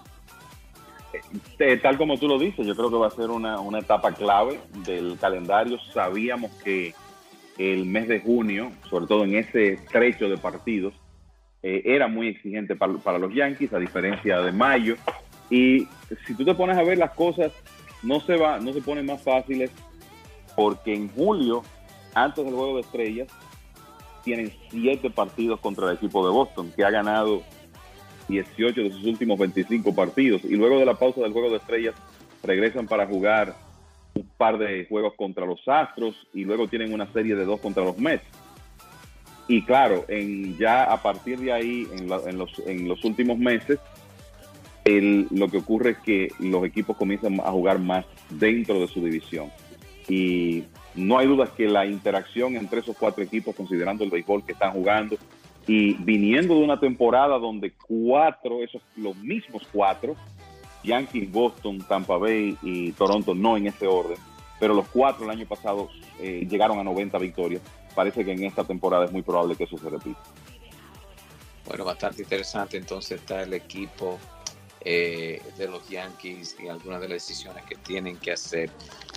Eh, 1.58 1.78
tal 1.78 1.98
como 1.98 2.20
tú 2.20 2.28
lo 2.28 2.38
dices, 2.38 2.68
yo 2.68 2.76
creo 2.76 2.92
que 2.92 2.98
va 2.98 3.08
a 3.08 3.12
ser 3.12 3.32
una, 3.32 3.58
etapa 3.80 4.14
clave 4.14 4.60
del 4.86 5.18
calendario. 5.20 5.80
Sabíamos 5.92 6.52
que 6.64 6.94
el 7.58 7.84
mes 7.86 8.08
de 8.08 8.20
junio, 8.20 8.72
sobre 8.92 9.08
todo 9.08 9.24
en 9.24 9.38
ese 9.38 9.80
trecho 9.92 10.30
de 10.30 10.38
partidos, 10.38 10.94
era 11.64 12.08
muy 12.08 12.30
exigente 12.30 12.78
para, 12.78 12.94
para, 12.94 13.18
los 13.18 13.34
Yankees, 13.34 13.74
a 13.74 13.80
diferencia 13.80 14.40
de 14.40 14.54
mayo. 14.54 14.96
Y 15.50 15.88
si 16.26 16.34
tú 16.36 16.44
te 16.46 16.54
pones 16.54 16.78
a 16.78 16.84
ver 16.84 16.98
las 16.98 17.12
cosas, 17.12 17.52
no 18.04 18.20
se 18.22 18.36
va, 18.36 18.60
no 18.60 18.74
se 18.74 18.82
ponen 18.82 19.06
más 19.06 19.22
fáciles, 19.22 19.72
porque 20.56 20.94
en 20.94 21.10
julio, 21.10 21.64
antes 22.14 22.44
del 22.44 22.54
juego 22.54 22.76
de 22.76 22.82
estrellas, 22.82 23.28
tienen 24.24 24.52
siete 24.70 25.10
partidos 25.10 25.60
contra 25.60 25.90
el 25.90 25.96
equipo 25.96 26.26
de 26.26 26.34
Boston, 26.34 26.72
que 26.76 26.84
ha 26.84 26.90
ganado 26.90 27.44
18 28.28 28.82
de 28.82 28.92
sus 28.92 29.06
últimos 29.06 29.40
25 29.40 29.96
partidos. 29.96 30.44
Y 30.44 30.56
luego 30.56 30.80
de 30.80 30.86
la 30.86 30.96
pausa 30.96 31.22
del 31.22 31.32
juego 31.32 31.50
de 31.50 31.58
estrellas, 31.58 31.96
regresan 32.44 32.88
para 32.88 33.08
jugar 33.08 33.56
un 34.16 34.28
par 34.38 34.58
de 34.58 34.86
juegos 34.88 35.14
contra 35.16 35.46
los 35.46 35.66
Astros 35.68 36.16
y 36.34 36.44
luego 36.44 36.68
tienen 36.68 36.94
una 36.94 37.12
serie 37.14 37.36
de 37.36 37.46
dos 37.46 37.60
contra 37.60 37.84
los 37.84 37.98
Mets. 37.98 38.26
Y 39.48 39.62
claro, 39.62 40.06
en, 40.10 40.58
ya 40.58 40.84
a 40.84 41.02
partir 41.02 41.40
de 41.40 41.54
ahí, 41.54 41.88
en, 41.94 42.08
los, 42.38 42.60
en 42.60 42.88
los, 42.88 43.04
últimos 43.06 43.38
meses, 43.38 43.80
lo 44.90 45.50
que 45.50 45.58
ocurre 45.58 45.92
es 45.92 45.98
que 46.00 46.32
los 46.40 46.64
equipos 46.66 46.96
comienzan 46.98 47.40
a 47.40 47.52
jugar 47.52 47.80
más 47.80 48.06
dentro 48.30 48.80
de 48.80 48.88
su 48.88 49.04
división. 49.04 49.52
Y 50.08 50.64
no 50.96 51.18
hay 51.18 51.28
duda 51.28 51.52
que 51.56 51.68
la 51.68 51.86
interacción 51.86 52.56
entre 52.56 52.80
esos 52.80 52.96
cuatro 52.98 53.24
equipos, 53.24 53.56
considerando 53.56 54.04
el 54.04 54.10
béisbol 54.10 54.46
que 54.46 54.54
están 54.54 54.72
jugando, 54.72 55.18
y 55.68 55.96
viniendo 55.96 56.56
de 56.56 56.64
una 56.64 56.80
temporada 56.80 57.38
donde 57.38 57.74
cuatro, 57.74 58.64
esos 58.64 58.82
los 58.96 59.16
mismos 59.18 59.64
cuatro, 59.72 60.16
Yankees, 60.84 61.30
Boston, 61.30 61.80
Tampa 61.80 62.18
Bay 62.18 62.58
y 62.62 62.94
Toronto, 62.94 63.36
no 63.36 63.58
en 63.58 63.68
ese 63.68 63.86
orden, 63.86 64.18
pero 64.60 64.74
los 64.74 64.88
cuatro 64.88 65.26
el 65.26 65.32
año 65.32 65.46
pasado 65.46 65.90
eh, 66.20 66.48
llegaron 66.50 66.80
a 66.80 66.84
90 66.84 67.18
victorias. 67.18 67.62
Parece 67.94 68.24
que 68.24 68.32
en 68.32 68.46
esta 68.46 68.64
temporada 68.64 69.06
es 69.06 69.12
muy 69.12 69.22
probable 69.22 69.56
que 69.56 69.66
eso 69.66 69.78
se 69.78 69.90
repita. 69.90 70.22
Bueno, 71.66 71.84
bastante 71.84 72.22
interesante 72.22 72.78
entonces 72.78 73.20
está 73.20 73.44
el 73.44 73.54
equipo 73.54 74.18
eh, 74.90 75.42
de 75.58 75.68
los 75.68 75.88
Yankees 75.90 76.56
y 76.60 76.70
algunas 76.70 77.02
de 77.02 77.10
las 77.10 77.28
decisiones 77.28 77.66
que 77.66 77.76
tienen 77.76 78.16
que 78.18 78.32
hacer. 78.32 78.70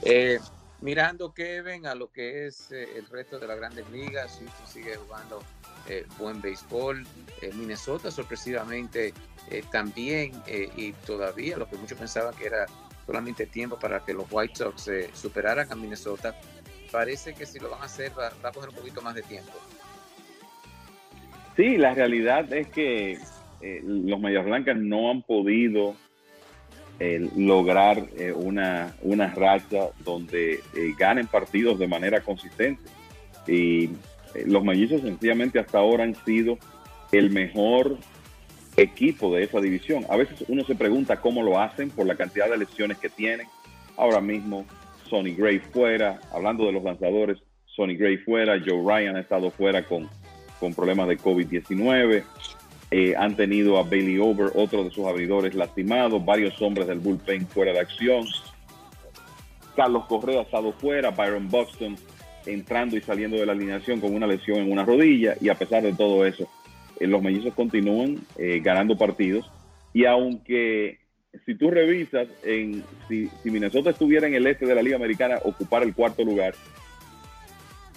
Eh, 0.02 0.40
mirando, 0.80 1.32
Kevin, 1.32 1.86
a 1.86 1.94
lo 1.94 2.10
que 2.10 2.46
es 2.46 2.72
el 2.72 3.06
resto 3.06 3.38
de 3.38 3.46
las 3.46 3.56
grandes 3.56 3.88
ligas, 3.90 4.38
Houston 4.38 4.66
sigue 4.66 4.96
jugando 4.96 5.42
buen 6.18 6.40
béisbol. 6.40 7.06
Minnesota 7.54 8.10
sorpresivamente 8.10 9.12
también 9.72 10.32
y 10.76 10.92
todavía 10.92 11.56
lo 11.56 11.68
que 11.68 11.76
muchos 11.76 11.98
pensaban 11.98 12.34
que 12.34 12.46
era 12.46 12.66
solamente 13.10 13.46
tiempo 13.46 13.76
para 13.76 13.98
que 14.04 14.14
los 14.14 14.26
White 14.30 14.54
Sox 14.54 14.86
eh, 14.86 15.10
superaran 15.12 15.70
a 15.72 15.74
Minnesota. 15.74 16.32
Parece 16.92 17.34
que 17.34 17.44
si 17.44 17.58
lo 17.58 17.68
van 17.68 17.82
a 17.82 17.86
hacer 17.86 18.12
va, 18.16 18.28
a 18.28 18.52
coger 18.52 18.68
un 18.70 18.76
poquito 18.76 19.02
más 19.02 19.16
de 19.16 19.22
tiempo. 19.22 19.52
Sí, 21.56 21.76
la 21.76 21.92
realidad 21.92 22.52
es 22.52 22.68
que 22.68 23.18
eh, 23.61 23.82
los 23.84 24.20
Medias 24.20 24.44
Blancas 24.44 24.76
no 24.76 25.11
han 25.11 25.22
podido 25.22 25.94
eh, 26.98 27.28
lograr 27.36 28.06
una, 28.34 28.94
una 29.02 29.28
racha 29.34 29.88
donde 30.04 30.61
ganen 30.98 31.26
partidos 31.26 31.78
de 31.78 31.86
manera 31.86 32.20
consistente. 32.20 32.82
Y 33.46 33.90
los 34.46 34.62
mellizos 34.62 35.00
sencillamente 35.00 35.58
hasta 35.58 35.78
ahora 35.78 36.04
han 36.04 36.14
sido 36.24 36.58
el 37.12 37.30
mejor 37.30 37.98
equipo 38.76 39.34
de 39.34 39.44
esa 39.44 39.61
división. 39.61 40.04
A 40.08 40.16
veces 40.16 40.44
uno 40.48 40.64
se 40.64 40.74
pregunta 40.74 41.20
cómo 41.20 41.42
lo 41.42 41.61
hacen 41.61 41.90
por 41.90 42.06
la 42.06 42.16
cantidad 42.16 42.48
de 42.48 42.58
lesiones 42.58 42.98
que 42.98 43.08
tienen. 43.08 43.46
Ahora 43.96 44.20
mismo, 44.20 44.64
Sonny 45.08 45.34
Gray 45.34 45.58
fuera, 45.58 46.20
hablando 46.32 46.66
de 46.66 46.72
los 46.72 46.82
lanzadores, 46.82 47.38
Sonny 47.66 47.96
Gray 47.96 48.18
fuera, 48.18 48.61
Joe 48.64 48.82
Ryan 48.82 49.16
ha 49.16 49.20
estado 49.20 49.50
fuera 49.50 49.84
con, 49.84 50.08
con 50.58 50.74
problemas 50.74 51.08
de 51.08 51.18
COVID-19. 51.18 52.24
Eh, 52.91 53.14
han 53.16 53.36
tenido 53.36 53.78
a 53.78 53.84
Bailey 53.84 54.18
Over, 54.18 54.51
otro 54.55 54.84
de 54.84 54.91
sus 54.91 55.07
abridores, 55.07 55.55
lastimado, 55.55 56.18
varios 56.20 56.61
hombres 56.61 56.88
del 56.88 56.99
bullpen 56.99 57.47
fuera 57.47 57.72
de 57.72 57.80
acción. 57.80 58.26
Carlos 59.76 60.07
Correa 60.07 60.41
ha 60.41 60.43
estado 60.43 60.72
fuera, 60.72 61.11
Byron 61.11 61.49
Buxton 61.49 61.97
entrando 62.47 62.97
y 62.97 63.01
saliendo 63.01 63.36
de 63.36 63.47
la 63.47 63.53
alineación 63.53 64.01
con 64.01 64.14
una 64.14 64.26
lesión 64.26 64.59
en 64.59 64.72
una 64.72 64.84
rodilla 64.84 65.36
y 65.41 65.51
a 65.51 65.55
pesar 65.55 65.82
de 65.82 65.93
todo 65.93 66.24
eso, 66.24 66.49
eh, 66.99 67.07
los 67.07 67.22
mellizos 67.22 67.55
continúan 67.55 68.18
eh, 68.36 68.61
ganando 68.62 68.97
partidos. 68.97 69.51
Y 69.93 70.05
aunque 70.05 70.99
si 71.47 71.55
tú 71.55 71.70
revisas, 71.70 72.28
en, 72.45 72.82
si, 73.09 73.30
Minnesota 73.45 73.91
estuviera 73.91 74.26
en 74.26 74.34
el 74.34 74.47
este 74.47 74.66
de 74.66 74.74
la 74.74 74.82
Liga 74.82 74.97
Americana, 74.97 75.38
ocupar 75.45 75.82
el 75.82 75.95
cuarto 75.95 76.24
lugar, 76.24 76.55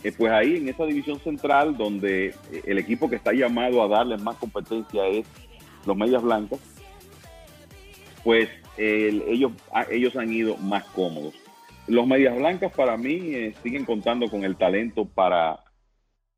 eh, 0.03 0.11
pues 0.17 0.31
ahí 0.31 0.57
en 0.57 0.69
esa 0.69 0.85
división 0.85 1.19
central, 1.19 1.77
donde 1.77 2.35
el 2.65 2.77
equipo 2.77 3.09
que 3.09 3.15
está 3.15 3.33
llamado 3.33 3.83
a 3.83 3.87
darle 3.87 4.17
más 4.17 4.35
competencia 4.37 5.07
es 5.07 5.25
los 5.85 5.95
Medias 5.95 6.21
Blancas, 6.21 6.59
pues 8.23 8.49
ellos, 8.77 9.51
ellos 9.91 10.15
han 10.15 10.33
ido 10.33 10.57
más 10.57 10.83
cómodos. 10.85 11.35
Los 11.87 12.07
Medias 12.07 12.35
Blancas 12.35 12.71
para 12.73 12.97
mí 12.97 13.53
siguen 13.61 13.85
contando 13.85 14.29
con 14.29 14.43
el 14.43 14.55
talento 14.55 15.05
para 15.05 15.59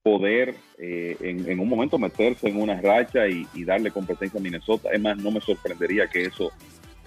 poder 0.06 0.54
eh, 0.78 1.18
en, 1.20 1.60
un 1.60 1.68
momento 1.68 1.98
meterse 1.98 2.48
en 2.48 2.62
una 2.62 2.80
racha 2.80 3.28
y, 3.28 3.48
darle 3.64 3.90
competencia 3.90 4.40
a 4.40 4.44
Minnesota. 4.44 4.90
Es 4.94 5.02
más, 5.02 5.18
no 5.18 5.32
me 5.32 5.42
sorprendería 5.42 6.06
que 6.06 6.26
eso 6.26 6.52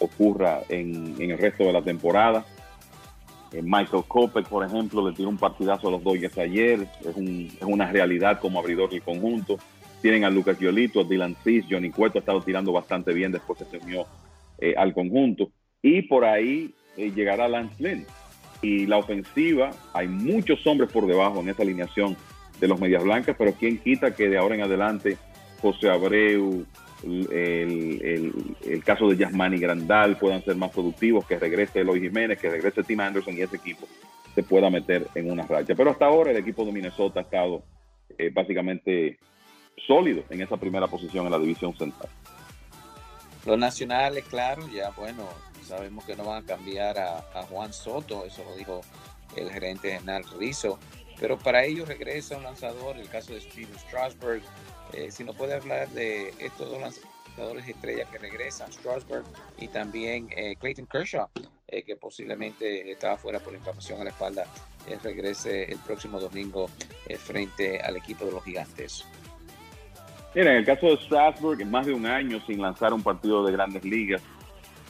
ocurra 0.00 0.62
en, 0.68 1.14
el 1.20 1.38
resto 1.38 1.62
de 1.62 1.72
la 1.72 1.80
temporada. 1.80 2.44
Eh, 3.52 3.62
Michael 3.62 4.04
Kopech, 4.06 4.46
por 4.46 4.64
ejemplo, 4.64 5.08
le 5.08 5.14
tiró 5.14 5.28
un 5.28 5.38
partidazo 5.38 5.88
a 5.88 5.90
los 5.92 6.02
Dodgers 6.02 6.36
ayer. 6.38 6.86
Es, 7.04 7.16
una 7.62 7.90
realidad 7.90 8.40
como 8.40 8.58
abridor 8.58 8.90
del 8.90 9.02
conjunto. 9.02 9.58
Tienen 10.02 10.24
a 10.24 10.30
Lucas 10.30 10.58
Giolito, 10.58 11.00
a 11.00 11.04
Dylan 11.04 11.36
Cis, 11.42 11.64
Johnny 11.68 11.90
Cueto 11.90 12.18
ha 12.18 12.20
estado 12.20 12.40
tirando 12.42 12.72
bastante 12.72 13.12
bien 13.12 13.32
después 13.32 13.58
que 13.58 13.64
se 13.64 13.78
unió 13.78 14.06
eh, 14.58 14.74
al 14.76 14.92
conjunto. 14.92 15.50
Y 15.82 16.02
por 16.02 16.24
ahí 16.24 16.74
llegará 16.96 17.48
Lance 17.48 17.82
Lynn. 17.82 18.06
Y 18.60 18.86
la 18.86 18.98
ofensiva, 18.98 19.70
hay 19.92 20.08
muchos 20.08 20.66
hombres 20.66 20.90
por 20.90 21.06
debajo 21.06 21.40
en 21.40 21.48
esa 21.48 21.62
alineación 21.62 22.16
de 22.60 22.68
los 22.68 22.80
Medias 22.80 23.04
Blancas, 23.04 23.36
pero 23.38 23.52
quién 23.52 23.78
quita 23.78 24.14
que 24.14 24.28
de 24.28 24.38
ahora 24.38 24.56
en 24.56 24.62
adelante 24.62 25.16
José 25.60 25.90
Abreu, 25.90 26.64
el, 27.02 28.82
caso 28.84 29.08
de 29.08 29.16
Yasmani 29.16 29.58
Grandal 29.58 30.16
puedan 30.16 30.44
ser 30.44 30.56
más 30.56 30.70
productivos, 30.70 31.26
que 31.26 31.38
regrese 31.38 31.80
Eloy 31.80 32.00
Jiménez, 32.00 32.38
que 32.38 32.50
regrese 32.50 32.82
Tim 32.82 33.00
Anderson 33.00 33.36
y 33.36 33.42
ese 33.42 33.56
equipo 33.56 33.86
se 34.34 34.42
pueda 34.42 34.70
meter 34.70 35.08
en 35.14 35.30
una 35.30 35.44
racha. 35.46 35.74
Pero 35.74 35.90
hasta 35.90 36.06
ahora 36.06 36.30
el 36.30 36.36
equipo 36.36 36.64
de 36.64 36.72
Minnesota 36.72 37.20
ha 37.20 37.22
estado 37.24 37.62
eh, 38.16 38.30
básicamente 38.32 39.18
sólido 39.86 40.24
en 40.30 40.42
esa 40.42 40.56
primera 40.56 40.86
posición 40.86 41.26
en 41.26 41.32
la 41.32 41.38
división 41.38 41.76
central. 41.76 42.08
Los 43.46 43.58
nacionales, 43.58 44.24
claro, 44.24 44.68
ya 44.68 44.90
bueno, 44.90 45.28
sabemos 45.62 46.04
que 46.04 46.16
no 46.16 46.24
van 46.24 46.42
a 46.42 46.46
cambiar 46.46 46.98
a, 46.98 47.18
a 47.34 47.42
Juan 47.44 47.72
Soto, 47.72 48.24
eso 48.26 48.44
lo 48.44 48.56
dijo 48.56 48.80
el 49.36 49.50
gerente 49.50 49.92
general 49.92 50.24
Rizzo. 50.38 50.78
Pero 51.20 51.36
para 51.38 51.64
ello 51.64 51.84
regresa 51.84 52.36
un 52.36 52.44
lanzador, 52.44 52.96
el 52.96 53.08
caso 53.08 53.34
de 53.34 53.40
Steven 53.40 53.76
Strasberg. 53.78 54.42
Eh, 54.92 55.10
si 55.10 55.24
no 55.24 55.34
puede 55.34 55.54
hablar 55.54 55.88
de 55.90 56.30
estos 56.38 56.70
dos 56.70 56.80
lanzadores 56.80 57.68
estrellas 57.68 58.08
que 58.10 58.18
regresan, 58.18 58.72
Strasberg 58.72 59.24
y 59.58 59.68
también 59.68 60.28
eh, 60.34 60.56
Clayton 60.56 60.86
Kershaw, 60.86 61.28
eh, 61.66 61.82
que 61.82 61.96
posiblemente 61.96 62.90
estaba 62.90 63.16
fuera 63.16 63.40
por 63.40 63.54
inflamación 63.54 64.00
a 64.00 64.04
la 64.04 64.10
espalda, 64.10 64.46
regrese 65.02 65.64
el 65.64 65.78
próximo 65.80 66.18
domingo 66.18 66.70
frente 67.18 67.78
al 67.80 67.96
equipo 67.96 68.24
de 68.24 68.32
los 68.32 68.42
gigantes. 68.42 69.04
Mira, 70.34 70.52
en 70.52 70.58
el 70.58 70.64
caso 70.64 70.86
de 70.86 70.96
Strasburg, 70.96 71.60
en 71.60 71.70
más 71.70 71.84
de 71.84 71.92
un 71.92 72.06
año 72.06 72.40
sin 72.46 72.62
lanzar 72.62 72.94
un 72.94 73.02
partido 73.02 73.44
de 73.44 73.52
grandes 73.52 73.84
ligas, 73.84 74.22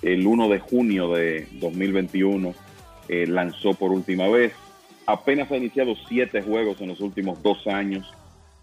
el 0.02 0.24
1 0.24 0.48
de 0.48 0.60
junio 0.60 1.12
de 1.12 1.48
2021 1.54 2.54
lanzó 3.08 3.74
por 3.74 3.90
última 3.90 4.28
vez 4.28 4.52
apenas 5.08 5.50
ha 5.50 5.56
iniciado 5.56 5.94
siete 6.06 6.42
juegos 6.42 6.82
en 6.82 6.88
los 6.88 7.00
últimos 7.00 7.42
dos 7.42 7.66
años 7.66 8.12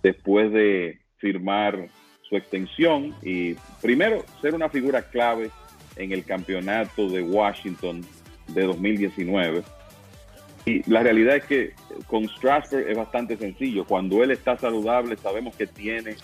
después 0.04 0.52
de 0.54 1.00
firmar 1.18 1.89
su 2.22 2.38
extensión 2.38 3.16
y 3.24 3.56
primero 3.82 4.24
ser 4.41 4.54
una 4.54 4.70
figura 4.70 5.02
clave 5.10 5.50
en 5.96 6.12
el 6.12 6.24
campeonato 6.24 7.10
de 7.10 7.24
Washington 7.24 8.06
de 8.50 8.62
2019. 8.62 9.64
Y 10.68 10.88
la 10.89 11.02
realidad 11.02 11.38
es 11.38 11.46
que 11.46 11.74
con 12.06 12.30
Strasburg 12.30 12.89
es 12.89 12.98
bastante 12.98 13.38
sencillo. 13.38 13.84
Cuando 13.84 14.24
él 14.24 14.30
está 14.30 14.56
saludable, 14.56 15.18
sabemos 15.18 15.56
que 15.56 15.66
tiene 15.66 16.16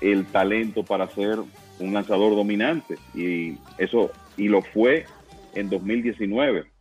el 0.00 0.24
talento 0.26 0.82
para 0.82 1.08
ser 1.08 1.40
un 1.78 1.92
lanzador 1.92 2.34
dominante. 2.34 2.94
Y 3.14 3.58
eso, 3.76 4.10
y 4.38 4.48
lo 4.48 4.62
fue 4.62 5.04
en 5.54 5.68
2019 5.68 6.77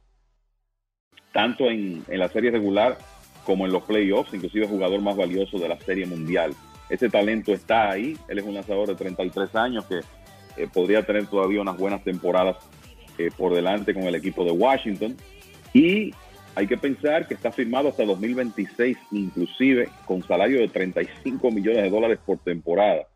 tanto 1.31 1.69
en, 1.69 2.03
la 2.07 2.27
serie 2.29 2.51
regular 2.51 2.97
como 3.45 3.65
en 3.65 3.71
los 3.71 3.83
playoffs, 3.83 4.33
inclusive 4.33 4.67
jugador 4.67 5.01
más 5.01 5.15
valioso 5.15 5.57
de 5.57 5.69
la 5.69 5.79
serie 5.79 6.05
mundial. 6.05 6.53
Ese 6.89 7.09
talento 7.09 7.53
está 7.53 7.91
ahí, 7.91 8.17
él 8.27 8.39
es 8.39 8.45
un 8.45 8.53
lanzador 8.53 8.87
de 8.87 8.95
33 8.95 9.55
años 9.55 9.85
que 9.85 9.99
eh, 10.57 10.67
podría 10.73 11.03
tener 11.03 11.27
todavía 11.27 11.61
unas 11.61 11.77
buenas 11.77 12.03
temporadas 12.03 12.57
eh, 13.17 13.29
por 13.35 13.53
delante 13.53 13.93
con 13.93 14.03
el 14.03 14.15
equipo 14.15 14.43
de 14.43 14.51
Washington. 14.51 15.15
Y 15.73 16.13
hay 16.55 16.65
que 16.65 16.77
pensar 16.77 17.27
que 17.27 17.35
está 17.35 17.51
firmado 17.51 17.89
hasta 17.89 18.03
2026, 18.03 18.97
inclusive 19.11 19.89
con 20.05 20.23
salario 20.23 20.59
de 20.59 20.67
35 20.67 21.51
millones 21.51 21.83
de 21.83 21.89
dólares 21.89 22.19
por 22.25 22.39
temporada. 22.39 23.07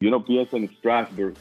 Y 0.00 0.06
uno 0.06 0.24
piensa 0.24 0.56
en 0.56 0.68
Strasburg, 0.68 1.34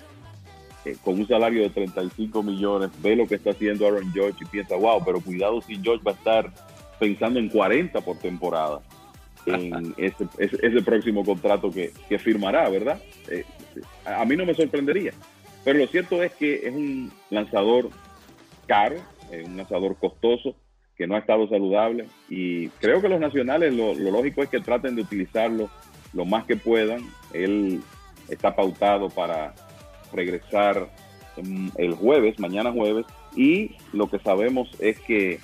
con 1.03 1.19
un 1.19 1.27
salario 1.27 1.63
de 1.63 1.69
35 1.69 2.43
millones, 2.43 2.89
ve 3.01 3.15
lo 3.15 3.27
que 3.27 3.35
está 3.35 3.51
haciendo 3.51 3.88
Aaron 3.88 4.11
George 4.13 4.38
y 4.41 4.45
piensa, 4.45 4.75
wow, 4.75 5.03
pero 5.03 5.19
cuidado 5.19 5.61
si 5.61 5.75
George 5.81 6.03
va 6.05 6.11
a 6.11 6.15
estar 6.15 6.53
pensando 6.99 7.39
en 7.39 7.49
40 7.49 8.01
por 8.01 8.17
temporada 8.17 8.81
en 9.45 9.93
ese, 9.97 10.27
ese, 10.38 10.81
próximo 10.81 11.23
contrato 11.23 11.71
que, 11.71 11.91
firmará, 12.19 12.69
¿verdad? 12.69 13.01
Eh, 13.29 13.45
a 14.05 14.25
mí 14.25 14.35
no 14.35 14.45
me 14.45 14.53
sorprendería. 14.53 15.13
Pero 15.63 15.79
lo 15.79 15.88
cierto 15.88 16.23
es 16.23 16.33
que 16.33 16.67
es 16.67 16.73
un 16.73 17.11
lanzador 17.29 17.89
caro, 18.65 18.97
un 19.31 19.57
lanzador 19.57 19.97
costoso, 19.97 20.55
que 20.97 21.07
no 21.07 21.15
ha 21.15 21.19
estado 21.19 21.47
saludable. 21.47 22.07
Y 22.29 22.69
creo 22.69 23.01
que 23.01 23.09
los 23.09 23.19
nacionales 23.19 23.73
lo, 23.73 23.93
lo 23.93 24.11
lógico 24.11 24.43
es 24.43 24.49
que 24.49 24.59
traten 24.59 24.95
de 24.95 25.01
utilizarlo 25.01 25.69
lo 26.13 26.25
más 26.25 26.45
que 26.45 26.55
puedan. 26.55 27.01
Él 27.33 27.81
está 28.29 28.55
pautado 28.55 29.09
para 29.09 29.53
regresar 30.18 30.89
el 31.78 31.93
jueves, 31.93 32.39
mañana 32.39 32.72
jueves, 32.72 33.05
y 33.36 33.76
lo 33.93 34.09
que 34.09 34.20
sabemos 34.20 34.70
es 34.80 34.99
que 34.99 35.39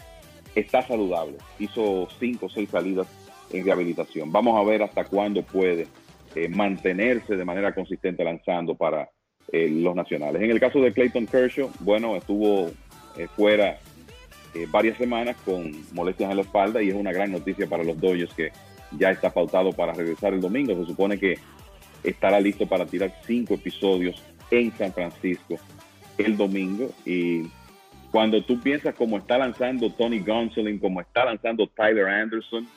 está 0.56 0.82
saludable. 0.82 1.38
Hizo 1.60 2.08
cinco 2.20 2.48
o 2.48 2.50
seis 2.50 2.70
salidas 2.70 3.08
en 3.52 3.64
rehabilitación. 3.64 4.32
Vamos 4.32 4.60
a 4.60 4.68
ver 4.68 4.82
hasta 4.82 5.06
cuándo 5.06 5.44
puede 5.44 5.88
eh, 6.36 6.50
mantenerse 6.50 7.36
de 7.36 7.46
manera 7.46 7.74
consistente 7.74 8.24
lanzando 8.24 8.74
para 8.76 9.10
eh, 9.52 9.70
los 9.70 9.96
nacionales. 9.96 10.42
En 10.42 10.50
el 10.50 10.60
caso 10.60 10.80
de 10.80 10.92
Clayton 10.92 11.28
Kershaw, 11.28 11.70
bueno, 11.80 12.16
estuvo 12.16 12.72
fuera 13.36 13.78
varias 14.70 14.98
semanas 14.98 15.36
con 15.46 15.72
molestias 15.94 16.30
en 16.30 16.38
la 16.38 16.42
espalda 16.44 16.82
y 16.82 16.90
es 16.90 16.96
una 16.96 17.12
gran 17.12 17.32
noticia 17.32 17.68
para 17.68 17.84
los 17.84 18.00
Dodgers 18.00 18.34
que 18.34 18.52
ya 18.98 19.12
está 19.12 19.32
pautado 19.32 19.72
para 19.72 19.94
regresar 19.94 20.34
el 20.34 20.42
domingo. 20.42 20.76
Se 20.76 20.86
supone 20.86 21.20
que 21.20 21.38
estará 22.04 22.40
listo 22.40 22.68
para 22.68 22.86
tirar 22.86 23.14
cinco 23.26 23.56
episodios 23.56 24.22
en 24.52 24.72
San 24.78 24.94
Francisco 24.94 25.56
el 26.18 26.38
domingo 26.38 26.90
y 27.06 27.44
cuando 28.12 28.44
tú 28.44 28.60
piensas 28.60 28.94
cómo 28.94 29.18
está 29.18 29.40
lanzando 29.40 29.90
Tony 29.90 30.20
Gonsolin, 30.20 30.78
cómo 30.78 31.02
está 31.02 31.26
lanzando 31.26 31.66
Tyler 31.66 32.08
Anderson, 32.08 32.68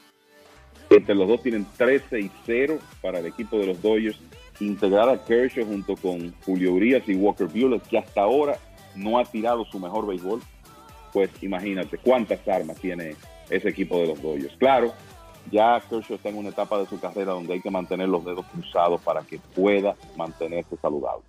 entre 0.89 1.15
los 1.15 1.29
dos 1.29 1.43
tienen 1.43 1.67
13 1.77 2.21
y 2.21 2.31
0 2.47 2.79
para 3.03 3.19
el 3.19 3.27
equipo 3.27 3.59
de 3.59 3.67
los 3.67 3.83
Dodgers. 3.83 4.19
Integrar 4.61 5.11
a 5.11 5.23
Kershaw 5.23 5.67
junto 5.67 5.95
con 5.97 6.33
Julio 6.47 6.73
Urias 6.73 7.07
y 7.07 7.15
Walker 7.15 7.47
Buehler, 7.47 7.83
que 7.83 7.99
hasta 7.99 8.23
ahora 8.23 8.57
no 8.95 9.19
ha 9.19 9.25
tirado 9.27 9.67
su 9.67 9.79
mejor 9.79 10.07
béisbol, 10.07 10.41
pues 11.13 11.31
imagínate 11.43 11.99
cuántas 11.99 12.47
armas 12.49 12.79
tiene 12.79 13.15
ese 13.51 13.69
equipo 13.69 14.01
de 14.01 14.07
los 14.07 14.23
Dodgers. 14.23 14.57
Claro, 14.57 14.95
ya 15.51 15.83
Kershaw 15.91 16.17
está 16.17 16.31
en 16.31 16.39
una 16.39 16.49
etapa 16.49 16.79
de 16.79 16.87
su 16.87 16.99
carrera 16.99 17.33
donde 17.33 17.53
hay 17.53 17.61
que 17.61 17.71
mantener 17.71 18.09
los 18.09 18.25
dedos 18.25 18.47
cruzados 18.47 19.03
para 19.03 19.21
que 19.21 19.39
pueda 19.55 19.95
mantenerse 20.17 20.77
saludable. 20.81 21.25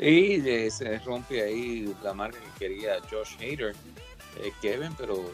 Y 0.00 0.40
se 0.70 0.98
rompe 1.00 1.42
ahí 1.42 1.94
la 2.02 2.14
marca 2.14 2.38
que 2.38 2.66
quería 2.66 2.94
Josh 3.10 3.36
Hader, 3.38 3.74
eh, 4.42 4.50
Kevin, 4.62 4.94
pero 4.96 5.30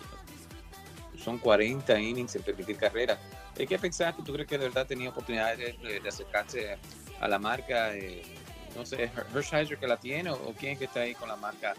son 1.17 1.39
40 1.39 2.01
innings 2.01 2.33
sin 2.33 2.43
permitir 2.43 2.77
carrera. 2.77 3.17
Hay 3.57 3.67
que 3.69 3.79
pensar 3.79 4.17
que 4.17 4.23
tú 4.23 4.33
crees 4.33 4.49
que 4.49 4.59
de 4.59 4.65
verdad 4.67 4.85
tenía 4.85 5.11
oportunidades 5.11 5.81
de, 5.81 6.09
acercarse 6.09 6.77
a 7.21 7.29
la 7.29 7.39
marca, 7.39 7.97
eh, 7.97 8.23
no 8.75 8.85
sé, 8.85 9.09
Hershiser 9.33 9.79
que 9.79 9.87
la 9.87 9.99
tiene 9.99 10.31
o, 10.31 10.53
quién 10.59 10.77
que 10.77 10.87
está 10.87 11.01
ahí 11.01 11.15
con 11.15 11.29
la 11.29 11.37
marca 11.37 11.75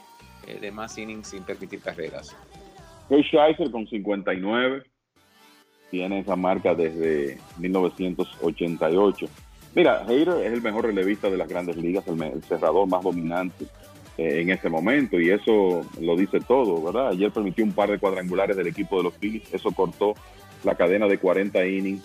eh, 0.47 0.57
de 0.57 0.71
más 0.71 0.97
innings 0.97 1.27
sin 1.27 1.43
permitir 1.43 1.81
carreras. 1.81 2.33
Hershiser 3.09 3.69
con 3.69 3.85
59 3.85 4.83
tiene 5.91 6.19
esa 6.19 6.37
marca 6.37 6.73
desde 6.73 7.37
1988. 7.57 9.27
Mira, 9.75 10.01
Hader 10.01 10.29
es 10.43 10.53
el 10.53 10.61
mejor 10.61 10.85
relevista 10.85 11.29
de 11.29 11.37
las 11.37 11.47
grandes 11.47 11.77
ligas, 11.77 12.05
el, 12.07 12.43
cerrador 12.43 12.87
más 12.87 13.03
dominante 13.03 13.65
eh, 14.17 14.41
en 14.41 14.49
este 14.49 14.69
momento, 14.69 15.19
y 15.19 15.29
eso 15.29 15.85
lo 16.01 16.15
dice 16.15 16.39
todo, 16.39 16.81
¿verdad? 16.83 17.09
Ayer 17.09 17.31
permitió 17.31 17.63
un 17.63 17.73
par 17.73 17.91
de 17.91 17.99
cuadrangulares 17.99 18.57
del 18.57 18.67
equipo 18.67 18.97
de 18.97 19.03
los 19.03 19.13
Phillies, 19.15 19.53
eso 19.53 19.71
cortó 19.71 20.15
la 20.63 20.75
cadena 20.75 21.07
de 21.07 21.19
40 21.19 21.65
innings 21.67 22.03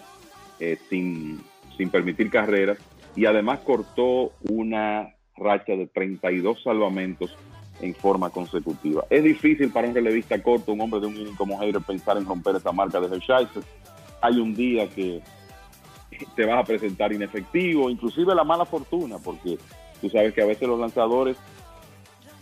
eh, 0.60 0.78
sin, 0.90 1.40
sin 1.76 1.88
permitir 1.88 2.30
carreras, 2.30 2.78
y 3.16 3.24
además 3.24 3.60
cortó 3.60 4.32
una 4.48 5.14
racha 5.36 5.72
de 5.72 5.86
32 5.86 6.62
salvamentos 6.62 7.36
en 7.80 7.94
forma 7.94 8.30
consecutiva. 8.30 9.04
Es 9.10 9.24
difícil 9.24 9.70
para 9.70 9.88
un 9.88 9.94
relevista 9.94 10.40
corto, 10.42 10.72
un 10.72 10.80
hombre 10.80 11.00
de 11.00 11.06
un 11.06 11.16
inning 11.16 11.34
como 11.34 11.60
Hader, 11.60 11.80
pensar 11.80 12.16
en 12.16 12.26
romper 12.26 12.56
esa 12.56 12.72
marca 12.72 13.00
de 13.00 13.14
Hershiser. 13.14 13.62
Hay 14.20 14.38
un 14.38 14.54
día 14.54 14.88
que 14.88 15.20
te 16.34 16.44
vas 16.44 16.60
a 16.60 16.64
presentar 16.64 17.12
inefectivo, 17.12 17.90
inclusive 17.90 18.34
la 18.34 18.44
mala 18.44 18.64
fortuna, 18.64 19.16
porque 19.22 19.58
tú 20.00 20.10
sabes 20.10 20.32
que 20.34 20.42
a 20.42 20.46
veces 20.46 20.68
los 20.68 20.78
lanzadores 20.78 21.36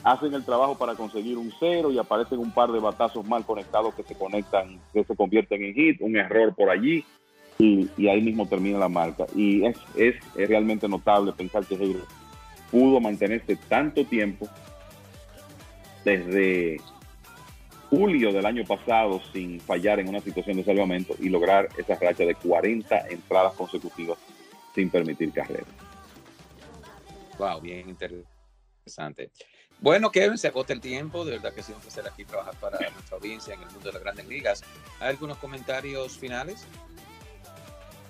hacen 0.03 0.33
el 0.35 0.45
trabajo 0.45 0.77
para 0.77 0.95
conseguir 0.95 1.37
un 1.37 1.53
cero 1.59 1.91
y 1.91 1.99
aparecen 1.99 2.39
un 2.39 2.51
par 2.53 2.73
de 2.73 2.81
batazos 2.81 3.27
mal 3.27 3.45
conectados 3.45 3.95
que 3.95 4.03
se 4.03 4.15
conectan, 4.15 4.81
que 4.93 5.05
se 5.05 5.15
convierten 5.15 5.63
en 5.63 5.75
hit, 5.75 6.01
un 6.01 6.17
error 6.17 6.55
por 6.55 6.71
allí 6.71 7.05
y, 7.59 8.09
ahí 8.09 8.23
mismo 8.23 8.47
termina 8.47 8.79
la 8.79 8.89
marca. 8.89 9.27
Y 9.35 9.65
es, 9.65 10.17
realmente 10.35 10.89
notable 10.89 11.33
pensar 11.33 11.65
que 11.65 11.75
Heger 11.75 12.03
pudo 12.71 13.01
mantenerse 13.01 13.57
tanto 13.69 14.05
tiempo 14.05 14.49
desde 16.05 16.81
julio 17.91 18.33
del 18.33 18.47
año 18.47 18.65
pasado 18.65 19.21
sin 19.33 19.61
fallar 19.61 19.99
en 19.99 20.09
una 20.09 20.21
situación 20.21 20.57
de 20.57 20.65
salvamento 20.65 21.15
y 21.19 21.29
lograr 21.29 21.69
esa 21.77 21.97
racha 21.97 22.25
de 22.25 22.37
40 22.37 23.09
entradas 23.09 23.53
consecutivas 23.55 24.17
sin 24.75 24.89
permitir 24.89 25.33
carreras. 25.33 25.67
Wow, 27.37 27.61
bien 27.61 27.89
interesante. 27.89 29.31
Bueno, 29.81 30.11
Kevin, 30.11 30.39
se 30.39 30.47
agota 30.49 30.73
el 30.73 30.81
tiempo. 30.81 31.25
De 31.25 31.33
verdad 31.33 31.53
que 31.53 31.63
siempre 31.63 31.89
un 32.01 32.07
aquí 32.07 32.25
trabajar 32.25 32.55
para 32.61 32.79
nuestra 32.91 33.17
audiencia 33.17 33.55
en 33.55 33.63
el 33.63 33.71
mundo 33.71 33.89
de 33.89 33.93
las 33.95 34.03
grandes 34.03 34.29
ligas. 34.29 34.63
¿Hay 35.01 35.09
algunos 35.09 35.39
comentarios 35.39 36.17
finales? 36.17 36.67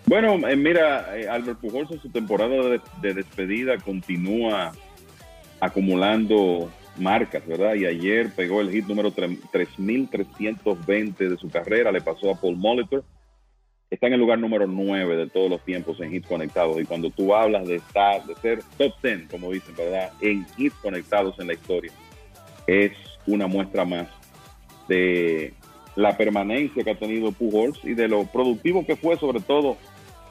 Bueno, 0.07 0.47
eh, 0.49 0.57
mira, 0.57 1.17
eh, 1.17 1.29
Albert 1.29 1.61
Pujols 1.61 1.91
en 1.93 2.03
su 2.03 2.11
temporada 2.11 2.81
de 3.01 3.15
despedida 3.15 3.79
continúa 3.79 4.73
acumulando 5.61 6.71
marcas, 6.97 7.47
¿verdad? 7.47 7.75
Y 7.75 7.87
ayer 7.87 8.31
pegó 8.35 8.61
el 8.61 8.71
hit 8.71 8.87
número 8.87 9.13
3320 9.13 11.29
de 11.29 11.37
su 11.37 11.49
carrera, 11.49 11.93
le 11.93 12.01
pasó 12.01 12.31
a 12.31 12.41
Paul 12.41 12.57
Molitor. 12.57 13.05
Está 13.91 14.07
en 14.07 14.15
el 14.15 14.21
lugar 14.21 14.39
número 14.39 14.67
9 14.67 15.17
de 15.17 15.29
todos 15.29 15.51
los 15.51 15.65
tiempos 15.65 16.01
en 16.01 16.15
hits 16.15 16.29
conectados. 16.29 16.81
Y 16.81 16.85
cuando 16.85 17.11
tú 17.11 17.35
hablas 17.35 17.67
de 17.67 17.77
estar, 17.77 18.25
de 18.25 18.37
ser 18.37 18.63
top 18.79 18.93
10, 19.03 19.29
como 19.31 19.51
dicen, 19.51 19.75
¿verdad? 19.77 20.13
En 20.21 20.47
hits 20.57 20.77
conectados 20.77 21.39
en 21.41 21.49
la 21.49 21.55
historia, 21.55 21.93
es 22.67 22.93
una 23.27 23.49
muestra 23.49 23.85
más 23.85 24.07
de 24.89 25.53
la 25.97 26.17
permanencia 26.17 26.85
que 26.85 26.91
ha 26.91 26.99
tenido 26.99 27.33
Pujols 27.33 27.85
y 27.85 27.95
de 27.95 28.09
lo 28.09 28.25
productivo 28.27 28.87
que 28.87 28.97
fue, 28.97 29.17
sobre 29.17 29.41
todo 29.41 29.77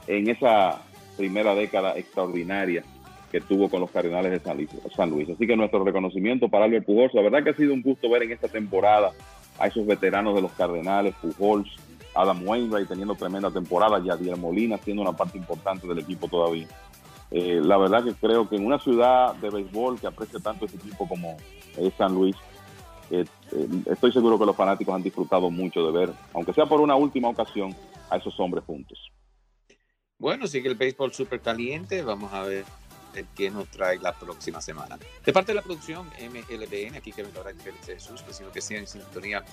en 0.06 0.30
esa 0.30 0.82
primera 1.16 1.54
década 1.54 1.98
extraordinaria 1.98 2.82
que 3.30 3.40
tuvo 3.40 3.68
con 3.68 3.80
los 3.80 3.90
Cardenales 3.90 4.32
de 4.32 4.40
San 4.40 5.10
Luis. 5.10 5.30
Así 5.30 5.46
que 5.46 5.56
nuestro 5.56 5.84
reconocimiento 5.84 6.48
para 6.48 6.64
Albert 6.64 6.84
Pujols. 6.84 7.14
La 7.14 7.22
verdad 7.22 7.44
que 7.44 7.50
ha 7.50 7.56
sido 7.56 7.72
un 7.72 7.82
gusto 7.82 8.10
ver 8.10 8.24
en 8.24 8.32
esta 8.32 8.48
temporada 8.48 9.12
a 9.58 9.66
esos 9.66 9.86
veteranos 9.86 10.34
de 10.34 10.42
los 10.42 10.52
Cardenales, 10.52 11.14
Pujols, 11.20 11.68
Adam 12.14 12.46
Wainwright 12.46 12.88
teniendo 12.88 13.14
tremenda 13.14 13.50
temporada, 13.50 14.02
Yadier 14.02 14.36
Molina 14.36 14.78
siendo 14.78 15.02
una 15.02 15.12
parte 15.12 15.38
importante 15.38 15.86
del 15.86 15.98
equipo 16.00 16.28
todavía. 16.28 16.66
Eh, 17.30 17.60
la 17.62 17.76
verdad 17.76 18.02
que 18.02 18.14
creo 18.14 18.48
que 18.48 18.56
en 18.56 18.66
una 18.66 18.80
ciudad 18.80 19.34
de 19.36 19.50
béisbol 19.50 20.00
que 20.00 20.08
aprecia 20.08 20.40
tanto 20.40 20.64
este 20.64 20.78
equipo 20.78 21.06
como 21.06 21.36
es 21.76 21.94
San 21.94 22.14
Luis, 22.14 22.34
eh, 23.10 23.24
eh, 23.52 23.68
estoy 23.86 24.12
seguro 24.12 24.38
que 24.38 24.46
los 24.46 24.56
fanáticos 24.56 24.94
han 24.94 25.02
disfrutado 25.02 25.50
mucho 25.50 25.86
de 25.86 25.92
ver, 25.92 26.14
aunque 26.34 26.52
sea 26.52 26.66
por 26.66 26.80
una 26.80 26.96
última 26.96 27.28
ocasión, 27.28 27.74
a 28.08 28.16
esos 28.16 28.38
hombres 28.40 28.64
juntos. 28.64 28.98
Bueno, 30.18 30.48
sigue 30.48 30.68
el 30.68 30.74
béisbol 30.74 31.12
súper 31.12 31.40
caliente. 31.40 32.02
Vamos 32.02 32.32
a 32.32 32.42
ver 32.42 32.64
que 33.36 33.50
nos 33.50 33.68
trae 33.68 33.98
la 33.98 34.12
próxima 34.12 34.60
semana. 34.60 34.98
De 35.24 35.32
parte 35.32 35.52
de 35.52 35.56
la 35.56 35.62
producción 35.62 36.08
MLBN, 36.18 36.96
aquí 36.96 37.12
Kevin 37.12 37.32
Cabral 37.32 37.56
y 37.58 37.62
Félix 37.62 37.86
Jesús, 37.86 38.24
sino 38.30 38.50
que 38.50 38.60
sigan 38.60 38.82
en 38.82 38.88
sintonía 38.88 39.44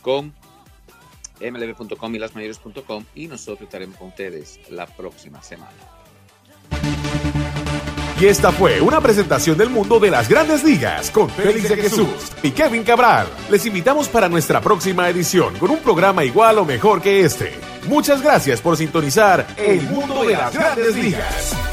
con 0.00 0.34
mlb.com 1.40 2.14
y 2.14 2.18
lasmayores.com 2.18 3.04
y 3.14 3.26
nosotros 3.26 3.62
estaremos 3.62 3.96
con 3.96 4.08
ustedes 4.08 4.60
la 4.70 4.86
próxima 4.86 5.42
semana. 5.42 5.72
Y 8.20 8.26
esta 8.26 8.52
fue 8.52 8.80
una 8.80 9.00
presentación 9.00 9.58
del 9.58 9.68
mundo 9.68 9.98
de 9.98 10.08
las 10.08 10.28
grandes 10.28 10.62
ligas 10.62 11.10
con 11.10 11.28
Félix 11.28 11.68
de 11.68 11.76
Jesús 11.76 12.30
y 12.40 12.52
Kevin 12.52 12.84
Cabral. 12.84 13.26
Les 13.50 13.66
invitamos 13.66 14.08
para 14.08 14.28
nuestra 14.28 14.60
próxima 14.60 15.08
edición 15.08 15.58
con 15.58 15.72
un 15.72 15.78
programa 15.78 16.24
igual 16.24 16.58
o 16.58 16.64
mejor 16.64 17.02
que 17.02 17.22
este. 17.22 17.58
Muchas 17.88 18.22
gracias 18.22 18.60
por 18.60 18.76
sintonizar 18.76 19.44
El 19.56 19.82
mundo 19.82 20.22
de 20.22 20.34
las 20.34 20.54
grandes 20.54 20.94
ligas. 20.94 21.71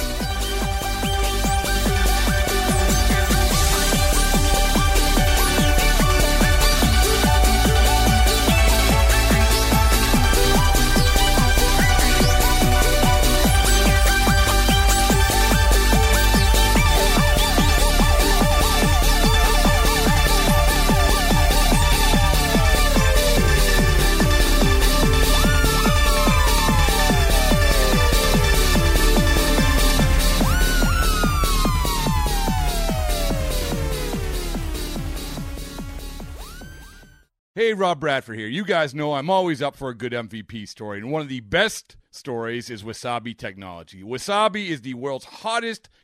Rob 37.80 38.02
Bradford 38.02 38.38
here. 38.38 38.50
You 38.50 38.66
guys 38.66 38.94
know 38.94 39.14
I'm 39.14 39.30
always 39.30 39.62
up 39.62 39.74
for 39.74 39.88
a 39.88 39.96
good 39.96 40.12
MVP 40.12 40.68
story, 40.68 40.98
and 40.98 41.12
one 41.12 41.22
of 41.22 41.30
the 41.30 41.40
best 41.40 41.96
stories 42.12 42.70
is 42.70 42.84
Wasabi 42.84 43.38
Technology. 43.38 44.04
Wasabi 44.04 44.68
is 44.68 44.82
the 44.82 44.96
world's 44.96 45.24
hottest 45.24 45.88